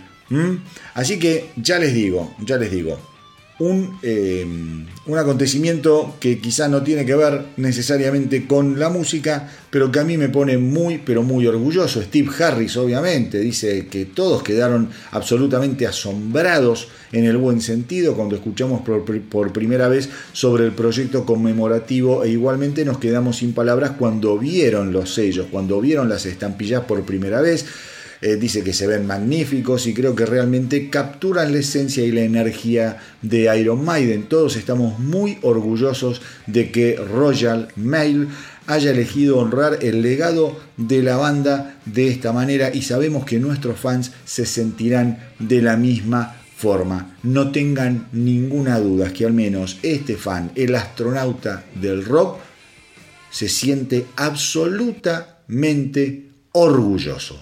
así 0.95 1.18
que 1.18 1.51
ya 1.57 1.79
les 1.79 1.93
digo 1.93 2.35
ya 2.41 2.57
les 2.57 2.70
digo 2.70 2.99
un, 3.59 3.98
eh, 4.02 4.46
un, 5.06 5.18
acontecimiento 5.18 6.16
que 6.20 6.38
quizá 6.38 6.68
no 6.68 6.82
tiene 6.82 7.04
que 7.04 7.16
ver 7.16 7.46
necesariamente 7.56 8.46
con 8.46 8.78
la 8.78 8.88
música, 8.88 9.50
pero 9.70 9.90
que 9.90 9.98
a 9.98 10.04
mí 10.04 10.16
me 10.16 10.28
pone 10.28 10.59
muy, 10.59 10.98
pero 10.98 11.24
muy 11.24 11.46
orgulloso. 11.46 12.00
Steve 12.00 12.30
Harris, 12.38 12.76
obviamente, 12.76 13.38
dice 13.40 13.88
que 13.88 14.04
todos 14.04 14.44
quedaron 14.44 14.90
absolutamente 15.11 15.86
asombrados 15.86 16.88
en 17.11 17.24
el 17.24 17.36
buen 17.36 17.61
sentido 17.61 18.14
cuando 18.14 18.36
escuchamos 18.36 18.82
por 18.82 19.52
primera 19.52 19.88
vez 19.88 20.09
sobre 20.32 20.64
el 20.64 20.72
proyecto 20.72 21.24
conmemorativo 21.24 22.22
e 22.22 22.30
igualmente 22.30 22.84
nos 22.84 22.98
quedamos 22.98 23.38
sin 23.38 23.54
palabras 23.54 23.92
cuando 23.98 24.38
vieron 24.38 24.92
los 24.92 25.14
sellos, 25.14 25.46
cuando 25.50 25.80
vieron 25.80 26.09
las 26.09 26.26
estampillas 26.26 26.84
por 26.84 27.02
primera 27.02 27.40
vez. 27.40 27.66
Eh, 28.20 28.36
dice 28.36 28.64
que 28.64 28.72
se 28.72 28.88
ven 28.88 29.06
magníficos 29.06 29.86
y 29.86 29.94
creo 29.94 30.16
que 30.16 30.26
realmente 30.26 30.90
capturan 30.90 31.52
la 31.52 31.58
esencia 31.58 32.04
y 32.04 32.10
la 32.10 32.22
energía 32.22 32.98
de 33.22 33.56
Iron 33.58 33.84
Maiden. 33.84 34.28
Todos 34.28 34.56
estamos 34.56 34.98
muy 34.98 35.38
orgullosos 35.42 36.20
de 36.46 36.72
que 36.72 36.96
Royal 36.96 37.68
Mail 37.76 38.28
haya 38.66 38.90
elegido 38.90 39.38
honrar 39.38 39.78
el 39.82 40.02
legado 40.02 40.58
de 40.76 41.00
la 41.02 41.16
banda 41.16 41.78
de 41.86 42.08
esta 42.08 42.32
manera 42.32 42.74
y 42.74 42.82
sabemos 42.82 43.24
que 43.24 43.38
nuestros 43.38 43.78
fans 43.78 44.10
se 44.24 44.46
sentirán 44.46 45.20
de 45.38 45.62
la 45.62 45.76
misma 45.76 46.34
forma. 46.56 47.16
No 47.22 47.52
tengan 47.52 48.08
ninguna 48.12 48.80
duda 48.80 49.12
que 49.12 49.24
al 49.24 49.32
menos 49.32 49.78
este 49.82 50.16
fan, 50.16 50.50
el 50.56 50.74
astronauta 50.74 51.66
del 51.80 52.04
rock, 52.04 52.38
se 53.30 53.48
siente 53.48 54.06
absolutamente 54.16 56.26
orgulloso. 56.52 57.38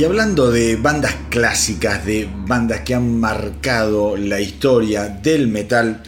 Y 0.00 0.04
hablando 0.04 0.50
de 0.50 0.76
bandas 0.76 1.14
clásicas, 1.28 2.06
de 2.06 2.26
bandas 2.46 2.80
que 2.86 2.94
han 2.94 3.20
marcado 3.20 4.16
la 4.16 4.40
historia 4.40 5.08
del 5.08 5.46
metal, 5.46 6.02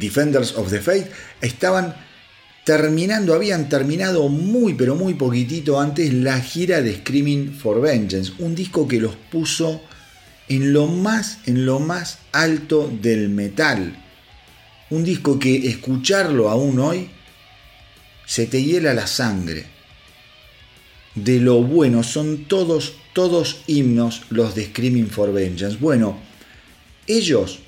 Defenders 0.00 0.54
of 0.56 0.68
the 0.70 0.80
Faith, 0.80 1.06
estaban 1.40 2.05
terminando, 2.66 3.32
habían 3.32 3.68
terminado 3.68 4.28
muy 4.28 4.74
pero 4.74 4.96
muy 4.96 5.14
poquitito 5.14 5.80
antes 5.80 6.12
la 6.12 6.40
gira 6.40 6.82
de 6.82 6.96
Screaming 6.96 7.54
for 7.54 7.80
Vengeance, 7.80 8.32
un 8.40 8.56
disco 8.56 8.88
que 8.88 8.98
los 8.98 9.14
puso 9.14 9.82
en 10.48 10.72
lo 10.72 10.88
más, 10.88 11.38
en 11.46 11.64
lo 11.64 11.78
más 11.78 12.18
alto 12.32 12.92
del 13.00 13.28
metal. 13.28 13.96
Un 14.90 15.04
disco 15.04 15.38
que 15.38 15.68
escucharlo 15.68 16.50
aún 16.50 16.80
hoy 16.80 17.08
se 18.26 18.46
te 18.46 18.60
hiela 18.60 18.94
la 18.94 19.06
sangre. 19.06 19.66
De 21.14 21.38
lo 21.38 21.62
bueno, 21.62 22.02
son 22.02 22.46
todos, 22.48 22.94
todos 23.12 23.62
himnos 23.68 24.22
los 24.30 24.56
de 24.56 24.64
Screaming 24.66 25.08
for 25.08 25.32
Vengeance. 25.32 25.78
Bueno, 25.80 26.18
ellos 27.06 27.60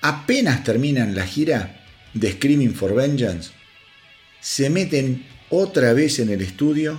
apenas 0.00 0.62
terminan 0.62 1.16
la 1.16 1.26
gira 1.26 1.84
de 2.14 2.30
Screaming 2.30 2.72
for 2.72 2.94
Vengeance, 2.94 3.50
se 4.40 4.70
meten 4.70 5.26
otra 5.50 5.92
vez 5.92 6.18
en 6.18 6.30
el 6.30 6.40
estudio, 6.40 6.98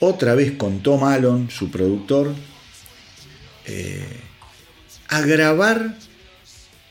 otra 0.00 0.34
vez 0.34 0.52
con 0.52 0.82
Tom 0.82 1.04
Allen, 1.04 1.50
su 1.50 1.70
productor, 1.70 2.34
eh, 3.66 4.04
a 5.08 5.20
grabar 5.20 5.96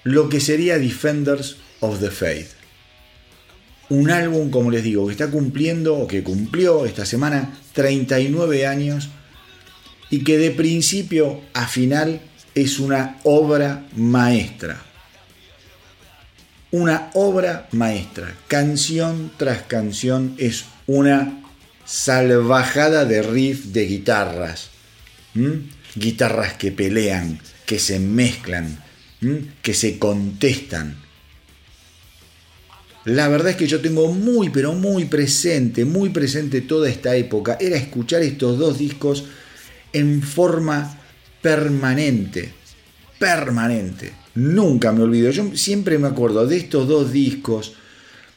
lo 0.03 0.30
que 0.30 0.40
sería 0.40 0.77
Defenders 0.77 1.57
of 1.80 1.99
the 1.99 2.10
Faith. 2.10 2.49
Un 3.90 4.10
álbum, 4.10 4.49
como 4.49 4.72
les 4.72 4.84
digo, 4.84 5.06
que 5.06 5.11
está 5.11 5.30
cumpliendo 5.30 5.95
o 5.95 6.07
que 6.07 6.23
cumplió 6.23 6.85
esta 6.85 7.06
semana 7.06 7.60
39 7.73 8.65
años 8.65 9.10
y 10.10 10.23
que 10.23 10.38
de 10.38 10.52
principio 10.52 11.41
a 11.53 11.68
final 11.68 12.22
es 12.56 12.80
una 12.80 13.19
obra 13.23 13.85
maestra 13.95 14.93
una 16.74 17.12
obra 17.14 17.68
maestra. 17.72 18.36
Canción 18.48 19.32
tras 19.38 19.62
canción 19.62 20.34
es 20.40 20.66
una 20.88 21.44
salvajada 21.86 23.06
de 23.06 23.22
riff 23.22 23.66
de 23.66 23.86
guitarras. 23.86 24.70
Guitarras 25.94 26.56
que 26.56 26.72
pelean, 26.72 27.40
que 27.68 27.78
se 27.78 28.00
mezclan, 28.00 28.84
que 29.62 29.74
se 29.76 30.00
contestan. 30.00 30.98
La 33.06 33.28
verdad 33.28 33.52
es 33.52 33.58
que 33.58 33.68
yo 33.68 33.80
tengo 33.80 34.12
muy, 34.12 34.50
pero 34.50 34.74
muy 34.74 35.06
presente, 35.06 35.86
muy 35.86 36.10
presente 36.10 36.62
toda 36.62 36.90
esta 36.90 37.16
época. 37.16 37.56
Era 37.62 37.76
escuchar 37.76 38.24
estos 38.24 38.58
dos 38.58 38.80
discos 38.80 39.26
en 39.91 40.24
forma 40.24 41.00
permanente. 41.40 42.52
Permanente. 43.20 44.23
Nunca 44.36 44.92
me 44.92 45.04
olvido. 45.04 45.32
Yo 45.32 45.56
siempre 45.56 45.98
me 45.98 46.08
acuerdo 46.08 46.46
de 46.48 46.58
estos 46.58 46.88
dos 46.88 47.12
discos. 47.12 47.74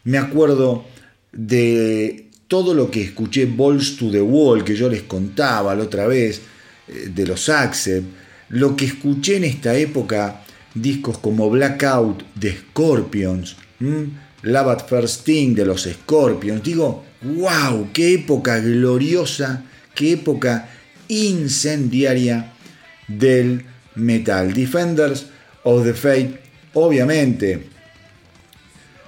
Me 0.04 0.18
acuerdo 0.18 0.84
de 1.32 2.26
todo 2.48 2.74
lo 2.74 2.90
que 2.90 3.02
escuché 3.02 3.46
Balls 3.46 3.96
to 3.96 4.10
the 4.10 4.20
Wall, 4.20 4.64
que 4.64 4.76
yo 4.76 4.88
les 4.88 5.02
contaba 5.02 5.74
la 5.74 5.84
otra 5.84 6.06
vez, 6.06 6.42
eh, 6.88 7.10
de 7.14 7.26
los 7.26 7.48
Accept. 7.48 8.06
Lo 8.50 8.76
que 8.76 8.84
escuché 8.84 9.36
en 9.36 9.44
esta 9.44 9.74
época, 9.76 10.44
discos 10.74 11.18
como 11.18 11.50
Blackout 11.50 12.22
de 12.34 12.52
Scorpions, 12.52 13.56
Love 14.42 14.68
at 14.68 14.88
First 14.88 15.24
Thing 15.24 15.54
de 15.54 15.64
los 15.64 15.82
Scorpions. 15.82 16.62
Digo, 16.62 17.04
wow, 17.22 17.88
qué 17.92 18.14
época 18.14 18.60
gloriosa, 18.60 19.64
qué 19.94 20.12
época 20.12 20.68
incendiaria 21.08 22.52
del 23.08 23.64
metal. 23.96 24.52
Defenders 24.52 25.26
of 25.66 25.84
the 25.84 25.94
Fate, 25.94 26.38
obviamente, 26.74 27.66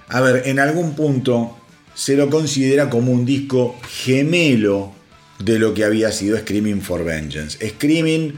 a 0.09 0.20
ver, 0.20 0.43
en 0.47 0.59
algún 0.59 0.94
punto 0.94 1.56
se 1.94 2.16
lo 2.16 2.28
considera 2.28 2.90
como 2.90 3.12
un 3.12 3.24
disco 3.24 3.76
gemelo 3.89 4.93
de 5.39 5.60
lo 5.60 5.72
que 5.72 5.85
había 5.85 6.10
sido 6.10 6.36
Screaming 6.36 6.82
for 6.82 7.05
Vengeance. 7.05 7.64
Screaming 7.64 8.35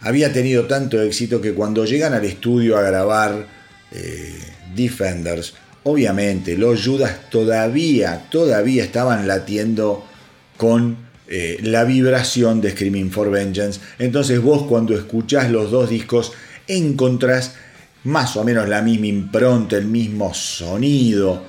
había 0.00 0.32
tenido 0.32 0.66
tanto 0.66 1.00
éxito 1.00 1.40
que 1.40 1.54
cuando 1.54 1.84
llegan 1.84 2.14
al 2.14 2.24
estudio 2.24 2.76
a 2.76 2.82
grabar 2.82 3.46
eh, 3.92 4.40
Defenders, 4.74 5.54
obviamente 5.84 6.56
los 6.56 6.84
Judas 6.84 7.30
todavía, 7.30 8.26
todavía 8.28 8.82
estaban 8.82 9.28
latiendo 9.28 10.04
con 10.56 10.96
eh, 11.28 11.58
la 11.62 11.84
vibración 11.84 12.60
de 12.60 12.72
Screaming 12.72 13.12
for 13.12 13.30
Vengeance. 13.30 13.78
Entonces 14.00 14.40
vos 14.40 14.64
cuando 14.64 14.96
escuchás 14.96 15.48
los 15.48 15.70
dos 15.70 15.90
discos 15.90 16.32
encontrás 16.66 17.54
más 18.04 18.36
o 18.36 18.44
menos 18.44 18.68
la 18.68 18.82
misma 18.82 19.06
impronta, 19.06 19.76
el 19.76 19.86
mismo 19.86 20.34
sonido. 20.34 21.42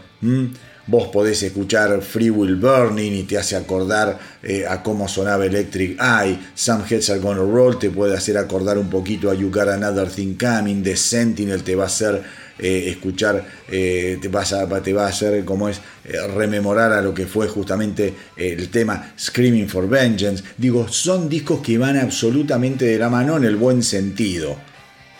Vos 0.85 1.07
podés 1.07 1.41
escuchar 1.43 2.01
Free 2.01 2.29
Will 2.29 2.57
Burning 2.57 3.13
y 3.13 3.23
te 3.23 3.37
hace 3.37 3.55
acordar 3.55 4.19
eh, 4.43 4.65
a 4.67 4.83
cómo 4.83 5.07
sonaba 5.07 5.45
Electric 5.45 5.97
Eye. 5.99 6.37
Some 6.53 6.83
Heads 6.89 7.09
Are 7.09 7.19
Gonna 7.21 7.39
Roll 7.39 7.79
te 7.79 7.89
puede 7.89 8.17
hacer 8.17 8.37
acordar 8.37 8.77
un 8.77 8.89
poquito 8.89 9.31
a 9.31 9.33
You 9.33 9.49
Got 9.49 9.69
Another 9.69 10.09
Thing 10.09 10.35
Coming. 10.35 10.83
The 10.83 10.97
Sentinel 10.97 11.63
te 11.63 11.75
va 11.75 11.83
a 11.85 11.87
hacer 11.87 12.21
eh, 12.59 12.89
escuchar, 12.89 13.45
eh, 13.69 14.17
te, 14.21 14.27
vas 14.27 14.51
a, 14.51 14.67
te 14.81 14.91
va 14.91 15.05
a 15.05 15.09
hacer 15.09 15.45
como 15.45 15.69
es 15.69 15.79
rememorar 16.35 16.91
a 16.91 17.01
lo 17.01 17.13
que 17.13 17.27
fue 17.27 17.47
justamente 17.47 18.13
el 18.35 18.67
tema 18.67 19.13
Screaming 19.17 19.69
for 19.69 19.87
Vengeance. 19.87 20.43
Digo, 20.57 20.89
son 20.89 21.29
discos 21.29 21.61
que 21.61 21.77
van 21.77 21.97
absolutamente 21.97 22.83
de 22.83 22.99
la 22.99 23.09
mano 23.09 23.37
en 23.37 23.45
el 23.45 23.55
buen 23.55 23.81
sentido 23.83 24.72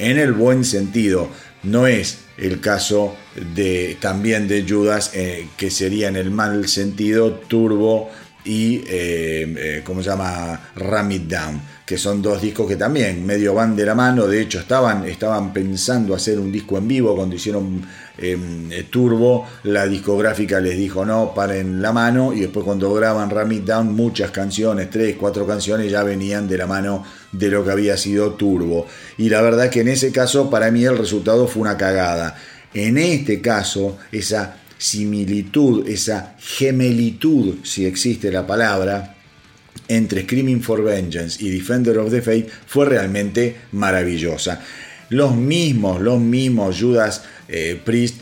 en 0.09 0.17
el 0.17 0.33
buen 0.33 0.65
sentido. 0.65 1.29
No 1.63 1.87
es 1.87 2.19
el 2.37 2.59
caso 2.59 3.15
de 3.55 3.97
también 3.99 4.47
de 4.47 4.65
Judas, 4.67 5.11
eh, 5.13 5.47
que 5.57 5.71
sería 5.71 6.07
en 6.07 6.17
el 6.17 6.31
mal 6.31 6.67
sentido 6.67 7.31
Turbo 7.33 8.09
y, 8.43 8.77
eh, 8.87 9.55
eh, 9.57 9.81
¿cómo 9.85 10.03
se 10.03 10.09
llama? 10.09 10.71
Ram 10.75 11.11
It 11.11 11.23
Down, 11.23 11.61
son 11.97 12.21
dos 12.21 12.41
discos 12.41 12.67
que 12.67 12.75
también 12.75 13.25
medio 13.25 13.53
van 13.53 13.75
de 13.75 13.85
la 13.85 13.95
mano. 13.95 14.27
De 14.27 14.41
hecho, 14.41 14.59
estaban, 14.59 15.05
estaban 15.05 15.53
pensando 15.53 16.15
hacer 16.15 16.39
un 16.39 16.51
disco 16.51 16.77
en 16.77 16.87
vivo 16.87 17.15
cuando 17.15 17.35
hicieron 17.35 17.81
em, 18.17 18.69
Turbo. 18.89 19.47
La 19.63 19.87
discográfica 19.87 20.59
les 20.59 20.77
dijo 20.77 21.05
no, 21.05 21.33
paren 21.33 21.81
la 21.81 21.91
mano. 21.91 22.33
Y 22.33 22.41
después, 22.41 22.65
cuando 22.65 22.93
graban 22.93 23.29
Ram 23.29 23.51
It 23.51 23.65
Down, 23.65 23.95
muchas 23.95 24.31
canciones, 24.31 24.89
tres, 24.89 25.15
cuatro 25.19 25.45
canciones, 25.45 25.91
ya 25.91 26.03
venían 26.03 26.47
de 26.47 26.57
la 26.57 26.67
mano 26.67 27.03
de 27.31 27.49
lo 27.49 27.63
que 27.63 27.71
había 27.71 27.97
sido 27.97 28.33
Turbo. 28.33 28.85
Y 29.17 29.29
la 29.29 29.41
verdad 29.41 29.69
que 29.69 29.81
en 29.81 29.89
ese 29.89 30.11
caso, 30.11 30.49
para 30.49 30.71
mí, 30.71 30.83
el 30.85 30.97
resultado 30.97 31.47
fue 31.47 31.61
una 31.61 31.77
cagada. 31.77 32.35
En 32.73 32.97
este 32.97 33.41
caso, 33.41 33.97
esa 34.11 34.57
similitud, 34.77 35.87
esa 35.87 36.35
gemelitud, 36.39 37.55
si 37.63 37.85
existe 37.85 38.31
la 38.31 38.45
palabra, 38.45 39.12
entre 39.95 40.23
Screaming 40.23 40.61
for 40.61 40.83
Vengeance 40.83 41.43
y 41.43 41.49
Defender 41.49 41.97
of 41.97 42.11
the 42.11 42.21
Faith 42.21 42.49
fue 42.67 42.85
realmente 42.85 43.55
maravillosa. 43.71 44.61
Los 45.09 45.35
mismos, 45.35 46.01
los 46.01 46.19
mismos 46.19 46.79
Judas 46.79 47.23
eh, 47.47 47.79
Priest 47.83 48.15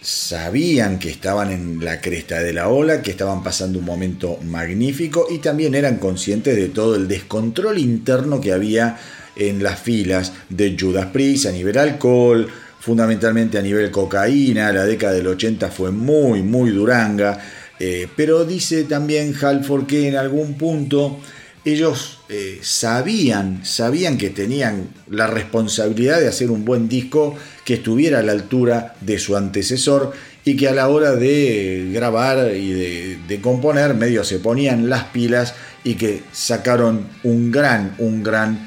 sabían 0.00 0.98
que 0.98 1.10
estaban 1.10 1.50
en 1.50 1.84
la 1.84 2.00
cresta 2.00 2.40
de 2.40 2.52
la 2.52 2.68
ola, 2.68 3.02
que 3.02 3.10
estaban 3.10 3.42
pasando 3.42 3.78
un 3.78 3.84
momento 3.84 4.38
magnífico 4.44 5.26
y 5.28 5.38
también 5.38 5.74
eran 5.74 5.96
conscientes 5.96 6.56
de 6.56 6.68
todo 6.68 6.96
el 6.96 7.08
descontrol 7.08 7.78
interno 7.78 8.40
que 8.40 8.52
había 8.52 8.96
en 9.36 9.62
las 9.62 9.80
filas 9.80 10.32
de 10.48 10.76
Judas 10.78 11.06
Priest 11.06 11.46
a 11.46 11.52
nivel 11.52 11.78
alcohol, 11.78 12.48
fundamentalmente 12.80 13.58
a 13.58 13.62
nivel 13.62 13.90
cocaína, 13.90 14.72
la 14.72 14.84
década 14.84 15.14
del 15.14 15.26
80 15.26 15.68
fue 15.68 15.90
muy, 15.90 16.42
muy 16.42 16.70
duranga, 16.70 17.38
eh, 17.80 18.08
pero 18.16 18.44
dice 18.44 18.84
también 18.84 19.34
Halford 19.40 19.86
que 19.86 20.08
en 20.08 20.16
algún 20.16 20.54
punto 20.54 21.20
ellos 21.64 22.20
eh, 22.28 22.58
sabían, 22.62 23.64
sabían 23.64 24.16
que 24.16 24.30
tenían 24.30 24.88
la 25.08 25.26
responsabilidad 25.26 26.20
de 26.20 26.28
hacer 26.28 26.50
un 26.50 26.64
buen 26.64 26.88
disco 26.88 27.36
que 27.64 27.74
estuviera 27.74 28.20
a 28.20 28.22
la 28.22 28.32
altura 28.32 28.94
de 29.00 29.18
su 29.18 29.36
antecesor 29.36 30.12
y 30.44 30.56
que 30.56 30.68
a 30.68 30.72
la 30.72 30.88
hora 30.88 31.14
de 31.14 31.90
grabar 31.92 32.54
y 32.54 32.72
de, 32.72 33.40
componer 33.40 33.94
medio 33.94 34.24
se 34.24 34.38
ponían 34.38 34.88
las 34.88 35.04
pilas 35.04 35.54
y 35.84 35.94
que 35.94 36.22
sacaron 36.32 37.06
un 37.22 37.50
gran, 37.50 37.94
un 37.98 38.22
gran 38.22 38.58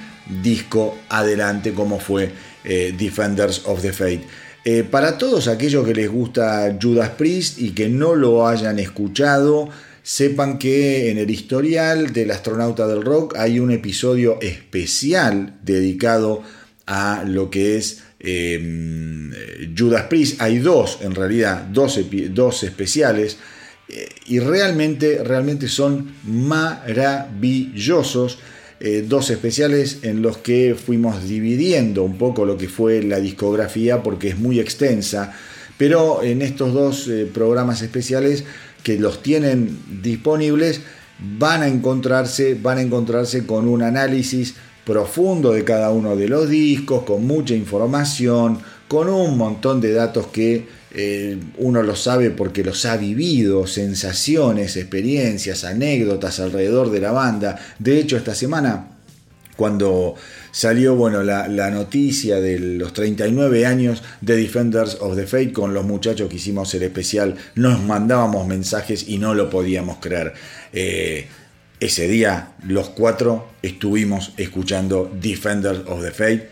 disco 0.44 0.98
adelante 1.10 1.74
como 1.74 2.00
fue 2.00 2.32
eh, 2.64 2.94
Defenders 2.98 3.64
of 3.66 3.82
the 3.82 3.94
Fate. 3.94 4.22
Eh, 4.64 4.84
para 4.84 5.18
todos 5.18 5.48
aquellos 5.48 5.84
que 5.86 5.96
les 5.96 6.08
gusta 6.10 6.78
Judas 6.80 7.10
Priest 7.18 7.60
y 7.60 7.72
que 7.72 7.90
no 7.90 8.14
lo 8.16 8.48
hayan 8.48 8.78
escuchado, 8.78 9.70
sepan 10.04 10.60
que 10.60 11.10
en 11.10 11.18
el 11.18 11.32
historial 11.32 12.14
del 12.14 12.30
astronauta 12.30 12.86
del 12.88 13.02
rock 13.02 13.36
hay 13.38 13.60
un 13.60 13.72
episodio 13.72 14.40
especial 14.42 15.56
dedicado 15.64 16.44
a 16.86 17.24
lo 17.26 17.50
que 17.50 17.78
es 17.78 18.04
em, 18.20 19.32
Judas 19.76 20.04
Priest. 20.04 20.40
Hay 20.42 20.60
dos, 20.60 21.00
en 21.02 21.16
realidad, 21.16 21.66
dos, 21.72 21.98
especiales. 22.64 23.38
Eh, 23.90 24.10
y 24.28 24.38
realmente, 24.40 25.24
realmente 25.24 25.68
son 25.68 26.14
maravillosos. 26.24 28.38
Eh, 28.84 29.06
dos 29.08 29.30
especiales 29.30 30.00
en 30.02 30.24
los 30.24 30.38
que 30.38 30.74
fuimos 30.74 31.28
dividiendo 31.28 32.02
un 32.02 32.18
poco 32.18 32.46
lo 32.46 32.58
que 32.58 32.68
fue 32.68 33.04
la 33.04 33.20
discografía 33.20 34.02
porque 34.02 34.30
es 34.30 34.40
muy 34.40 34.60
extensa, 34.60 35.34
pero 35.78 36.24
en 36.24 36.42
estos 36.42 36.74
dos 36.74 37.08
eh, 37.08 37.30
programas 37.32 37.84
especiales 37.84 38.44
que 38.82 38.98
los 38.98 39.22
tienen 39.22 39.78
disponibles 40.02 40.82
van 41.38 41.62
a 41.62 41.68
encontrarse, 41.68 42.58
van 42.60 42.80
a 42.80 42.82
encontrarse 42.82 43.46
con 43.46 43.68
un 43.68 43.84
análisis 43.84 44.56
profundo 44.84 45.52
de 45.52 45.64
cada 45.64 45.92
uno 45.92 46.16
de 46.16 46.28
los 46.28 46.50
discos, 46.50 47.04
con 47.04 47.28
mucha 47.28 47.54
información, 47.54 48.58
con 48.88 49.10
un 49.10 49.38
montón 49.38 49.80
de 49.80 49.94
datos 49.94 50.26
que 50.34 50.66
eh, 50.94 51.38
uno 51.58 51.84
lo 51.84 51.96
sabe 51.96 52.32
porque 52.32 52.64
los 52.64 52.86
ha 52.86 52.98
vivido, 52.98 53.66
sensaciones, 53.66 54.76
experiencias, 54.76 55.64
anécdotas 55.64 56.40
alrededor 56.40 56.92
de 56.92 57.00
la 57.00 57.12
banda. 57.12 57.60
De 57.80 58.00
hecho, 58.00 58.18
esta 58.18 58.36
semana, 58.36 58.88
cuando 59.56 60.16
salió 60.52 60.96
bueno, 60.96 61.24
la, 61.24 61.70
noticia 61.72 62.42
de 62.42 62.60
los 62.60 62.94
39 62.94 63.66
años 63.66 64.04
de 64.20 64.36
Defenders 64.36 64.98
of 65.00 65.16
the 65.16 65.26
Fate 65.26 65.54
con 65.54 65.74
los 65.74 65.86
muchachos 65.86 66.30
que 66.30 66.36
hicimos 66.36 66.74
el 66.74 66.84
especial, 66.84 67.36
nos 67.56 67.82
mandábamos 67.82 68.48
mensajes 68.48 69.08
y 69.08 69.18
no 69.18 69.34
lo 69.34 69.50
podíamos 69.50 69.98
creer. 69.98 70.34
Eh, 70.74 71.28
ese 71.80 72.08
día 72.08 72.52
los 72.64 72.90
cuatro 72.90 73.48
estuvimos 73.62 74.34
escuchando 74.38 75.12
Defenders 75.20 75.82
of 75.88 76.04
the 76.04 76.12
Fate 76.12 76.50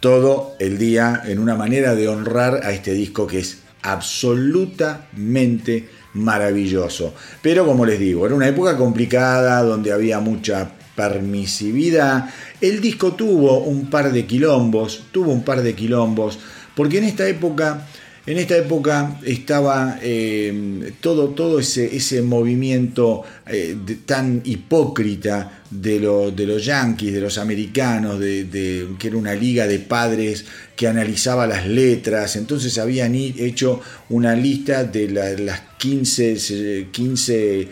todo 0.00 0.56
el 0.58 0.78
día 0.78 1.22
en 1.24 1.38
una 1.38 1.54
manera 1.54 1.94
de 1.94 2.08
honrar 2.08 2.62
a 2.64 2.72
este 2.72 2.92
disco 2.92 3.28
que 3.28 3.38
es 3.38 3.61
absolutamente 3.82 5.88
maravilloso. 6.14 7.14
Pero 7.40 7.66
como 7.66 7.84
les 7.84 7.98
digo, 7.98 8.26
era 8.26 8.34
una 8.34 8.48
época 8.48 8.76
complicada 8.76 9.62
donde 9.62 9.92
había 9.92 10.20
mucha 10.20 10.70
permisividad. 10.94 12.30
El 12.60 12.80
disco 12.80 13.12
tuvo 13.12 13.60
un 13.60 13.90
par 13.90 14.12
de 14.12 14.26
quilombos, 14.26 15.06
tuvo 15.10 15.32
un 15.32 15.44
par 15.44 15.62
de 15.62 15.74
quilombos, 15.74 16.38
porque 16.74 16.98
en 16.98 17.04
esta 17.04 17.26
época 17.28 17.86
en 18.24 18.38
esta 18.38 18.56
época 18.56 19.18
estaba 19.24 19.98
eh, 20.00 20.92
todo, 21.00 21.30
todo 21.30 21.58
ese, 21.58 21.96
ese 21.96 22.22
movimiento 22.22 23.24
eh, 23.46 23.76
tan 24.06 24.42
hipócrita 24.44 25.62
de, 25.68 25.98
de, 26.34 26.46
los 26.46 26.64
yanquis, 26.64 27.12
de 27.12 27.20
los 27.20 27.36
americanos, 27.38 28.20
de, 28.20 28.86
que 28.96 29.08
era 29.08 29.16
una 29.16 29.34
liga 29.34 29.66
de 29.66 29.80
padres 29.80 30.44
que 30.76 30.86
analizaba 30.86 31.48
las 31.48 31.66
letras. 31.66 32.36
Entonces 32.36 32.78
habían 32.78 33.14
hecho 33.16 33.80
una 34.10 34.36
lista 34.36 34.84
de 34.84 35.08
las 35.08 35.60
15, 35.78 36.88
15, 36.92 37.68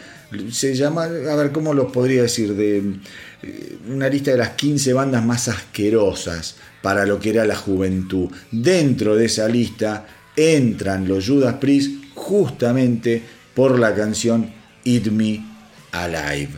se 0.51 0.75
llama, 0.75 1.05
a 1.05 1.37
ver 1.37 1.53
cómo 1.53 1.75
lo 1.75 1.93
podría 1.93 2.23
decir, 2.23 2.55
de 2.55 2.79
eh, 3.43 3.79
una 3.89 4.09
lista 4.09 4.33
de 4.33 4.39
las 4.39 4.51
15 4.51 4.95
bandas 4.95 5.25
más 5.25 5.47
asquerosas 5.47 6.57
para 6.83 7.07
lo 7.07 7.21
que 7.21 7.31
era 7.31 7.45
la 7.45 7.57
juventud. 7.57 8.29
Dentro 8.51 9.15
de 9.15 9.27
esa 9.27 9.47
lista 9.47 10.07
entran 10.41 11.07
los 11.07 11.27
Judas 11.27 11.55
Priest 11.55 12.01
justamente 12.15 13.23
por 13.55 13.79
la 13.79 13.95
canción 13.95 14.51
Eat 14.85 15.07
Me 15.07 15.45
Alive. 15.93 16.51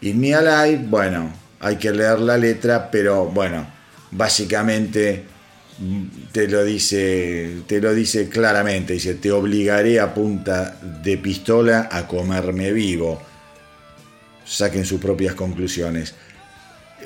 Eat 0.00 0.14
Me 0.14 0.34
Alive, 0.34 0.84
bueno, 0.88 1.32
hay 1.60 1.76
que 1.76 1.90
leer 1.90 2.20
la 2.20 2.36
letra, 2.36 2.90
pero 2.90 3.26
bueno, 3.26 3.66
básicamente 4.10 5.24
te 6.30 6.46
lo 6.46 6.64
dice, 6.64 7.62
te 7.66 7.80
lo 7.80 7.94
dice 7.94 8.28
claramente, 8.28 8.92
dice, 8.92 9.14
te 9.14 9.32
obligaré 9.32 9.98
a 9.98 10.14
punta 10.14 10.78
de 11.02 11.16
pistola 11.18 11.88
a 11.90 12.06
comerme 12.06 12.72
vivo. 12.72 13.20
Saquen 14.44 14.84
sus 14.84 15.00
propias 15.00 15.34
conclusiones. 15.34 16.14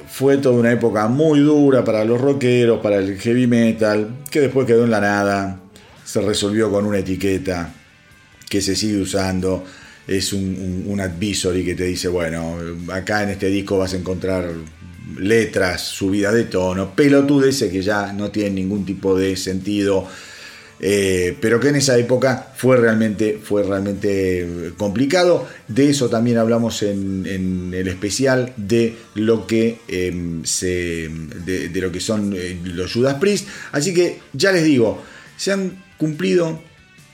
Fue 0.09 0.37
toda 0.39 0.59
una 0.59 0.73
época 0.73 1.09
muy 1.09 1.41
dura 1.41 1.85
para 1.85 2.05
los 2.05 2.21
rockeros, 2.21 2.81
para 2.81 2.97
el 2.97 3.19
heavy 3.19 3.47
metal, 3.47 4.11
que 4.31 4.41
después 4.41 4.67
quedó 4.67 4.85
en 4.85 4.91
la 4.91 5.01
nada 5.01 5.61
se 6.09 6.23
resolvió 6.23 6.71
con 6.71 6.87
una 6.87 7.01
etiqueta 7.01 7.71
que 8.49 8.63
se 8.63 8.75
sigue 8.75 8.97
usando. 8.97 9.63
Es 10.07 10.33
un, 10.33 10.99
advisory 10.99 11.63
que 11.63 11.75
te 11.75 11.85
dice, 11.85 12.09
bueno, 12.09 12.57
acá 12.91 13.25
en 13.25 13.29
este 13.29 13.49
disco 13.49 13.77
vas 13.77 13.93
a 13.93 13.99
encontrar 13.99 14.51
letras, 15.19 15.83
subida 15.83 16.33
de 16.33 16.45
tono, 16.45 16.95
pelotudeces 16.95 17.71
que 17.71 17.83
ya 17.83 18.15
no 18.15 18.31
tienen 18.31 18.55
ningún 18.55 18.87
tipo 18.87 19.19
de 19.19 19.37
sentido. 19.37 20.07
Eh, 20.81 21.37
pero 21.43 21.61
que 21.61 21.69
en 21.69 21.77
esa 21.77 21.99
época 21.99 22.53
fue 22.57 22.79
realmente, 22.79 23.39
fue 23.43 23.63
realmente 23.63 24.73
complicado. 24.79 25.47
De 25.67 25.91
eso 25.91 26.09
también 26.09 26.39
hablamos 26.39 26.83
en, 26.83 27.75
el 27.75 27.87
especial 27.87 28.55
de 28.57 28.97
lo 29.15 29.47
que 29.47 29.81
em, 29.89 30.43
se, 30.43 31.11
de, 31.45 31.71
lo 31.75 31.93
que 31.93 32.01
son 32.01 32.33
eh, 32.35 32.59
los 32.65 32.95
Judas 32.95 33.17
Priest. 33.17 33.47
Así 33.73 33.93
que 33.93 34.21
ya 34.33 34.53
les 34.53 34.65
digo, 34.65 35.03
se 35.37 35.53
han 35.53 35.88
cumplido 35.99 36.63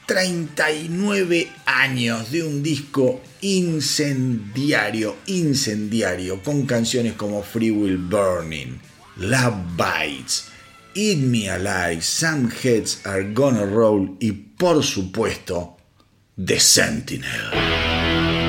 39 0.06 1.50
años 1.64 2.30
de 2.30 2.42
un 2.42 2.62
disco 2.62 3.22
incendiario, 3.40 5.16
incendiario, 5.26 6.42
con 6.42 6.66
canciones 6.66 7.14
como 7.14 7.42
Free 7.42 7.70
Will 7.70 7.96
Burning, 7.96 8.78
Love 9.16 9.54
Bites, 9.76 10.48
Eat 10.94 11.18
Me 11.18 11.48
Alive, 11.48 12.02
Some 12.02 12.50
Heads 12.62 13.06
Are 13.06 13.32
Gonna 13.32 13.64
Roll 13.64 14.16
y 14.20 14.32
por 14.32 14.84
supuesto 14.84 15.78
The 16.36 16.60
Sentinel. 16.60 18.43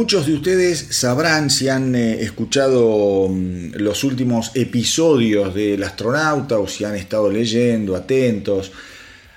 Muchos 0.00 0.26
de 0.26 0.32
ustedes 0.32 0.86
sabrán 0.92 1.50
si 1.50 1.68
han 1.68 1.94
eh, 1.94 2.22
escuchado 2.22 3.28
mm, 3.28 3.72
los 3.74 4.02
últimos 4.02 4.50
episodios 4.54 5.54
del 5.54 5.82
astronauta 5.82 6.58
o 6.58 6.66
si 6.66 6.84
han 6.84 6.94
estado 6.94 7.30
leyendo, 7.30 7.94
atentos 7.94 8.72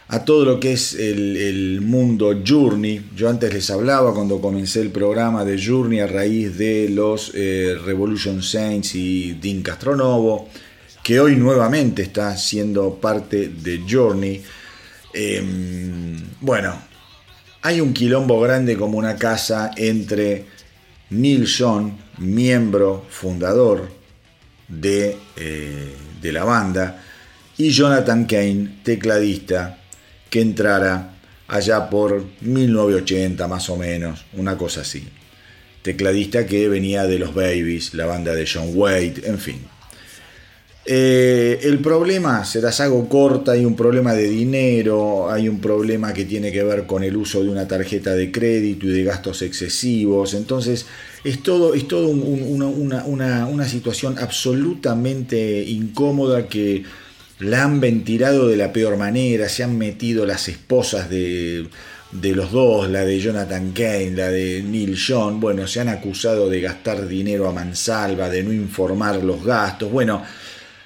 a 0.07 0.23
todo 0.23 0.45
lo 0.45 0.61
que 0.61 0.72
es 0.72 0.94
el, 0.94 1.81
mundo 1.81 2.41
Journey. 2.48 3.10
Yo 3.14 3.27
antes 3.27 3.53
les 3.53 3.69
hablaba 3.72 4.14
cuando 4.14 4.40
comencé 4.40 4.80
el 4.80 4.91
programa 4.91 5.44
de 5.44 5.61
Journey 5.61 5.99
a 5.99 6.07
raíz 6.07 6.57
de 6.57 6.88
los 6.88 7.34
eh, 7.35 7.76
Revolution 7.84 8.41
Saints 8.41 8.95
y 8.95 9.34
Dean 9.34 9.64
Castronovo, 9.64 10.48
que 11.03 11.19
hoy 11.19 11.35
nuevamente 11.35 12.03
está 12.03 12.38
siendo 12.38 13.02
parte 13.02 13.49
de 13.49 13.81
Journey. 13.85 14.41
Em, 15.14 16.23
bueno, 16.40 16.93
hay 17.64 17.80
un 17.80 17.94
quilombo 17.94 18.41
grande 18.41 18.76
como 18.77 18.98
una 18.98 19.15
casa 19.15 19.72
entre 19.77 20.45
Neil 21.10 21.48
John, 21.48 21.98
miembro 22.18 23.06
fundador 23.10 23.90
de, 24.68 25.18
eh, 25.38 25.95
de 26.22 26.31
la 26.34 26.44
banda, 26.44 27.02
y 27.57 27.69
Jonathan 27.69 28.26
Kane, 28.26 28.80
tecladista, 28.84 29.80
que 30.30 30.41
entrara 30.41 31.14
allá 31.48 31.90
por 31.90 32.26
1980 32.41 33.48
más 33.48 33.69
o 33.69 33.77
menos, 33.77 34.26
una 34.34 34.57
cosa 34.57 34.81
así. 34.81 35.07
Tecladista 35.84 36.45
que 36.45 36.68
venía 36.68 37.06
de 37.06 37.19
los 37.19 37.34
Babies, 37.34 37.94
la 37.94 38.06
banda 38.06 38.35
de 38.35 38.45
John 38.52 38.72
Wade, 38.73 39.22
en 39.23 39.40
fin. 39.40 39.61
Eh, 40.85 41.60
el 41.64 41.80
problema, 41.80 42.43
se 42.43 42.61
las 42.61 42.81
hago 42.81 43.07
corta, 43.07 43.53
hay 43.53 43.64
un 43.64 43.73
problema 43.76 44.14
de 44.14 44.27
dinero, 44.27 45.31
hay 45.31 45.47
un 45.47 45.61
problema 45.61 46.14
que 46.14 46.26
tiene 46.26 46.51
que 46.51 46.61
ver 46.61 46.85
con 46.85 47.05
el 47.05 47.15
uso 47.15 47.41
de 47.41 47.49
una 47.49 47.65
tarjeta 47.69 48.14
de 48.15 48.34
crédito 48.34 48.88
y 48.88 48.89
de 48.89 49.03
gastos 49.05 49.41
excesivos, 49.43 50.34
entonces 50.34 50.85
es 51.23 51.41
todo, 51.41 51.73
es 51.73 51.88
todo 51.88 52.10
un- 52.10 52.22
un- 52.22 52.43
una, 52.43 52.65
una- 52.68 53.05
una- 53.05 53.45
una 53.47 53.65
situación 53.65 54.18
absolutamente 54.19 55.64
incómoda 55.64 56.47
que 56.49 56.84
la 57.39 57.64
han 57.64 57.80
ventilado 57.80 58.49
de 58.49 58.57
la 58.57 58.73
peor 58.73 58.97
manera, 58.97 59.47
se 59.47 59.64
han 59.64 59.77
metido 59.77 60.26
las 60.26 60.49
esposas 60.49 61.10
de, 61.10 61.65
de 62.11 62.35
los 62.35 62.51
dos, 62.51 62.89
la 62.89 63.05
de 63.05 63.19
Jonathan 63.22 63.72
Kane, 63.72 64.11
la 64.18 64.30
de 64.30 64.61
Neil 64.61 64.97
John, 64.99 65.39
bueno, 65.39 65.65
se 65.65 65.80
han 65.80 65.88
acusado 65.88 66.49
de 66.49 66.60
gastar 66.60 67.07
dinero 67.07 67.47
a 67.47 67.53
mansalva, 67.53 68.30
de 68.30 68.43
no 68.43 68.51
informar 68.51 69.23
los 69.23 69.45
gastos, 69.45 69.89
bueno, 69.89 70.22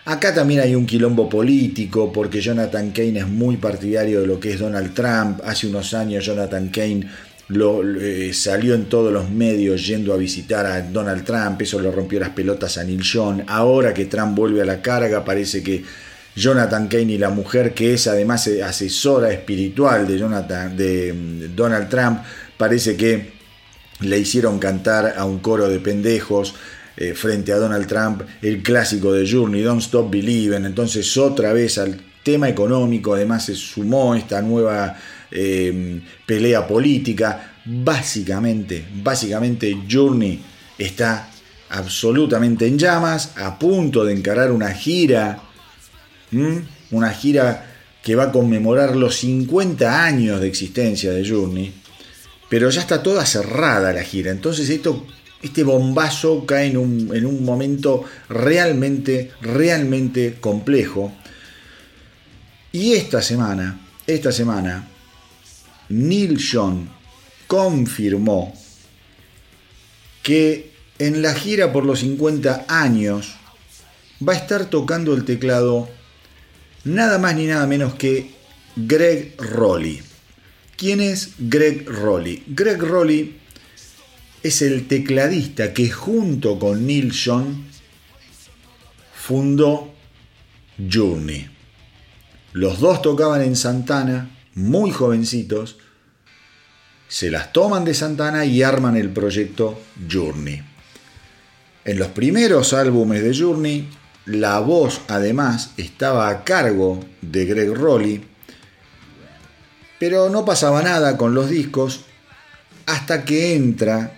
Acá 0.07 0.34
también 0.34 0.61
hay 0.61 0.73
un 0.73 0.85
quilombo 0.85 1.27
político 1.27 2.13
porque 2.13 2.39
Jonathan 2.39 2.91
Kane 2.91 3.19
es 3.19 3.27
muy 3.27 3.57
partidario 3.57 4.21
de 4.21 4.27
lo 4.27 4.39
que 4.39 4.53
es 4.53 4.59
Donald 4.59 4.93
Trump. 4.93 5.41
Hace 5.43 5.67
unos 5.67 5.93
años 5.93 6.23
Jonathan 6.23 6.69
Kane 6.69 7.05
eh, 7.99 8.31
salió 8.34 8.73
en 8.73 8.85
todos 8.85 9.11
los 9.11 9.29
medios 9.29 9.85
yendo 9.85 10.13
a 10.13 10.17
visitar 10.17 10.65
a 10.65 10.81
Donald 10.81 11.25
Trump. 11.25 11.61
Eso 11.61 11.81
le 11.81 11.91
rompió 11.91 12.21
las 12.21 12.29
pelotas 12.29 12.77
a 12.77 12.85
Neil 12.85 13.03
John. 13.03 13.43
Ahora 13.47 13.93
que 13.93 14.05
Trump 14.05 14.34
vuelve 14.34 14.61
a 14.61 14.65
la 14.65 14.81
carga 14.81 15.25
parece 15.25 15.61
que 15.61 15.84
Jonathan 16.38 16.88
Kane 16.88 17.11
y 17.11 17.17
la 17.17 17.29
mujer 17.29 17.73
que 17.73 17.93
es 17.93 18.07
además 18.07 18.47
asesora 18.63 19.29
espiritual 19.34 20.07
de 20.07 21.13
mm, 21.13 21.53
Donald 21.53 21.89
Trump 21.89 22.21
parece 22.55 22.95
que 22.95 23.34
le 23.99 24.19
hicieron 24.19 24.57
cantar 24.57 25.15
a 25.17 25.25
un 25.25 25.39
coro 25.39 25.67
de 25.67 25.79
pendejos 25.79 26.55
eh, 26.97 27.13
frente 27.13 27.53
a 27.53 27.57
Donald 27.57 27.85
Trump 27.85 28.23
el 28.41 28.63
clásico 28.63 29.13
de 29.13 29.29
Journey, 29.29 29.61
Don't 29.61 29.81
Stop 29.81 30.09
Believing. 30.09 30.65
Entonces 30.65 31.15
otra 31.17 31.53
vez 31.53 31.77
al 31.77 32.01
tema 32.23 32.49
económico 32.49 33.13
además 33.13 33.45
se 33.45 33.55
sumó 33.55 34.15
esta 34.15 34.41
nueva 34.41 34.97
eh, 35.29 36.01
pelea 36.25 36.67
política. 36.67 37.53
Básicamente, 37.63 38.85
básicamente 39.03 39.77
Journey 39.89 40.41
está 40.77 41.29
absolutamente 41.69 42.65
en 42.65 42.79
llamas, 42.79 43.33
a 43.37 43.59
punto 43.59 44.03
de 44.03 44.13
encarar 44.13 44.51
una 44.51 44.71
gira, 44.71 45.39
una 46.91 47.09
gira 47.11 47.67
que 48.01 48.15
va 48.15 48.23
a 48.23 48.31
conmemorar 48.31 48.95
los 48.95 49.17
50 49.17 50.05
años 50.05 50.39
de 50.39 50.47
existencia 50.47 51.11
de 51.11 51.27
Journey, 51.27 51.73
pero 52.49 52.69
ya 52.69 52.81
está 52.81 53.03
toda 53.03 53.25
cerrada 53.25 53.91
la 53.91 54.01
gira. 54.01 54.31
Entonces 54.31 54.69
esto 54.69 55.05
este 55.41 55.64
bombazo 55.64 56.45
cae 56.45 56.68
en 56.68 56.77
un, 56.77 57.15
en 57.15 57.26
un 57.26 57.43
momento 57.43 58.03
realmente, 58.30 59.31
realmente 59.41 60.38
complejo. 60.39 61.14
Y 62.72 62.93
esta 62.93 63.22
semana, 63.22 63.80
esta 64.05 64.31
semana, 64.31 64.88
Neil 65.89 66.39
John 66.39 66.89
confirmó 67.47 68.53
que 70.23 70.72
en 70.99 71.22
la 71.22 71.34
gira 71.34 71.72
por 71.72 71.85
los 71.85 71.99
50 71.99 72.65
años 72.68 73.35
va 74.27 74.34
a 74.34 74.38
estar 74.38 74.65
tocando 74.65 75.14
el 75.14 75.23
teclado 75.26 75.88
nada 76.84 77.18
más 77.19 77.35
ni 77.35 77.45
nada 77.45 77.68
menos 77.68 77.95
que 77.95 78.31
Greg 78.76 79.35
Rowley. 79.38 80.01
¿Quién 80.76 81.01
es 81.01 81.31
Greg 81.39 81.88
Rowley? 81.88 82.43
Greg 82.47 82.81
Rowley 82.81 83.39
es 84.47 84.61
el 84.61 84.87
tecladista 84.87 85.73
que 85.73 85.89
junto 85.89 86.57
con 86.57 86.87
Neil 86.87 87.13
fundó 89.13 89.93
Journey. 90.91 91.49
Los 92.53 92.79
dos 92.79 93.01
tocaban 93.01 93.41
en 93.41 93.55
Santana, 93.55 94.29
muy 94.55 94.91
jovencitos, 94.91 95.77
se 97.09 97.29
las 97.29 97.53
toman 97.53 97.85
de 97.85 97.93
Santana 97.93 98.45
y 98.45 98.63
arman 98.63 98.95
el 98.95 99.09
proyecto 99.09 99.79
Journey. 100.09 100.61
En 101.85 101.99
los 101.99 102.09
primeros 102.09 102.73
álbumes 102.73 103.23
de 103.23 103.37
Journey, 103.37 103.89
la 104.25 104.59
voz 104.59 105.01
además 105.07 105.71
estaba 105.77 106.29
a 106.29 106.43
cargo 106.43 106.99
de 107.21 107.45
Greg 107.45 107.73
Rowley, 107.73 108.25
pero 109.99 110.29
no 110.29 110.45
pasaba 110.45 110.81
nada 110.83 111.17
con 111.17 111.33
los 111.33 111.49
discos 111.49 112.05
hasta 112.85 113.25
que 113.25 113.55
entra 113.55 114.16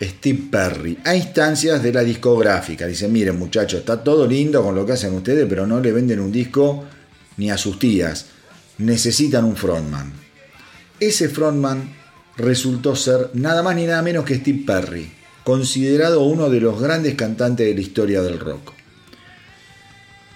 Steve 0.00 0.44
Perry, 0.50 0.98
a 1.04 1.14
instancias 1.14 1.82
de 1.82 1.92
la 1.92 2.02
discográfica. 2.02 2.86
Dicen, 2.86 3.12
miren 3.12 3.38
muchachos, 3.38 3.80
está 3.80 4.02
todo 4.02 4.26
lindo 4.26 4.62
con 4.62 4.74
lo 4.74 4.86
que 4.86 4.92
hacen 4.92 5.14
ustedes, 5.14 5.46
pero 5.48 5.66
no 5.66 5.80
le 5.80 5.92
venden 5.92 6.20
un 6.20 6.32
disco 6.32 6.84
ni 7.36 7.50
a 7.50 7.58
sus 7.58 7.78
tías. 7.78 8.26
Necesitan 8.78 9.44
un 9.44 9.56
frontman. 9.56 10.12
Ese 10.98 11.28
frontman 11.28 11.92
resultó 12.36 12.96
ser 12.96 13.30
nada 13.34 13.62
más 13.62 13.76
ni 13.76 13.86
nada 13.86 14.00
menos 14.02 14.24
que 14.24 14.36
Steve 14.36 14.62
Perry, 14.66 15.12
considerado 15.44 16.22
uno 16.22 16.48
de 16.48 16.60
los 16.60 16.80
grandes 16.80 17.14
cantantes 17.14 17.66
de 17.66 17.74
la 17.74 17.80
historia 17.80 18.22
del 18.22 18.38
rock. 18.40 18.72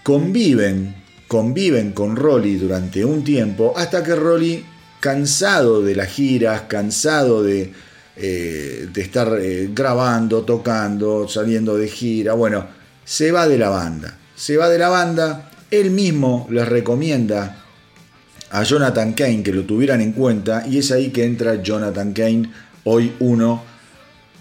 Conviven, 0.03 0.95
conviven 1.27 1.93
con 1.93 2.17
Rolly 2.17 2.57
durante 2.57 3.05
un 3.05 3.25
tiempo 3.25 3.73
hasta 3.75 4.03
que 4.03 4.15
Rolly, 4.15 4.63
cansado 5.01 5.81
de 5.81 5.95
las 5.95 6.09
giras, 6.09 6.63
cansado 6.69 7.43
de 7.43 7.73
eh, 8.17 8.89
de 8.93 9.01
estar 9.01 9.39
eh, 9.41 9.71
grabando, 9.73 10.43
tocando, 10.43 11.27
saliendo 11.29 11.77
de 11.77 11.89
gira. 11.89 12.35
Bueno, 12.35 12.67
se 13.05 13.33
va 13.33 13.49
de 13.49 13.59
la 13.59 13.71
banda. 13.71 14.19
Se 14.37 14.57
va 14.57 14.69
de 14.69 14.79
la 14.79 14.89
banda. 14.89 15.51
Él 15.71 15.91
mismo 15.91 16.47
les 16.51 16.69
recomienda 16.69 17.65
a 18.51 18.63
Jonathan 18.63 19.15
Kane 19.15 19.43
que 19.43 19.53
lo 19.53 19.65
tuvieran 19.65 20.01
en 20.01 20.13
cuenta 20.13 20.65
y 20.67 20.79
es 20.79 20.93
ahí 20.93 21.11
que 21.11 21.25
entra 21.25 21.61
Jonathan 21.61 22.13
Kane, 22.13 22.51
hoy 22.85 23.13
uno 23.19 23.65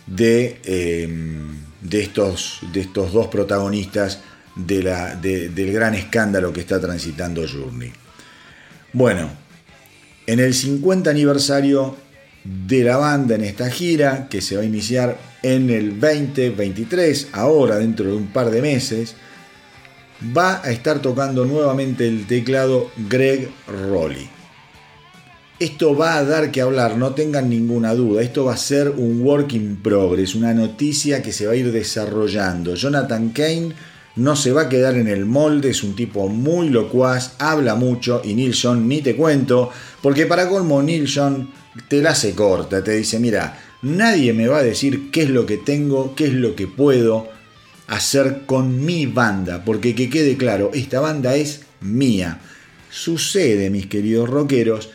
de, 0.05 0.59
em, 0.65 1.57
de, 1.81 2.01
estos, 2.01 2.59
de 2.71 2.81
estos, 2.81 3.11
dos 3.11 3.27
protagonistas 3.27 4.19
del 4.55 5.73
gran 5.73 5.95
escándalo 5.95 6.53
que 6.53 6.61
está 6.61 6.79
transitando 6.79 7.43
Journey. 7.47 7.91
Bueno, 8.91 9.31
en 10.27 10.39
el 10.39 10.53
50 10.53 11.09
aniversario 11.09 11.97
de 12.43 12.83
la 12.83 12.97
banda 12.97 13.35
en 13.35 13.43
esta 13.43 13.69
gira 13.69 14.27
que 14.29 14.41
se 14.41 14.55
va 14.55 14.63
a 14.63 14.65
iniciar 14.65 15.17
en 15.43 15.69
el 15.69 15.99
2023, 15.99 17.29
ahora 17.33 17.77
dentro 17.77 18.05
de 18.05 18.15
un 18.15 18.27
par 18.27 18.49
de 18.49 18.61
meses, 18.61 19.15
va 20.35 20.61
a 20.63 20.71
estar 20.71 21.01
tocando 21.01 21.45
nuevamente 21.45 22.07
el 22.07 22.25
teclado 22.27 22.91
Greg 23.09 23.49
Rowley. 23.67 24.29
Esto 25.59 25.95
va 25.95 26.17
a 26.17 26.25
dar 26.25 26.51
que 26.51 26.61
hablar, 26.61 26.97
no 26.97 27.13
tengan 27.13 27.49
ninguna 27.49 27.93
duda. 27.93 28.21
Esto 28.21 28.45
va 28.45 28.53
a 28.53 28.57
ser 28.57 28.89
un 28.89 29.21
work 29.21 29.53
in 29.53 29.77
progress, 29.81 30.35
una 30.35 30.53
noticia 30.53 31.21
que 31.21 31.31
se 31.31 31.45
va 31.45 31.53
a 31.53 31.55
ir 31.55 31.71
desarrollando. 31.71 32.75
Jonathan 32.75 33.29
Kane 33.29 33.73
no 34.15 34.35
se 34.35 34.51
va 34.51 34.63
a 34.63 34.69
quedar 34.69 34.95
en 34.95 35.07
el 35.07 35.25
molde, 35.25 35.69
es 35.69 35.83
un 35.83 35.95
tipo 35.95 36.27
muy 36.27 36.69
locuaz, 36.69 37.35
habla 37.39 37.75
mucho 37.75 38.21
y 38.23 38.33
Neil 38.33 38.55
John 38.59 38.87
ni 38.87 39.01
te 39.01 39.15
cuento, 39.15 39.69
porque 40.01 40.25
para 40.25 40.49
colmo 40.49 40.81
Neil 40.83 41.09
John 41.13 41.49
te 41.87 42.01
la 42.01 42.11
hace 42.11 42.33
corta, 42.33 42.83
te 42.83 42.91
dice, 42.91 43.19
mira, 43.19 43.59
nadie 43.81 44.33
me 44.33 44.47
va 44.47 44.59
a 44.59 44.63
decir 44.63 45.11
qué 45.11 45.23
es 45.23 45.29
lo 45.29 45.45
que 45.45 45.57
tengo, 45.57 46.15
qué 46.15 46.25
es 46.25 46.33
lo 46.33 46.55
que 46.55 46.67
puedo 46.67 47.29
hacer 47.87 48.43
con 48.45 48.85
mi 48.85 49.05
banda, 49.05 49.63
porque 49.65 49.95
que 49.95 50.09
quede 50.09 50.37
claro, 50.37 50.71
esta 50.73 50.99
banda 50.99 51.35
es 51.35 51.61
mía. 51.81 52.39
Sucede, 52.89 53.69
mis 53.69 53.87
queridos 53.87 54.29
rockeros, 54.29 54.89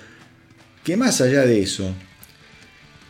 que 0.85 0.97
más 0.97 1.21
allá 1.21 1.45
de 1.45 1.63
eso, 1.63 1.95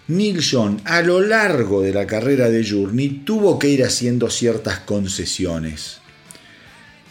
Neil 0.09 0.43
John 0.43 0.81
a 0.85 1.03
lo 1.03 1.21
largo 1.21 1.83
de 1.83 1.93
la 1.93 2.07
carrera 2.07 2.49
de 2.49 2.67
Journey 2.67 3.23
tuvo 3.27 3.59
que 3.59 3.69
ir 3.69 3.85
haciendo 3.85 4.31
ciertas 4.31 4.81
concesiones. 4.81 5.99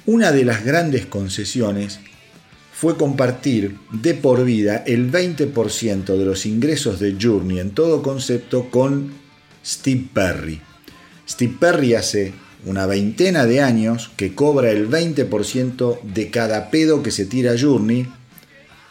Una 0.08 0.32
de 0.32 0.44
las 0.44 0.66
grandes 0.66 1.06
concesiones 1.06 2.00
fue 2.80 2.96
compartir 2.96 3.76
de 3.92 4.14
por 4.14 4.46
vida 4.46 4.84
el 4.86 5.12
20% 5.12 6.16
de 6.16 6.26
los 6.26 6.46
ingresos 6.46 7.00
de 7.00 7.18
Journey 7.20 7.58
en 7.58 7.72
todo 7.72 8.04
concepto 8.04 8.70
con 8.70 9.14
Steve 9.66 10.06
Perry. 10.14 10.62
Steve 11.28 11.56
Perry 11.60 11.96
hace 11.96 12.34
una 12.66 12.86
veintena 12.86 13.48
de 13.48 13.64
años 13.64 14.12
que 14.16 14.36
cobra 14.36 14.70
el 14.70 14.92
20% 14.92 16.02
de 16.04 16.30
cada 16.30 16.70
pedo 16.70 17.02
que 17.02 17.10
se 17.10 17.26
tira 17.26 17.54
a 17.54 17.58
Journey 17.60 18.06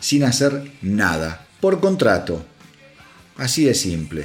sin 0.00 0.24
hacer 0.24 0.68
nada, 0.82 1.46
por 1.60 1.78
contrato. 1.78 2.44
Así 3.36 3.66
de 3.66 3.74
simple. 3.74 4.24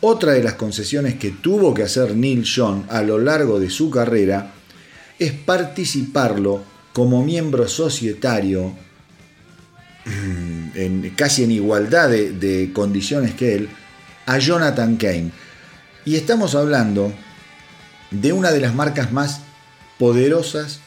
Otra 0.00 0.30
de 0.30 0.44
las 0.44 0.54
concesiones 0.54 1.16
que 1.16 1.32
tuvo 1.32 1.74
que 1.74 1.82
hacer 1.82 2.14
Neil 2.14 2.46
John 2.46 2.86
a 2.88 3.02
lo 3.02 3.18
largo 3.18 3.58
de 3.58 3.68
su 3.68 3.90
carrera 3.90 4.52
es 5.18 5.32
participarlo 5.32 6.75
como 6.96 7.22
miembro 7.22 7.68
societario, 7.68 8.72
mm, 10.06 11.08
casi 11.14 11.44
en 11.44 11.50
igualdad 11.50 12.08
de, 12.08 12.70
condiciones 12.72 13.34
que 13.34 13.54
él, 13.54 13.68
a 14.24 14.38
Jonathan 14.38 14.96
Kane. 14.96 15.30
Y 16.06 16.16
estamos 16.16 16.54
hablando 16.54 17.12
de 18.10 18.32
una 18.32 18.50
de 18.50 18.60
las 18.60 18.74
marcas 18.74 19.12
más 19.12 19.42
poderosas, 19.98 20.80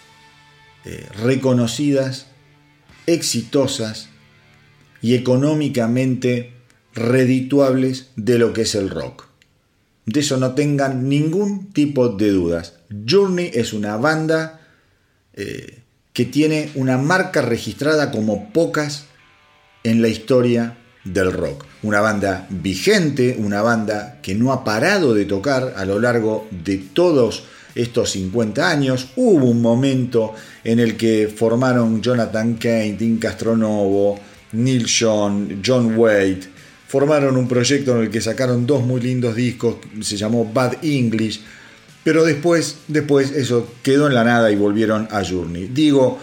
eh, 0.84 1.08
reconocidas, 1.22 2.26
exitosas 3.06 4.10
y 5.04 5.14
económicamente 5.14 6.54
redituables 6.96 8.10
de 8.16 8.40
lo 8.40 8.52
que 8.52 8.64
es 8.64 8.74
el 8.74 8.90
rock. 8.90 9.28
De 10.08 10.22
eso 10.22 10.38
no 10.38 10.56
tengan 10.56 11.08
ningún 11.08 11.72
tipo 11.72 12.10
de 12.10 12.32
dudas. 12.32 12.80
Journey 13.08 13.52
es 13.54 13.74
una 13.74 13.96
banda 13.98 14.60
eh, 15.34 15.79
que 16.20 16.26
tiene 16.26 16.70
una 16.76 16.98
marca 16.98 17.42
registrada 17.42 18.12
como 18.12 18.52
pocas 18.52 19.06
en 19.86 20.02
la 20.02 20.10
historia 20.10 20.78
del 21.06 21.32
rock. 21.32 21.64
Una 21.82 22.02
banda 22.02 22.46
vigente, 22.50 23.38
una 23.40 23.62
banda 23.62 24.20
que 24.22 24.36
no 24.36 24.52
ha 24.52 24.66
parado 24.66 25.14
de 25.14 25.24
tocar 25.24 25.76
a 25.78 25.86
lo 25.86 25.98
largo 25.98 26.46
de 26.52 26.76
todos 26.76 27.44
estos 27.74 28.10
50 28.10 28.70
años. 28.70 29.12
Hubo 29.16 29.46
un 29.46 29.62
momento 29.62 30.34
en 30.66 30.82
el 30.82 30.98
que 30.98 31.34
formaron 31.34 32.02
Jonathan 32.02 32.56
Kane, 32.56 32.98
Tim 33.00 33.18
Castronovo, 33.18 34.20
Neil 34.52 34.90
Sean, 34.90 35.62
John 35.66 35.98
Wade. 35.98 36.42
Formaron 36.90 37.38
un 37.38 37.48
proyecto 37.48 37.96
en 37.96 38.04
el 38.04 38.10
que 38.10 38.20
sacaron 38.20 38.68
dos 38.68 38.86
muy 38.86 39.00
lindos 39.00 39.38
discos, 39.38 39.78
se 40.02 40.18
llamó 40.18 40.44
Bad 40.44 40.84
English 40.84 41.40
pero 42.10 42.26
después, 42.26 42.78
después 42.88 43.32
eso 43.34 43.68
quedó 43.84 44.08
en 44.08 44.16
la 44.16 44.24
nada 44.24 44.52
y 44.52 44.56
volvieron 44.56 45.08
a 45.12 45.24
Journey. 45.24 45.68
Digo, 45.68 46.18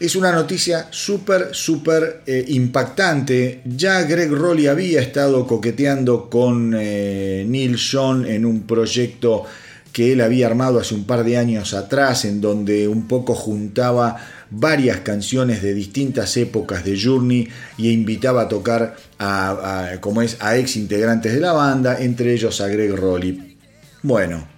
es 0.00 0.16
una 0.16 0.32
noticia 0.32 0.86
súper, 0.90 1.48
súper 1.52 2.22
eh, 2.24 2.42
impactante. 2.48 3.60
Ya 3.66 4.04
Greg 4.04 4.30
Rowley 4.30 4.68
había 4.68 5.02
estado 5.02 5.46
coqueteando 5.46 6.30
con 6.30 6.74
eh, 6.74 7.44
Neil 7.46 7.78
Sean 7.78 8.24
en 8.24 8.46
un 8.46 8.62
proyecto 8.62 9.44
que 9.92 10.14
él 10.14 10.22
había 10.22 10.46
armado 10.46 10.80
hace 10.80 10.94
un 10.94 11.04
par 11.04 11.24
de 11.24 11.36
años 11.36 11.74
atrás, 11.74 12.24
en 12.24 12.40
donde 12.40 12.88
un 12.88 13.06
poco 13.06 13.34
juntaba 13.34 14.16
varias 14.48 15.00
canciones 15.00 15.60
de 15.60 15.74
distintas 15.74 16.34
épocas 16.38 16.86
de 16.86 16.98
Journey 16.98 17.50
y 17.76 17.90
invitaba 17.90 18.40
a 18.40 18.48
tocar 18.48 18.96
a, 19.18 19.98
como 20.00 20.22
es, 20.22 20.38
a 20.40 20.56
ex 20.56 20.76
integrantes 20.76 21.34
de 21.34 21.40
la 21.40 21.52
banda, 21.52 21.98
entre 22.00 22.32
ellos 22.32 22.62
a 22.62 22.68
Greg 22.68 22.96
Rowley. 22.96 23.58
Bueno, 24.02 24.48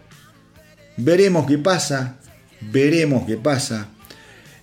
Veremos 0.96 1.46
qué 1.46 1.58
pasa, 1.58 2.16
veremos 2.60 3.26
qué 3.26 3.36
pasa. 3.36 3.88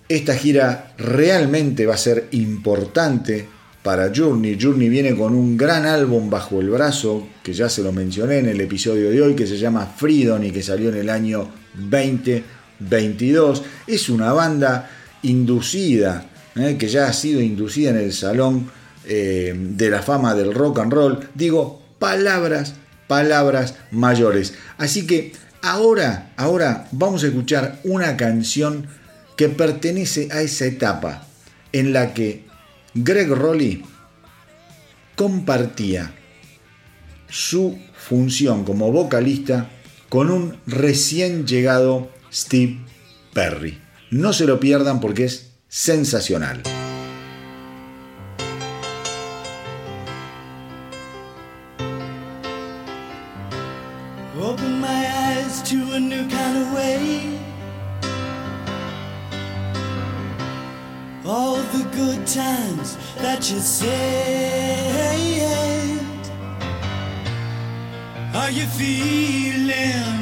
Esta 0.08 0.34
gira 0.34 0.94
realmente 0.98 1.86
va 1.86 1.94
a 1.94 1.98
ser 1.98 2.28
importante 2.32 3.46
para 3.82 4.12
Journey. 4.14 4.56
Journey 4.60 4.88
viene 4.88 5.14
con 5.16 5.34
un 5.34 5.56
gran 5.56 5.86
álbum 5.86 6.30
bajo 6.30 6.60
el 6.60 6.70
brazo, 6.70 7.28
que 7.42 7.52
ya 7.52 7.68
se 7.68 7.82
lo 7.82 7.92
mencioné 7.92 8.38
en 8.38 8.48
el 8.48 8.60
episodio 8.60 9.10
de 9.10 9.20
hoy, 9.20 9.34
que 9.34 9.46
se 9.46 9.58
llama 9.58 9.86
Freedom 9.86 10.42
y 10.42 10.50
que 10.50 10.62
salió 10.62 10.88
en 10.88 10.96
el 10.96 11.10
año 11.10 11.48
2022. 11.74 13.62
Es 13.86 14.08
una 14.08 14.32
banda 14.32 14.90
inducida, 15.22 16.26
¿eh? 16.56 16.76
que 16.78 16.88
ya 16.88 17.08
ha 17.08 17.12
sido 17.12 17.40
inducida 17.40 17.90
en 17.90 17.98
el 17.98 18.12
Salón 18.12 18.70
eh, 19.04 19.54
de 19.54 19.90
la 19.90 20.02
Fama 20.02 20.34
del 20.34 20.54
Rock 20.54 20.78
and 20.78 20.92
Roll. 20.92 21.28
Digo, 21.34 21.82
palabras, 21.98 22.74
palabras 23.08 23.74
mayores. 23.90 24.54
Así 24.78 25.06
que 25.06 25.32
Ahora, 25.64 26.32
ahora 26.36 26.88
vamos 26.90 27.22
a 27.22 27.28
escuchar 27.28 27.78
una 27.84 28.16
canción 28.16 28.88
que 29.36 29.48
pertenece 29.48 30.28
a 30.32 30.42
esa 30.42 30.66
etapa 30.66 31.24
en 31.70 31.92
la 31.92 32.14
que 32.14 32.44
Greg 32.94 33.28
Rowley 33.28 33.84
compartía 35.14 36.12
su 37.28 37.78
función 37.94 38.64
como 38.64 38.90
vocalista 38.90 39.70
con 40.08 40.32
un 40.32 40.58
recién 40.66 41.46
llegado 41.46 42.10
Steve 42.32 42.80
Perry. 43.32 43.78
No 44.10 44.32
se 44.32 44.46
lo 44.46 44.58
pierdan 44.58 44.98
porque 44.98 45.26
es 45.26 45.52
sensacional. 45.68 46.64
to 55.60 55.92
a 55.92 56.00
new 56.00 56.26
kind 56.28 56.56
of 56.56 56.72
way. 56.72 57.38
All 61.26 61.56
the 61.56 61.84
good 61.94 62.26
times 62.26 62.96
that 63.16 63.50
you 63.50 63.58
saved. 63.58 64.82
Are 68.34 68.50
you 68.50 68.64
feeling? 68.64 70.16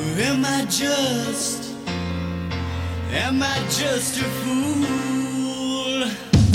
Or 0.00 0.18
am 0.30 0.46
I 0.46 0.64
just? 0.64 1.74
Am 3.12 3.42
I 3.42 3.58
just 3.68 4.18
a 4.18 4.24
fool? 4.24 6.04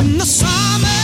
In 0.04 0.18
the 0.18 0.26
summer. 0.26 0.99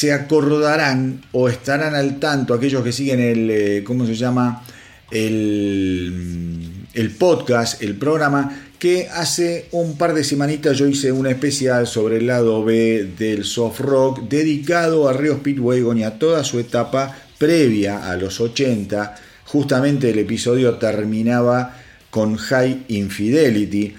Se 0.00 0.14
acordarán 0.14 1.20
o 1.32 1.50
estarán 1.50 1.94
al 1.94 2.18
tanto, 2.18 2.54
aquellos 2.54 2.82
que 2.82 2.90
siguen 2.90 3.20
el, 3.20 3.50
eh, 3.50 3.84
¿cómo 3.84 4.06
se 4.06 4.14
llama? 4.14 4.64
El, 5.10 6.86
el 6.94 7.10
podcast, 7.10 7.82
el 7.82 7.96
programa, 7.96 8.62
que 8.78 9.08
hace 9.12 9.66
un 9.72 9.98
par 9.98 10.14
de 10.14 10.24
semanitas 10.24 10.78
yo 10.78 10.86
hice 10.86 11.12
una 11.12 11.28
especial 11.28 11.86
sobre 11.86 12.16
el 12.16 12.28
lado 12.28 12.64
B 12.64 13.10
del 13.18 13.44
soft 13.44 13.80
rock 13.80 14.20
dedicado 14.26 15.06
a 15.06 15.12
Río 15.12 15.36
Speedwagon 15.36 15.98
y 15.98 16.04
a 16.04 16.18
toda 16.18 16.44
su 16.44 16.58
etapa 16.58 17.14
previa 17.36 18.10
a 18.10 18.16
los 18.16 18.40
80. 18.40 19.16
Justamente 19.44 20.08
el 20.08 20.18
episodio 20.18 20.76
terminaba 20.76 21.76
con 22.08 22.36
High 22.36 22.86
Infidelity. 22.88 23.94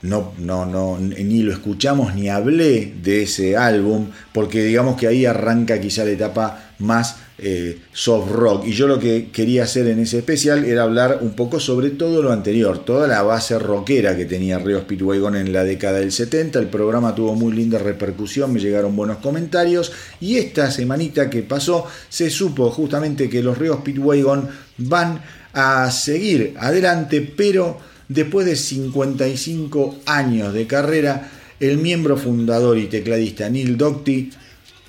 No, 0.00 0.32
no, 0.38 0.64
no, 0.64 0.96
ni 1.00 1.42
lo 1.42 1.52
escuchamos 1.52 2.14
ni 2.14 2.28
hablé 2.28 2.94
de 3.02 3.22
ese 3.22 3.56
álbum, 3.56 4.10
porque 4.32 4.62
digamos 4.62 4.96
que 4.96 5.08
ahí 5.08 5.26
arranca 5.26 5.80
quizá 5.80 6.04
la 6.04 6.12
etapa 6.12 6.72
más 6.78 7.16
eh, 7.40 7.80
soft 7.92 8.30
rock. 8.30 8.66
Y 8.66 8.72
yo 8.72 8.86
lo 8.86 8.98
que 8.98 9.30
quería 9.32 9.64
hacer 9.64 9.88
en 9.88 9.98
ese 9.98 10.18
especial 10.18 10.64
era 10.64 10.82
hablar 10.82 11.18
un 11.22 11.34
poco 11.34 11.58
sobre 11.58 11.90
todo 11.90 12.22
lo 12.22 12.32
anterior, 12.32 12.84
toda 12.84 13.08
la 13.08 13.22
base 13.22 13.58
rockera 13.58 14.16
que 14.16 14.24
tenía 14.24 14.58
Río 14.58 14.80
Speedwagon 14.80 15.36
en 15.36 15.52
la 15.52 15.64
década 15.64 15.98
del 15.98 16.12
70. 16.12 16.60
El 16.60 16.68
programa 16.68 17.14
tuvo 17.14 17.34
muy 17.34 17.52
linda 17.52 17.78
repercusión, 17.78 18.52
me 18.52 18.60
llegaron 18.60 18.94
buenos 18.94 19.18
comentarios. 19.18 19.92
Y 20.20 20.36
esta 20.36 20.70
semanita 20.70 21.28
que 21.28 21.42
pasó 21.42 21.86
se 22.08 22.30
supo 22.30 22.70
justamente 22.70 23.28
que 23.28 23.42
los 23.42 23.58
Río 23.58 23.78
Speedwagon 23.78 24.48
van 24.78 25.22
a 25.52 25.90
seguir 25.90 26.54
adelante, 26.58 27.20
pero 27.36 27.78
después 28.08 28.46
de 28.46 28.56
55 28.56 30.00
años 30.06 30.52
de 30.54 30.66
carrera, 30.66 31.30
el 31.60 31.78
miembro 31.78 32.16
fundador 32.16 32.78
y 32.78 32.86
tecladista 32.86 33.48
Neil 33.50 33.76
Docty 33.76 34.30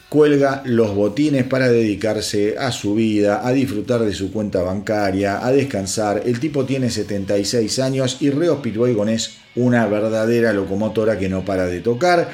cuelga 0.09 0.63
los 0.65 0.95
botines 0.95 1.45
para 1.45 1.69
dedicarse 1.69 2.57
a 2.57 2.71
su 2.71 2.95
vida, 2.95 3.47
a 3.47 3.51
disfrutar 3.51 4.01
de 4.01 4.13
su 4.13 4.31
cuenta 4.31 4.63
bancaria, 4.63 5.45
a 5.45 5.51
descansar. 5.51 6.23
El 6.25 6.39
tipo 6.39 6.65
tiene 6.65 6.89
76 6.89 7.79
años 7.79 8.17
y 8.19 8.31
Reo 8.31 8.57
Speedwagon 8.57 9.09
es 9.09 9.37
una 9.55 9.85
verdadera 9.85 10.51
locomotora 10.51 11.19
que 11.19 11.29
no 11.29 11.45
para 11.45 11.67
de 11.67 11.81
tocar. 11.81 12.29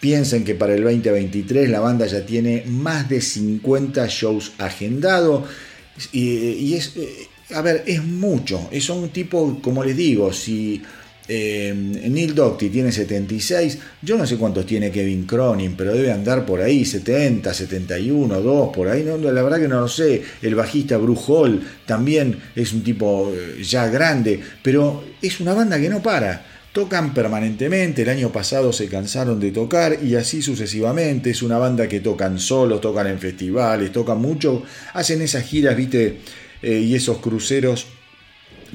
Piensen 0.00 0.44
que 0.44 0.54
para 0.54 0.74
el 0.74 0.82
2023 0.82 1.70
la 1.70 1.80
banda 1.80 2.06
ya 2.06 2.26
tiene 2.26 2.64
más 2.66 3.08
de 3.08 3.22
50 3.22 4.06
shows 4.06 4.52
agendados 4.58 5.44
y, 6.12 6.28
y 6.28 6.74
es, 6.74 6.94
eh, 6.96 7.28
a 7.52 7.60
ver, 7.60 7.84
es 7.86 8.02
mucho. 8.02 8.68
Es 8.70 8.88
un 8.88 9.08
tipo, 9.10 9.58
como 9.60 9.84
les 9.84 9.96
digo, 9.96 10.32
si 10.32 10.82
eh, 11.26 11.72
Neil 11.74 12.34
Docty 12.34 12.68
tiene 12.68 12.92
76, 12.92 13.78
yo 14.02 14.16
no 14.16 14.26
sé 14.26 14.36
cuántos 14.36 14.66
tiene 14.66 14.90
Kevin 14.90 15.24
Cronin, 15.24 15.74
pero 15.74 15.94
debe 15.94 16.12
andar 16.12 16.44
por 16.44 16.60
ahí, 16.60 16.84
70, 16.84 17.52
71, 17.52 18.40
2, 18.40 18.74
por 18.74 18.88
ahí, 18.88 19.04
no, 19.04 19.16
la 19.16 19.42
verdad 19.42 19.58
que 19.58 19.68
no 19.68 19.80
lo 19.80 19.88
sé. 19.88 20.22
El 20.42 20.54
bajista 20.54 20.96
Bruce 20.96 21.24
Hall 21.28 21.62
también 21.86 22.38
es 22.54 22.72
un 22.72 22.82
tipo 22.82 23.32
eh, 23.34 23.62
ya 23.62 23.88
grande, 23.88 24.40
pero 24.62 25.04
es 25.20 25.40
una 25.40 25.54
banda 25.54 25.80
que 25.80 25.88
no 25.88 26.02
para. 26.02 26.46
Tocan 26.72 27.14
permanentemente, 27.14 28.02
el 28.02 28.08
año 28.08 28.32
pasado 28.32 28.72
se 28.72 28.88
cansaron 28.88 29.38
de 29.38 29.52
tocar 29.52 30.02
y 30.02 30.16
así 30.16 30.42
sucesivamente. 30.42 31.30
Es 31.30 31.40
una 31.42 31.56
banda 31.56 31.86
que 31.86 32.00
tocan 32.00 32.40
solos, 32.40 32.80
tocan 32.80 33.06
en 33.06 33.20
festivales, 33.20 33.92
tocan 33.92 34.20
mucho, 34.20 34.64
hacen 34.92 35.22
esas 35.22 35.44
giras, 35.44 35.76
viste, 35.76 36.18
eh, 36.64 36.80
y 36.80 36.94
esos 36.94 37.18
cruceros 37.18 37.86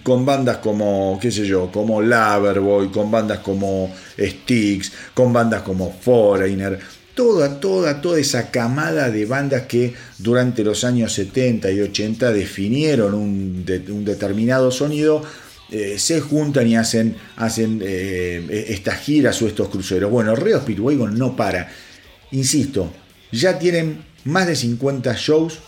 con 0.03 0.25
bandas 0.25 0.57
como, 0.57 1.17
qué 1.19 1.31
sé 1.31 1.45
yo, 1.45 1.71
como 1.71 2.01
Loverboy, 2.01 2.89
con 2.89 3.09
bandas 3.09 3.39
como 3.39 3.93
Styx, 4.17 4.91
con 5.13 5.33
bandas 5.33 5.63
como 5.63 5.91
Foreigner, 5.91 6.79
toda, 7.15 7.59
toda, 7.59 7.99
toda 7.99 8.19
esa 8.19 8.51
camada 8.51 9.09
de 9.09 9.25
bandas 9.25 9.63
que 9.63 9.93
durante 10.19 10.63
los 10.63 10.83
años 10.83 11.13
70 11.13 11.71
y 11.71 11.81
80 11.81 12.31
definieron 12.31 13.13
un, 13.15 13.65
determinado 13.65 14.71
sonido, 14.71 15.23
eh, 15.71 15.95
se 15.97 16.21
juntan 16.21 16.67
y 16.67 16.75
hacen, 16.75 17.15
hacen 17.35 17.81
eh, 17.83 18.65
estas 18.69 18.99
giras 18.99 19.41
o 19.41 19.47
estos 19.47 19.69
cruceros. 19.69 20.11
Bueno, 20.11 20.35
Río 20.35 20.59
Speedwagon 20.61 21.17
no 21.17 21.35
para. 21.35 21.69
Insisto, 22.31 22.91
ya 23.31 23.59
tienen 23.59 24.05
más 24.25 24.47
de 24.47 24.55
50 24.55 25.13
shows 25.15 25.59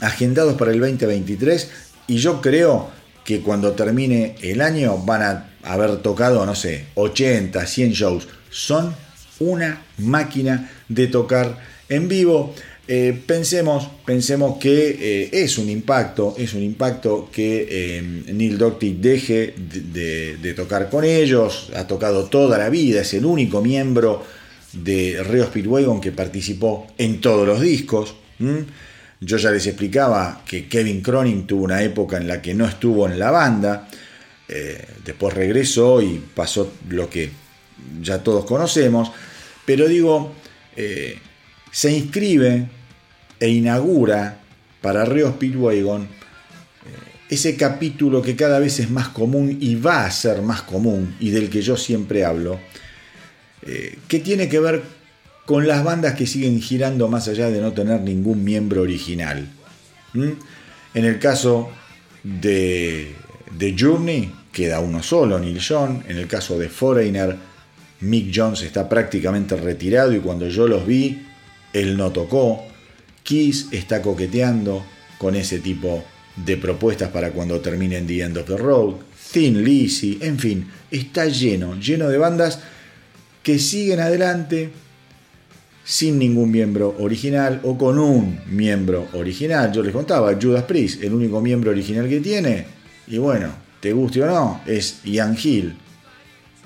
agendados 0.00 0.54
para 0.54 0.72
el 0.72 0.80
2023 0.80 1.70
y 2.06 2.16
yo 2.16 2.40
creo 2.40 2.90
que 3.24 3.40
cuando 3.40 3.72
termine 3.72 4.36
el 4.42 4.60
año 4.60 4.98
van 4.98 5.22
a 5.22 5.50
haber 5.62 5.96
tocado, 5.98 6.44
no 6.44 6.54
sé, 6.54 6.86
80, 6.94 7.66
100 7.66 7.92
shows. 7.92 8.28
Son 8.50 8.94
una 9.40 9.82
máquina 9.98 10.70
de 10.88 11.06
tocar 11.06 11.58
en 11.88 12.08
vivo. 12.08 12.54
Eh, 12.86 13.18
pensemos, 13.26 13.88
pensemos 14.04 14.58
que 14.58 14.90
eh, 15.00 15.30
es 15.32 15.56
un 15.56 15.70
impacto, 15.70 16.34
es 16.36 16.52
un 16.52 16.62
impacto 16.62 17.30
que 17.32 17.66
eh, 17.68 18.02
Neil 18.02 18.58
Docty 18.58 18.92
deje 19.00 19.54
de, 19.56 20.54
tocar 20.54 20.90
con 20.90 21.02
ellos, 21.04 21.70
ha 21.74 21.86
tocado 21.86 22.26
toda 22.26 22.58
la 22.58 22.68
vida, 22.68 23.00
es 23.00 23.14
el 23.14 23.24
único 23.24 23.62
miembro 23.62 24.22
de 24.74 25.22
Rio 25.24 25.46
Speedwagon 25.46 26.00
que 26.00 26.12
participó 26.12 26.86
en 26.98 27.22
todos 27.22 27.46
los 27.46 27.62
discos. 27.62 28.14
Yo 29.20 29.36
ya 29.36 29.50
les 29.50 29.66
explicaba 29.66 30.42
que 30.46 30.68
Kevin 30.68 31.00
Cronin 31.00 31.46
tuvo 31.46 31.64
una 31.64 31.82
época 31.82 32.16
en 32.16 32.26
la 32.26 32.42
que 32.42 32.54
no 32.54 32.66
estuvo 32.66 33.06
en 33.06 33.18
la 33.18 33.30
banda, 33.30 33.88
eh, 34.48 34.84
después 35.04 35.32
regresó 35.32 36.02
y 36.02 36.22
pasó 36.34 36.74
lo 36.88 37.08
que 37.08 37.30
ya 38.02 38.22
todos 38.22 38.44
conocemos, 38.44 39.10
pero 39.64 39.88
digo, 39.88 40.34
eh, 40.76 41.18
se 41.70 41.92
inscribe 41.92 42.66
e 43.40 43.48
inaugura 43.48 44.38
para 44.82 45.04
Río 45.04 45.30
Speedwagon 45.30 46.02
eh, 46.02 46.08
ese 47.30 47.56
capítulo 47.56 48.20
que 48.20 48.36
cada 48.36 48.58
vez 48.58 48.80
es 48.80 48.90
más 48.90 49.08
común 49.08 49.56
y 49.60 49.76
va 49.76 50.04
a 50.04 50.10
ser 50.10 50.42
más 50.42 50.62
común 50.62 51.16
y 51.20 51.30
del 51.30 51.48
que 51.48 51.62
yo 51.62 51.76
siempre 51.76 52.24
hablo, 52.24 52.60
que 54.08 54.18
tiene 54.18 54.46
que 54.46 54.60
ver 54.60 54.82
con 55.46 55.66
las 55.66 55.84
bandas 55.84 56.14
que 56.14 56.26
siguen 56.26 56.60
girando 56.60 57.08
más 57.08 57.28
allá 57.28 57.50
de 57.50 57.60
no 57.60 57.72
tener 57.72 58.00
ningún 58.00 58.44
miembro 58.44 58.82
original. 58.82 59.48
¿Mm? 60.14 60.30
En 60.94 61.04
el 61.04 61.18
caso 61.18 61.70
de, 62.22 63.14
de 63.58 63.76
Journey, 63.78 64.32
queda 64.52 64.80
uno 64.80 65.02
solo, 65.02 65.38
Neil 65.38 65.60
John. 65.66 66.04
En 66.08 66.16
el 66.16 66.26
caso 66.26 66.58
de 66.58 66.68
Foreigner, 66.68 67.36
Mick 68.00 68.32
Jones 68.34 68.62
está 68.62 68.88
prácticamente 68.88 69.56
retirado 69.56 70.14
y 70.14 70.20
cuando 70.20 70.48
yo 70.48 70.66
los 70.66 70.86
vi, 70.86 71.26
él 71.72 71.96
no 71.96 72.10
tocó. 72.10 72.64
Kiss 73.22 73.68
está 73.72 74.00
coqueteando 74.00 74.84
con 75.18 75.34
ese 75.34 75.58
tipo 75.58 76.04
de 76.36 76.56
propuestas 76.56 77.10
para 77.10 77.30
cuando 77.30 77.60
terminen 77.60 78.06
The 78.06 78.22
End 78.22 78.38
of 78.38 78.46
the 78.46 78.56
Road. 78.56 78.94
Thin 79.32 79.64
Lizzy, 79.64 80.18
en 80.20 80.38
fin, 80.38 80.70
está 80.90 81.26
lleno, 81.26 81.74
lleno 81.76 82.08
de 82.08 82.18
bandas 82.18 82.60
que 83.42 83.58
siguen 83.58 84.00
adelante, 84.00 84.70
sin 85.84 86.18
ningún 86.18 86.50
miembro 86.50 86.96
original 86.98 87.60
o 87.62 87.76
con 87.76 87.98
un 87.98 88.40
miembro 88.46 89.06
original. 89.12 89.70
Yo 89.70 89.82
les 89.82 89.92
contaba, 89.92 90.34
Judas 90.40 90.64
Priest, 90.64 91.02
el 91.02 91.12
único 91.12 91.40
miembro 91.40 91.70
original 91.70 92.08
que 92.08 92.20
tiene, 92.20 92.66
y 93.06 93.18
bueno, 93.18 93.50
te 93.80 93.92
guste 93.92 94.22
o 94.22 94.26
no, 94.26 94.62
es 94.66 95.00
Ian 95.04 95.36
Hill. 95.40 95.76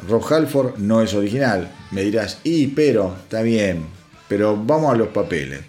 Rob 0.07 0.25
Halford 0.33 0.79
no 0.79 1.03
es 1.03 1.13
original. 1.15 1.69
Me 1.91 2.03
dirás, 2.03 2.39
y 2.45 2.69
pero, 2.69 3.17
está 3.25 3.43
bien, 3.43 3.87
pero 4.29 4.57
vamos 4.57 4.95
a 4.95 4.97
los 4.97 5.09
papeles. 5.09 5.61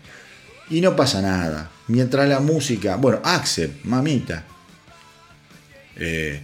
Y 0.70 0.82
no 0.82 0.96
pasa 0.96 1.22
nada. 1.22 1.72
Mientras 1.88 2.30
la 2.30 2.40
música, 2.40 2.98
bueno, 2.98 3.20
Axel, 3.24 3.80
mamita. 3.84 4.46
Eh, 5.96 6.40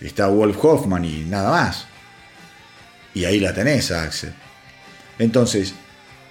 está 0.00 0.26
Wolf 0.26 0.56
Hoffman 0.64 1.04
y 1.04 1.20
nada 1.20 1.50
más. 1.50 1.86
Y 3.14 3.24
ahí 3.24 3.38
la 3.38 3.54
tenés, 3.54 3.92
Axel. 3.92 4.34
Entonces, 5.20 5.72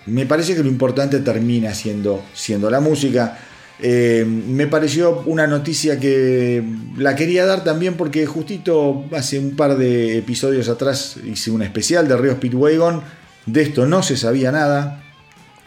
me 0.05 0.25
parece 0.25 0.55
que 0.55 0.63
lo 0.63 0.69
importante 0.69 1.19
termina 1.19 1.73
siendo, 1.73 2.23
siendo 2.33 2.69
la 2.69 2.79
música. 2.79 3.37
Eh, 3.79 4.23
me 4.25 4.67
pareció 4.67 5.23
una 5.25 5.47
noticia 5.47 5.99
que 5.99 6.63
la 6.97 7.15
quería 7.15 7.45
dar 7.45 7.63
también 7.63 7.95
porque 7.95 8.25
justito 8.25 9.05
hace 9.11 9.37
un 9.37 9.55
par 9.55 9.77
de 9.77 10.17
episodios 10.17 10.69
atrás 10.69 11.17
hice 11.25 11.51
un 11.51 11.61
especial 11.61 12.07
de 12.07 12.17
Río 12.17 12.33
Speedwagon. 12.33 13.01
De 13.45 13.61
esto 13.61 13.85
no 13.85 14.03
se 14.03 14.15
sabía 14.17 14.51
nada. 14.51 15.03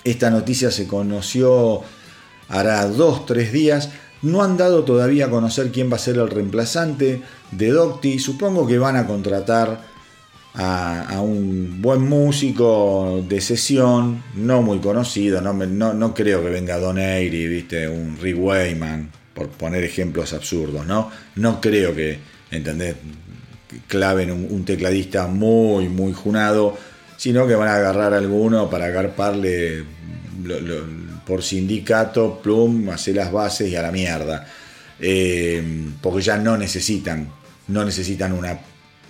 Esta 0.05 0.31
noticia 0.31 0.70
se 0.70 0.86
conoció 0.86 1.82
hará 2.48 2.86
dos, 2.86 3.27
tres 3.27 3.52
días. 3.52 3.90
No 4.23 4.43
han 4.43 4.56
dado 4.56 4.85
todavía 4.85 5.27
a 5.27 5.31
conocer 5.31 5.70
quién 5.70 5.90
va 5.90 5.97
a 5.97 6.01
ser 6.01 6.16
el 6.16 6.31
reemplazante 6.31 7.23
de 7.51 7.70
Docty. 7.70 8.19
Supongo 8.19 8.66
que 8.66 8.78
van 8.78 8.97
a 8.97 9.06
contratar 9.06 9.88
a, 10.55 11.20
un 11.20 11.81
buen 11.81 12.03
músico 12.03 13.25
de 13.29 13.41
sesión, 13.41 14.23
no 14.35 14.62
muy 14.62 14.79
conocido, 14.81 15.41
no, 15.41 15.53
no, 15.53 16.15
creo 16.15 16.43
que 16.43 16.51
venga 16.51 16.79
Don 16.79 16.99
Airy, 16.99 17.47
¿viste? 17.47 17.89
un 17.89 18.19
Rick 18.20 18.37
Wayman, 18.39 19.11
por 19.35 19.49
poner 19.51 19.85
ejemplos 19.85 20.33
absurdos, 20.33 20.85
¿no? 20.87 21.11
No 21.37 21.61
creo 21.61 21.95
que, 21.95 22.19
¿entendés? 22.51 22.97
claven 23.87 24.31
un, 24.31 24.65
tecladista 24.65 25.27
muy, 25.27 25.89
muy 25.89 26.12
junado, 26.12 26.77
sino 27.16 27.47
que 27.47 27.55
van 27.55 27.69
a 27.69 27.77
agarrar 27.77 28.15
a 28.15 28.19
alguno 28.19 28.70
para 28.70 28.87
agarparle 28.87 29.85
por 31.27 31.43
sindicato, 31.43 32.41
plum, 32.43 32.89
hacer 32.91 33.16
las 33.16 33.31
bases 33.31 33.70
y 33.70 33.77
a 33.77 33.83
la 33.83 33.93
mierda. 33.93 34.47
Eh, 35.01 35.91
porque 36.01 36.23
ya 36.23 36.39
no 36.39 36.57
necesitan, 36.57 37.31
no 37.69 37.85
necesitan 37.85 38.33
una 38.33 38.59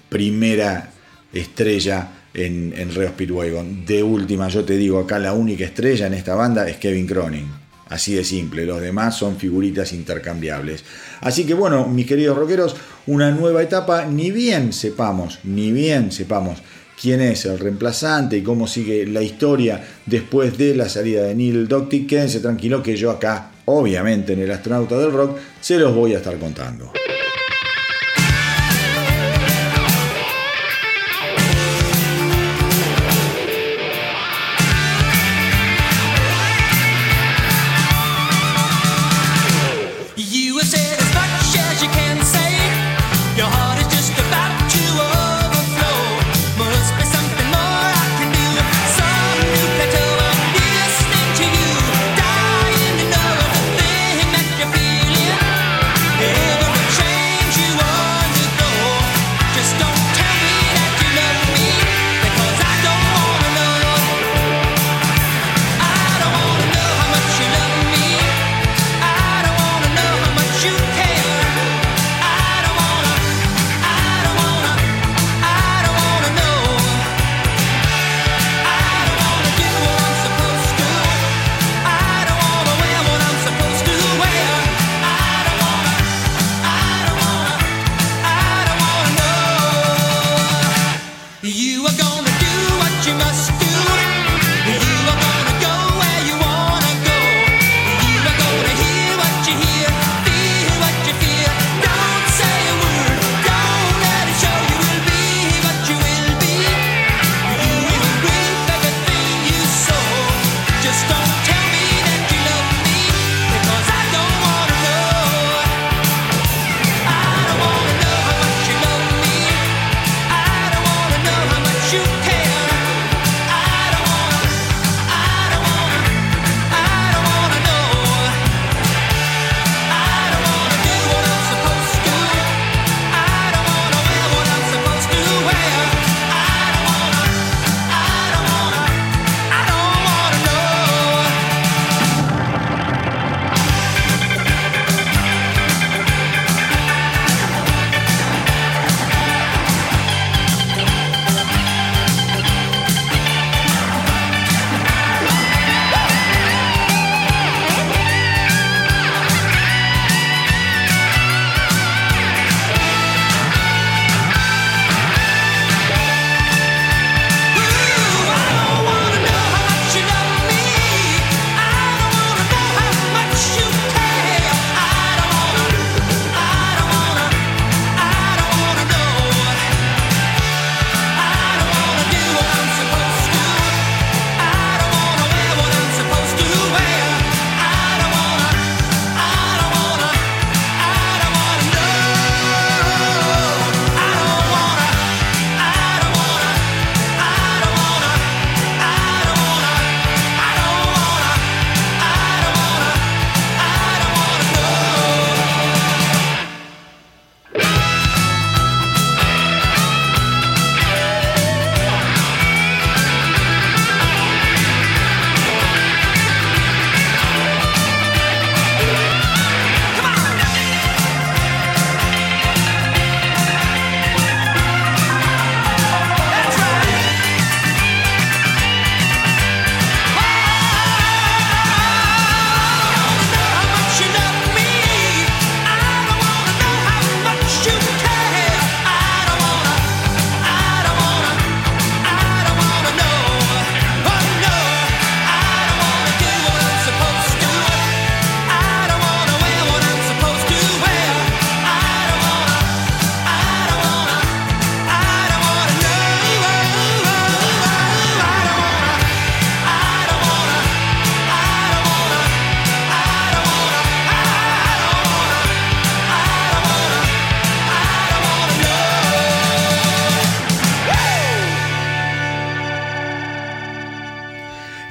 primera 0.09 0.90
estrella 1.32 2.09
en, 2.34 2.72
en 2.76 2.94
Reo 2.94 3.10
Speedwagon. 3.10 3.84
De 3.84 4.02
última, 4.02 4.48
yo 4.48 4.64
te 4.64 4.76
digo, 4.76 4.98
acá 4.98 5.18
la 5.18 5.32
única 5.32 5.64
estrella 5.64 6.06
en 6.06 6.14
esta 6.14 6.34
banda 6.34 6.68
es 6.68 6.76
Kevin 6.76 7.06
Cronin. 7.06 7.46
Así 7.88 8.14
de 8.14 8.22
simple, 8.22 8.66
los 8.66 8.82
demás 8.82 9.16
son 9.16 9.36
figuritas 9.36 9.92
intercambiables. 9.94 10.84
Así 11.20 11.46
que 11.46 11.55
bueno, 11.55 11.86
mis 11.88 12.06
queridos 12.06 12.36
rockeros, 12.36 12.76
una 13.06 13.30
nueva 13.30 13.62
etapa, 13.62 14.05
ni 14.05 14.30
bien 14.30 14.74
sepamos, 14.74 15.38
ni 15.44 15.72
bien 15.72 16.12
sepamos 16.12 16.59
quién 17.00 17.22
es 17.22 17.46
el 17.46 17.59
reemplazante 17.59 18.36
y 18.36 18.42
cómo 18.42 18.66
sigue 18.66 19.06
la 19.06 19.22
historia 19.22 19.82
después 20.05 20.59
de 20.59 20.74
la 20.74 20.88
salida 20.88 21.22
de 21.22 21.34
Neil 21.34 21.66
Docty, 21.66 22.06
quédense 22.06 22.40
tranquilo 22.40 22.82
que 22.82 22.96
yo 22.96 23.10
acá, 23.10 23.52
obviamente 23.64 24.34
en 24.34 24.40
el 24.40 24.50
astronauta 24.50 24.98
del 24.98 25.12
rock, 25.12 25.38
se 25.60 25.78
los 25.78 25.94
voy 25.94 26.12
a 26.14 26.18
estar 26.18 26.38
contando. 26.38 26.92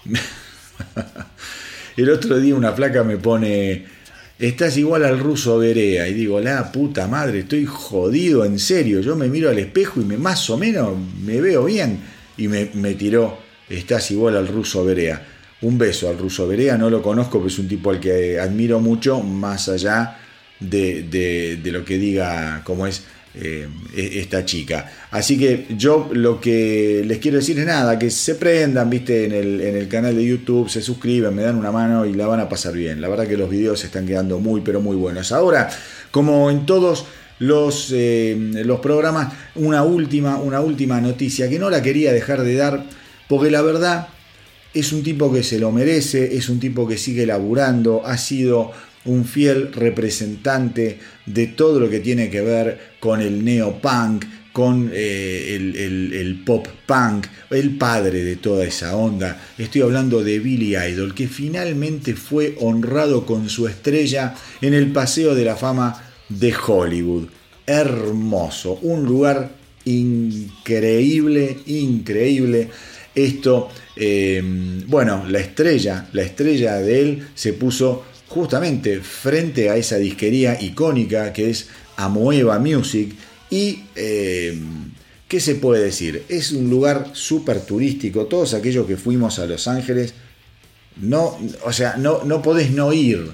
el 1.97 2.11
otro 2.11 2.39
día 2.39 2.55
una 2.55 2.73
flaca 2.73 3.05
me 3.05 3.17
pone... 3.17 4.01
Estás 4.39 4.79
igual 4.79 5.05
al 5.05 5.19
ruso 5.19 5.59
Berea. 5.59 6.09
Y 6.09 6.15
digo, 6.15 6.41
la 6.41 6.73
puta 6.73 7.07
madre, 7.07 7.41
estoy 7.41 7.67
jodido, 7.67 8.47
en 8.47 8.59
serio. 8.59 9.01
Yo 9.01 9.15
me 9.15 9.29
miro 9.29 9.51
al 9.51 9.59
espejo 9.59 10.01
y 10.01 10.05
me 10.05 10.17
más 10.17 10.49
o 10.49 10.57
menos 10.57 10.97
me 11.23 11.43
veo 11.43 11.65
bien. 11.65 12.01
Y 12.39 12.49
me, 12.49 12.71
me 12.73 12.95
tiró, 12.95 13.39
estás 13.69 14.11
igual 14.11 14.37
al 14.39 14.49
ruso 14.49 14.83
Berea. 14.83 15.27
Un 15.61 15.77
beso 15.77 16.09
al 16.09 16.17
ruso 16.17 16.49
Berea, 16.49 16.79
no 16.79 16.89
lo 16.89 17.03
conozco, 17.03 17.37
pero 17.37 17.49
es 17.49 17.59
un 17.59 17.69
tipo 17.69 17.91
al 17.91 18.01
que 18.01 18.41
admiro 18.41 18.81
mucho, 18.81 19.21
más 19.21 19.69
allá 19.69 20.17
de, 20.59 21.03
de, 21.03 21.59
de 21.63 21.73
lo 21.73 21.85
que 21.85 21.99
diga, 21.99 22.63
como 22.65 22.87
es 22.87 23.05
eh, 23.35 23.69
e-, 23.95 24.21
esta 24.21 24.45
chica. 24.45 24.91
Así 25.11 25.39
que 25.39 25.67
yo 25.77 26.11
lo 26.13 26.41
que 26.41 27.03
les 27.07 27.19
quiero 27.19 27.39
decir 27.39 27.59
es 27.59 27.67
nada, 27.67 27.99
que 27.99 28.11
se 28.11 28.35
prendan, 28.35 28.91
viste, 28.91 29.25
en 29.25 29.33
el, 29.33 29.61
en 29.61 29.77
el 29.77 29.89
canal 29.89 30.17
de 30.17 30.25
YouTube, 30.25 30.69
se 30.69 30.83
suscriben, 30.83 31.35
me 31.35 31.43
dan 31.43 31.57
una 31.57 31.71
mano 31.71 32.07
y 32.07 32.13
la 32.15 32.27
van 32.27 32.41
a 32.41 32.49
pasar 32.49 32.73
bien. 32.73 33.01
La 33.01 33.09
verdad 33.09 33.29
que 33.29 33.37
los 33.37 33.51
videos 33.51 33.85
están 33.85 34.07
quedando 34.07 34.39
muy, 34.39 34.61
pero 34.63 34.81
muy 34.81 34.97
buenos. 34.97 35.33
Ahora, 35.33 35.71
como 36.11 36.51
en 36.51 36.67
todos 36.67 37.07
los, 37.39 37.91
eh, 37.93 38.37
los 38.65 38.81
programas, 38.81 39.33
una 39.55 39.83
última, 39.83 40.37
una 40.37 40.61
última 40.61 41.01
noticia 41.01 41.49
que 41.49 41.59
no 41.59 41.71
la 41.71 41.83
quería 41.83 42.13
dejar 42.13 42.43
de 42.43 42.55
dar, 42.55 42.85
porque 43.29 43.51
la 43.51 43.63
verdad 43.63 44.09
es 44.75 44.93
un 44.93 45.03
tipo 45.03 45.33
que 45.33 45.43
se 45.43 45.59
lo 45.59 45.73
merece, 45.73 46.37
es 46.37 46.49
un 46.49 46.61
tipo 46.61 46.87
que 46.87 46.97
sigue 46.97 47.27
laburando, 47.27 48.03
ha 48.05 48.17
sido 48.19 48.73
un 49.05 49.25
fiel 49.25 49.73
representante 49.73 50.99
de 51.27 51.47
todo 51.47 51.81
lo 51.81 51.89
que 51.89 52.01
tiene 52.01 52.31
que 52.31 52.43
ver 52.43 52.79
con 53.01 53.21
el 53.21 53.45
neopunk, 53.45 54.25
con 54.53 54.91
eh, 54.93 55.57
el, 55.57 56.43
pop 56.45 56.67
punk, 56.87 57.27
el 57.51 57.77
padre 57.77 58.25
de 58.25 58.37
toda 58.37 58.65
esa 58.65 58.97
onda. 58.97 59.41
Estoy 59.57 59.83
hablando 59.83 60.25
de 60.25 60.39
Billy 60.39 60.77
Idol, 60.77 61.15
que 61.15 61.29
finalmente 61.29 62.15
fue 62.15 62.57
honrado 62.61 63.25
con 63.27 63.49
su 63.49 63.69
estrella 63.69 64.35
en 64.61 64.75
el 64.75 64.93
Paseo 64.93 65.35
de 65.35 65.45
la 65.45 65.57
Fama 65.57 66.13
de 66.29 66.53
Hollywood. 66.55 67.29
Hermoso, 67.67 68.79
un 68.83 69.05
lugar 69.05 69.53
increíble, 69.85 71.59
increíble. 71.67 72.69
Esto, 73.15 73.69
eh, 73.97 74.43
bueno, 74.87 75.25
la 75.29 75.39
estrella, 75.39 76.09
la 76.13 76.23
estrella 76.23 76.77
de 76.77 77.01
él 77.01 77.29
se 77.35 77.53
puso 77.53 78.05
justamente 78.31 79.01
frente 79.01 79.71
a 79.71 79.77
esa 79.77 79.97
disquería 79.97 80.57
icónica 80.63 81.33
que 81.33 81.51
es 81.51 81.69
Amoeba 81.97 82.59
Music 82.61 83.13
y 83.51 83.83
eh, 83.97 84.57
¿qué 85.27 85.41
se 85.41 85.57
puede 85.57 85.85
decir? 85.85 86.25
Es 86.29 86.53
un 86.53 86.71
lugar 86.71 87.11
súper 87.13 87.61
turístico, 87.63 88.27
todos 88.27 88.55
aquellos 88.55 88.87
que 88.87 88.97
fuimos 88.97 89.41
a 89.41 89.47
Los 89.47 89.67
Ángeles, 89.67 90.15
no, 90.97 91.39
o 91.65 91.73
sea, 91.73 91.97
no, 91.97 92.23
no 92.25 92.41
podés 92.41 92.71
no 92.71 92.93
ir 92.93 93.33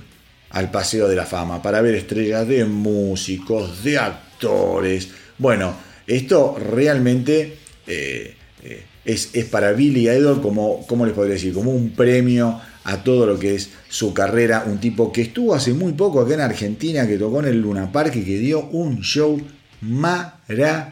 al 0.50 0.70
Paseo 0.70 1.08
de 1.08 1.16
la 1.16 1.26
Fama 1.26 1.60
para 1.62 1.82
ver 1.82 1.94
estrellas 1.94 2.48
de 2.48 2.64
músicos, 2.64 3.84
de 3.84 3.98
actores. 3.98 5.10
Bueno, 5.36 5.74
esto 6.06 6.56
realmente 6.58 7.58
eh, 7.86 8.34
eh, 8.62 8.84
es, 9.04 9.30
es, 9.34 9.44
para 9.44 9.72
Billy 9.72 10.08
Idol 10.08 10.40
como, 10.40 10.86
¿cómo 10.86 11.04
les 11.04 11.14
podría 11.14 11.34
decir? 11.34 11.52
Como 11.52 11.70
un 11.70 11.90
premio 11.90 12.58
a 12.86 13.02
todo 13.02 13.26
lo 13.26 13.38
que 13.38 13.54
es 13.56 13.70
su 13.88 14.14
carrera. 14.14 14.64
Un 14.66 14.78
tipo 14.78 15.12
que 15.12 15.22
estuvo 15.22 15.54
hace 15.54 15.72
muy 15.74 15.92
poco 15.92 16.20
acá 16.20 16.34
en 16.34 16.40
Argentina, 16.40 17.06
que 17.06 17.18
tocó 17.18 17.40
en 17.40 17.46
el 17.46 17.60
Luna 17.60 17.90
Park 17.90 18.14
y 18.16 18.22
que 18.22 18.38
dio 18.38 18.66
un 18.66 19.02
show 19.02 19.40
maravilloso 19.80 20.86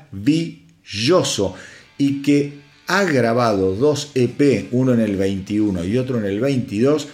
y 1.97 2.21
que 2.23 2.65
ha 2.89 3.05
grabado 3.05 3.77
dos 3.77 4.11
EP, 4.15 4.69
uno 4.73 4.93
en 4.93 5.01
el 5.01 5.17
21 5.17 5.85
y 5.85 5.97
otro 5.97 6.19
en 6.19 6.25
el 6.25 6.41
22, 6.41 7.07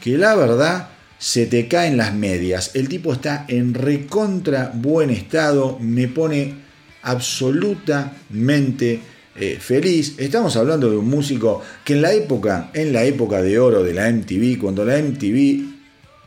que 0.00 0.16
la 0.16 0.36
verdad 0.36 0.90
se 1.18 1.46
te 1.46 1.66
caen 1.66 1.96
las 1.96 2.14
medias. 2.14 2.70
El 2.74 2.88
tipo 2.88 3.12
está 3.12 3.46
en 3.48 3.74
recontra 3.74 4.70
buen 4.72 5.10
estado, 5.10 5.76
me 5.80 6.06
pone 6.06 6.54
absolutamente 7.02 9.00
eh, 9.36 9.58
feliz. 9.60 10.14
Estamos 10.18 10.56
hablando 10.56 10.90
de 10.90 10.96
un 10.96 11.08
músico 11.08 11.62
que 11.84 11.94
en 11.94 12.02
la 12.02 12.12
época, 12.12 12.70
en 12.74 12.92
la 12.92 13.04
época 13.04 13.42
de 13.42 13.58
oro 13.58 13.82
de 13.82 13.94
la 13.94 14.10
MTV, 14.10 14.58
cuando 14.58 14.84
la 14.84 14.98
MTV 14.98 15.70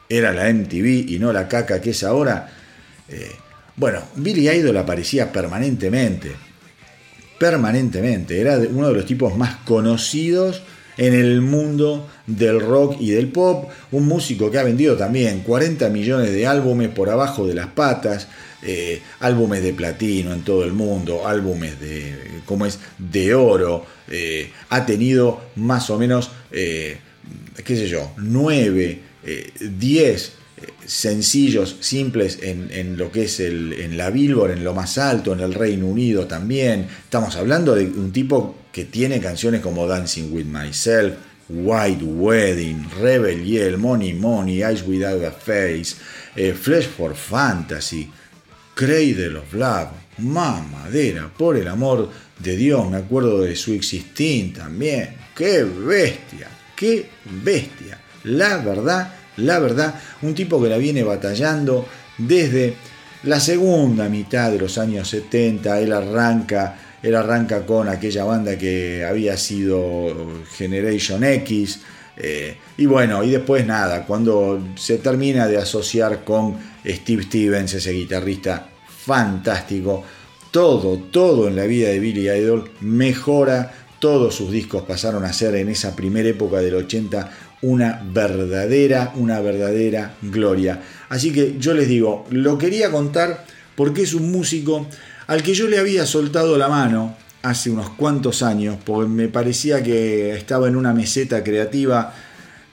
era 0.10 0.32
la 0.32 0.52
MTV 0.52 1.10
y 1.10 1.18
no 1.20 1.34
la 1.34 1.48
caca 1.48 1.82
que 1.82 1.90
es 1.92 2.04
ahora, 2.04 2.50
eh, 3.10 3.32
bueno, 3.76 4.00
Billy 4.16 4.50
Idol 4.50 4.78
aparecía 4.78 5.32
permanentemente. 5.32 6.32
Permanentemente. 7.40 8.40
Era 8.40 8.58
uno 8.58 8.90
de 8.90 8.94
los 8.94 9.06
tipos 9.06 9.36
más 9.36 9.56
conocidos 9.66 10.62
en 10.98 11.14
el 11.14 11.42
mundo 11.42 12.08
del 12.28 12.62
rock 12.62 12.98
y 13.00 13.12
del 13.12 13.30
pop. 13.30 13.70
Un 13.92 14.08
músico 14.08 14.52
que 14.52 14.60
ha 14.60 14.64
vendido 14.64 14.96
también 14.96 15.40
40 15.40 15.90
millones 15.90 16.32
de 16.32 16.48
álbumes 16.48 16.90
por 16.90 17.10
abajo 17.10 17.48
de 17.48 17.56
las 17.56 17.68
patas. 17.68 18.28
Eh, 18.66 19.02
álbumes 19.20 19.62
de 19.62 19.74
platino 19.74 20.32
en 20.32 20.42
todo 20.44 20.64
el 20.64 20.72
mundo, 20.72 21.28
álbumes 21.28 21.82
de, 21.82 22.42
¿cómo 22.46 22.66
es? 22.66 22.80
de 22.98 23.36
oro, 23.36 23.86
eh, 24.10 24.52
ha 24.70 24.86
tenido 24.86 25.42
más 25.58 25.90
o 25.90 26.00
menos, 26.00 26.32
eh, 26.50 26.98
qué 27.66 27.76
sé 27.76 27.90
yo, 27.90 28.12
9, 28.16 29.00
10 29.60 30.32
sencillos 30.86 31.76
simples 31.82 32.40
en, 32.42 32.96
lo 32.96 33.12
que 33.12 33.24
es 33.24 33.42
en 33.42 33.98
la 33.98 34.10
Billboard, 34.10 34.52
en 34.52 34.64
lo 34.64 34.74
más 34.74 34.98
alto, 34.98 35.34
en 35.34 35.42
el 35.42 35.54
Reino 35.54 35.88
Unido 35.88 36.26
también. 36.26 36.88
Estamos 37.04 37.36
hablando 37.36 37.76
de 37.76 37.86
un 37.86 38.14
tipo 38.14 38.56
que 38.72 38.86
tiene 38.86 39.20
canciones 39.20 39.60
como 39.60 39.88
Dancing 39.88 40.32
with 40.32 40.46
Myself, 40.46 41.16
White 41.50 42.04
Wedding, 42.04 42.90
Rebel 43.02 43.44
Yell, 43.44 43.78
Money 43.78 44.14
Money, 44.14 44.64
Eyes 44.64 44.84
Without 44.88 45.24
a 45.26 45.32
Face, 45.32 45.96
Flesh 46.54 46.88
for 46.88 47.14
Fantasy. 47.14 48.10
Cradle 48.74 49.38
of 49.38 49.54
Love, 49.54 49.90
mamadera, 50.20 51.30
por 51.36 51.58
el 51.58 51.68
amor 51.68 52.10
de 52.40 52.56
Dios, 52.56 52.90
me 52.90 52.98
acuerdo 52.98 53.42
de 53.42 53.56
su 53.56 53.82
Sixteen 53.82 54.54
también, 54.54 55.16
qué 55.36 55.64
bestia, 55.64 56.48
qué 56.76 57.08
bestia, 57.44 58.00
la 58.24 58.58
verdad, 58.58 59.14
la 59.38 59.60
verdad, 59.60 59.96
un 60.22 60.34
tipo 60.34 60.62
que 60.62 60.70
la 60.70 60.78
viene 60.78 61.04
batallando 61.04 61.88
desde 62.18 62.76
la 63.24 63.40
segunda 63.40 64.10
mitad 64.10 64.52
de 64.52 64.60
los 64.60 64.78
años 64.78 65.08
70, 65.10 65.80
él 65.80 65.94
arranca, 65.94 66.76
él 67.02 67.16
arranca 67.16 67.66
con 67.66 67.88
aquella 67.88 68.26
banda 68.26 68.58
que 68.58 69.06
había 69.06 69.38
sido 69.38 70.44
Generation 70.58 71.24
X, 71.24 71.80
eh, 72.18 72.58
y 72.78 72.86
bueno, 72.86 73.24
y 73.24 73.32
después 73.32 73.66
nada, 73.66 74.06
cuando 74.06 74.62
se 74.76 74.98
termina 75.00 75.48
de 75.48 75.58
asociar 75.58 76.24
con 76.24 76.73
Steve 76.86 77.24
Stevens, 77.24 77.74
ese 77.74 77.92
guitarrista 77.92 78.70
fantástico, 78.88 80.04
todo, 80.52 80.98
todo 80.98 81.48
en 81.48 81.56
la 81.56 81.66
vida 81.66 81.90
de 81.90 82.00
Billy 82.00 82.30
Idol 82.30 82.72
mejora, 82.82 83.74
todos 84.00 84.36
sus 84.36 84.52
discos 84.52 84.84
pasaron 84.84 85.24
a 85.24 85.34
ser 85.34 85.56
en 85.56 85.70
esa 85.70 85.96
primera 85.96 86.30
época 86.30 86.58
del 86.58 86.76
80 86.76 87.32
una 87.62 88.02
verdadera, 88.06 89.14
una 89.16 89.40
verdadera 89.40 90.16
gloria. 90.22 90.82
Así 91.10 91.32
que 91.32 91.56
yo 91.58 91.74
les 91.74 91.88
digo, 91.88 92.26
lo 92.30 92.58
quería 92.58 92.92
contar 92.92 93.46
porque 93.76 94.04
es 94.04 94.14
un 94.14 94.32
músico 94.32 94.86
al 95.28 95.42
que 95.42 95.54
yo 95.54 95.68
le 95.68 95.80
había 95.80 96.06
soltado 96.06 96.58
la 96.58 96.68
mano 96.68 97.16
hace 97.42 97.70
unos 97.70 97.90
cuantos 97.92 98.44
años, 98.44 98.78
porque 98.84 99.10
me 99.10 99.28
parecía 99.28 99.82
que 99.82 100.36
estaba 100.36 100.68
en 100.68 100.76
una 100.76 100.94
meseta 100.94 101.44
creativa 101.44 102.14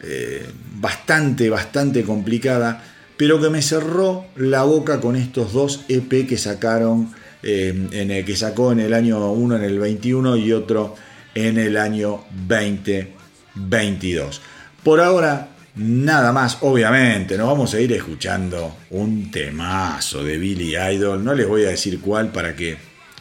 eh, 0.02 0.46
bastante, 0.74 1.50
bastante 1.50 2.02
complicada, 2.02 2.82
pero 3.20 3.38
que 3.38 3.50
me 3.50 3.60
cerró 3.60 4.24
la 4.36 4.62
boca 4.62 4.98
con 4.98 5.14
estos 5.14 5.52
dos 5.52 5.84
EP 5.90 6.26
que 6.26 6.38
sacaron, 6.38 7.12
eh, 7.42 7.88
en 7.92 8.10
el 8.10 8.24
que 8.24 8.34
sacó 8.34 8.72
en 8.72 8.80
el 8.80 8.94
año 8.94 9.30
uno 9.32 9.56
en 9.56 9.64
el 9.64 9.78
21 9.78 10.38
y 10.38 10.54
otro 10.54 10.94
en 11.34 11.58
el 11.58 11.76
año 11.76 12.24
2022. 12.48 14.40
Por 14.82 15.02
ahora, 15.02 15.50
nada 15.74 16.32
más, 16.32 16.56
obviamente, 16.62 17.36
nos 17.36 17.48
vamos 17.48 17.74
a 17.74 17.80
ir 17.82 17.92
escuchando 17.92 18.78
un 18.88 19.30
temazo 19.30 20.24
de 20.24 20.38
Billy 20.38 20.74
Idol, 20.74 21.22
no 21.22 21.34
les 21.34 21.46
voy 21.46 21.66
a 21.66 21.68
decir 21.68 22.00
cuál 22.00 22.32
para 22.32 22.56
que 22.56 22.78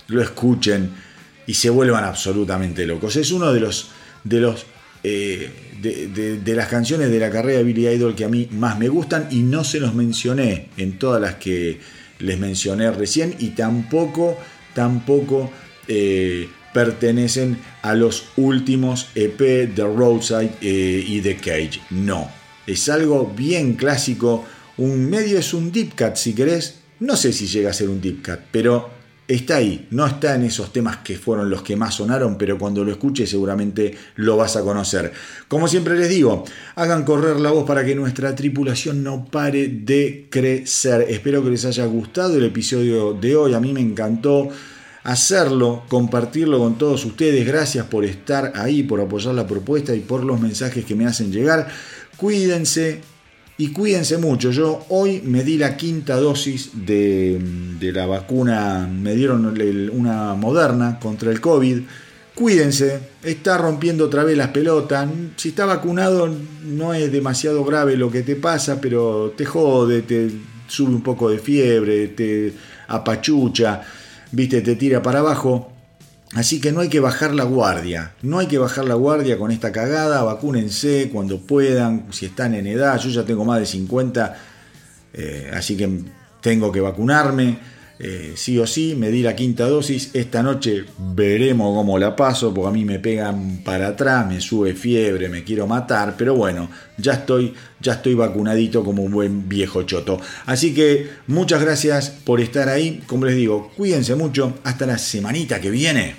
lo 0.08 0.22
escuchen 0.22 0.92
y 1.46 1.56
se 1.56 1.70
vuelvan 1.70 2.06
absolutamente 2.06 2.86
locos. 2.86 3.18
Es 3.18 3.34
uno 3.34 3.52
de 3.52 3.60
los, 3.60 3.90
de 4.24 4.40
los 4.40 4.66
eh, 5.04 5.69
de, 5.82 6.54
las 6.56 6.68
canciones 6.68 7.10
de 7.10 7.20
la 7.20 7.30
carrera 7.30 7.60
de 7.60 7.64
Billy 7.64 7.88
Idol 7.88 8.16
que 8.16 8.26
a 8.26 8.30
mí 8.30 8.48
más 8.52 8.78
me 8.78 8.90
gustan 8.90 9.28
y 9.32 9.40
no 9.40 9.64
se 9.64 9.80
los 9.80 9.94
mencioné 9.96 10.70
en 10.78 11.00
todas 11.00 11.22
las 11.22 11.36
que 11.36 11.80
les 12.20 12.38
mencioné 12.38 12.92
recién 12.92 13.36
y 13.40 13.50
tampoco, 13.50 14.38
tampoco 14.74 15.52
eh, 15.88 16.48
pertenecen 16.74 17.58
a 17.82 17.96
los 17.96 18.26
últimos 18.38 19.08
EP 19.16 19.40
de 19.40 19.84
Roadside 19.84 20.52
eh, 20.62 21.04
y 21.08 21.22
The 21.22 21.38
Cage. 21.38 21.82
No, 21.92 22.30
es 22.68 22.90
algo 22.90 23.34
bien 23.36 23.74
clásico. 23.74 24.46
Un 24.78 25.10
medio 25.10 25.40
es 25.40 25.54
un 25.54 25.72
deep 25.72 25.96
cut 25.98 26.16
si 26.16 26.34
querés. 26.34 26.80
No 27.00 27.16
sé 27.16 27.32
si 27.32 27.48
llega 27.48 27.70
a 27.70 27.74
ser 27.74 27.90
un 27.90 28.02
deep 28.02 28.26
cut, 28.26 28.40
pero 28.52 28.99
está 29.30 29.58
ahí, 29.58 29.88
no 29.92 30.08
está 30.08 30.34
en 30.34 30.44
esos 30.44 30.74
temas 30.74 30.98
que 30.98 31.16
fueron 31.16 31.52
los 31.52 31.62
que 31.62 31.76
más 31.76 31.96
sonaron, 31.96 32.36
pero 32.36 32.58
cuando 32.58 32.84
lo 32.84 32.92
escuches 32.92 33.30
seguramente 33.30 33.96
lo 34.16 34.36
vas 34.36 34.56
a 34.56 34.62
conocer. 34.62 35.14
Como 35.48 35.68
siempre 35.68 35.96
les 35.98 36.10
digo, 36.10 36.44
hagan 36.76 37.06
correr 37.06 37.40
la 37.40 37.52
voz 37.52 37.66
para 37.66 37.86
que 37.86 37.94
nuestra 37.94 38.34
tripulación 38.36 39.04
no 39.04 39.26
pare 39.26 39.68
de 39.68 40.28
crecer. 40.32 41.06
Espero 41.08 41.44
que 41.44 41.52
les 41.52 41.64
haya 41.64 41.86
gustado 41.86 42.38
el 42.38 42.46
episodio 42.46 43.14
de 43.14 43.36
hoy, 43.36 43.54
a 43.54 43.60
mí 43.60 43.72
me 43.72 43.82
encantó 43.82 44.50
hacerlo, 45.04 45.84
compartirlo 45.88 46.58
con 46.58 46.80
todos 46.80 47.06
ustedes. 47.06 47.46
Gracias 47.46 47.86
por 47.86 48.06
estar 48.06 48.54
ahí, 48.56 48.82
por 48.82 49.00
apoyar 49.00 49.36
la 49.36 49.46
propuesta 49.46 49.94
y 49.94 50.00
por 50.00 50.24
los 50.24 50.42
mensajes 50.42 50.84
que 50.86 50.96
me 50.96 51.06
hacen 51.06 51.32
llegar. 51.32 51.68
Cuídense, 52.18 53.02
y 53.60 53.74
cuídense 53.74 54.18
mucho. 54.18 54.52
Yo 54.52 54.86
hoy 54.88 55.22
me 55.26 55.44
di 55.44 55.58
la 55.58 55.76
quinta 55.76 56.16
dosis 56.16 56.72
de, 56.86 57.42
la 57.94 58.06
vacuna, 58.06 58.90
me 58.90 59.14
dieron 59.16 59.46
una 59.92 60.34
moderna 60.36 60.98
contra 60.98 61.30
el 61.30 61.42
COVID. 61.42 61.82
Cuídense, 62.34 63.02
está 63.22 63.58
rompiendo 63.58 64.06
otra 64.06 64.24
vez 64.24 64.38
las 64.38 64.48
pelotas. 64.52 65.10
Si 65.36 65.50
está 65.50 65.66
vacunado 65.66 66.34
no 66.64 66.94
es 66.94 67.12
demasiado 67.12 67.66
grave 67.66 67.98
lo 67.98 68.10
que 68.10 68.22
te 68.22 68.38
pasa, 68.38 68.80
pero 68.80 69.34
te 69.36 69.44
jode, 69.44 70.04
te 70.04 70.32
sube 70.68 70.96
un 70.96 71.04
poco 71.04 71.30
de 71.30 71.40
fiebre, 71.40 72.08
te 72.08 72.54
apachucha, 72.88 73.82
viste, 74.32 74.62
te 74.62 74.78
tira 74.78 75.04
para 75.04 75.20
abajo. 75.20 75.79
Así 76.36 76.62
que 76.62 76.72
no 76.72 76.82
hay 76.82 76.90
que 76.90 77.00
bajar 77.00 77.34
la 77.34 77.44
guardia, 77.44 78.14
no 78.22 78.38
hay 78.38 78.46
que 78.46 78.60
bajar 78.60 78.86
la 78.86 78.94
guardia 78.94 79.38
con 79.40 79.52
esta 79.52 79.72
cagada, 79.72 80.22
vacúnense 80.22 81.10
cuando 81.12 81.40
puedan, 81.40 82.06
si 82.12 82.28
están 82.28 82.54
en 82.54 82.68
edad, 82.68 83.00
yo 83.00 83.10
ya 83.10 83.24
tengo 83.24 83.46
más 83.46 83.60
de 83.60 83.66
50, 83.66 84.38
eh, 85.14 85.52
así 85.56 85.76
que 85.76 86.04
tengo 86.40 86.72
que 86.72 86.82
vacunarme, 86.82 87.58
eh, 88.02 88.32
sí 88.36 88.58
o 88.58 88.66
sí, 88.66 88.96
me 88.96 89.10
di 89.10 89.22
la 89.22 89.36
quinta 89.36 89.68
dosis, 89.68 90.12
esta 90.14 90.42
noche 90.42 90.86
veremos 90.98 91.76
cómo 91.76 92.00
la 92.00 92.16
paso, 92.16 92.54
porque 92.54 92.70
a 92.70 92.72
mí 92.72 92.86
me 92.86 92.98
pegan 92.98 93.62
para 93.66 93.90
atrás, 93.90 94.26
me 94.26 94.40
sube 94.40 94.74
fiebre, 94.74 95.28
me 95.28 95.44
quiero 95.44 95.68
matar, 95.68 96.16
pero 96.18 96.34
bueno, 96.34 96.70
ya 96.98 97.14
estoy, 97.14 97.54
ya 97.82 97.94
estoy 97.94 98.14
vacunadito 98.14 98.86
como 98.86 99.04
un 99.04 99.12
buen 99.12 99.50
viejo 99.50 99.84
choto. 99.84 100.22
Así 100.46 100.74
que 100.74 101.10
muchas 101.28 101.62
gracias 101.62 102.10
por 102.10 102.40
estar 102.40 102.70
ahí, 102.70 103.04
como 103.06 103.26
les 103.26 103.36
digo, 103.36 103.70
cuídense 103.76 104.16
mucho, 104.16 104.58
hasta 104.64 104.86
la 104.86 104.98
semanita 104.98 105.60
que 105.60 105.70
viene. 105.70 106.16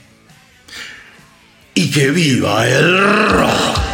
Y 1.75 1.91
que 1.91 2.11
viva 2.11 2.69
el 2.69 2.99
rock. 3.31 3.90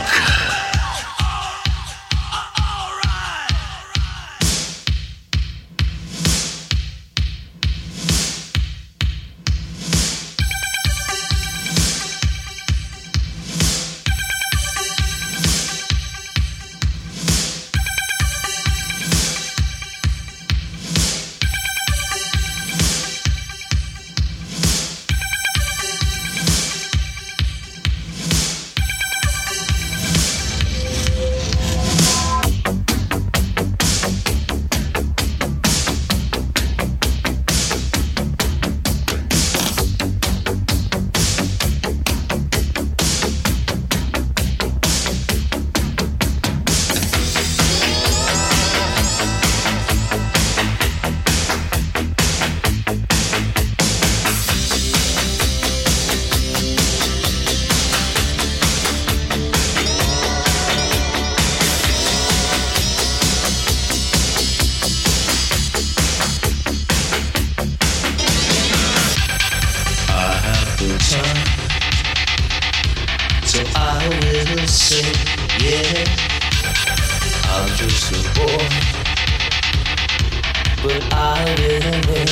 but 80.82 81.02
I 81.12 81.44
will 81.58 82.00
win. 82.08 82.28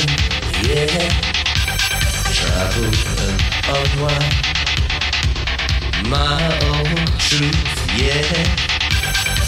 Yeah, 0.65 1.09
travel 2.33 2.91
the 3.17 3.29
unwind. 3.75 4.35
My 6.09 6.41
own 6.71 6.95
truth, 7.17 7.67
yeah. 7.97 8.45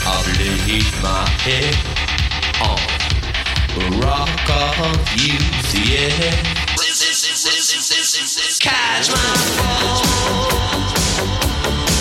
I'll 0.06 0.24
my 1.02 1.28
head 1.44 1.76
on 2.61 2.80
rock 3.99 4.49
of 4.49 4.98
youth, 5.15 5.74
yeah. 5.88 6.56
Catch 8.60 9.10
my 9.11 9.36
fall 9.57 10.02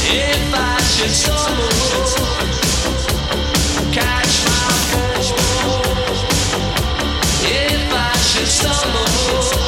if 0.09 0.55
I 0.55 0.57
should 0.83 1.11
stumble. 1.11 3.16
just 8.37 8.61
some. 8.61 9.66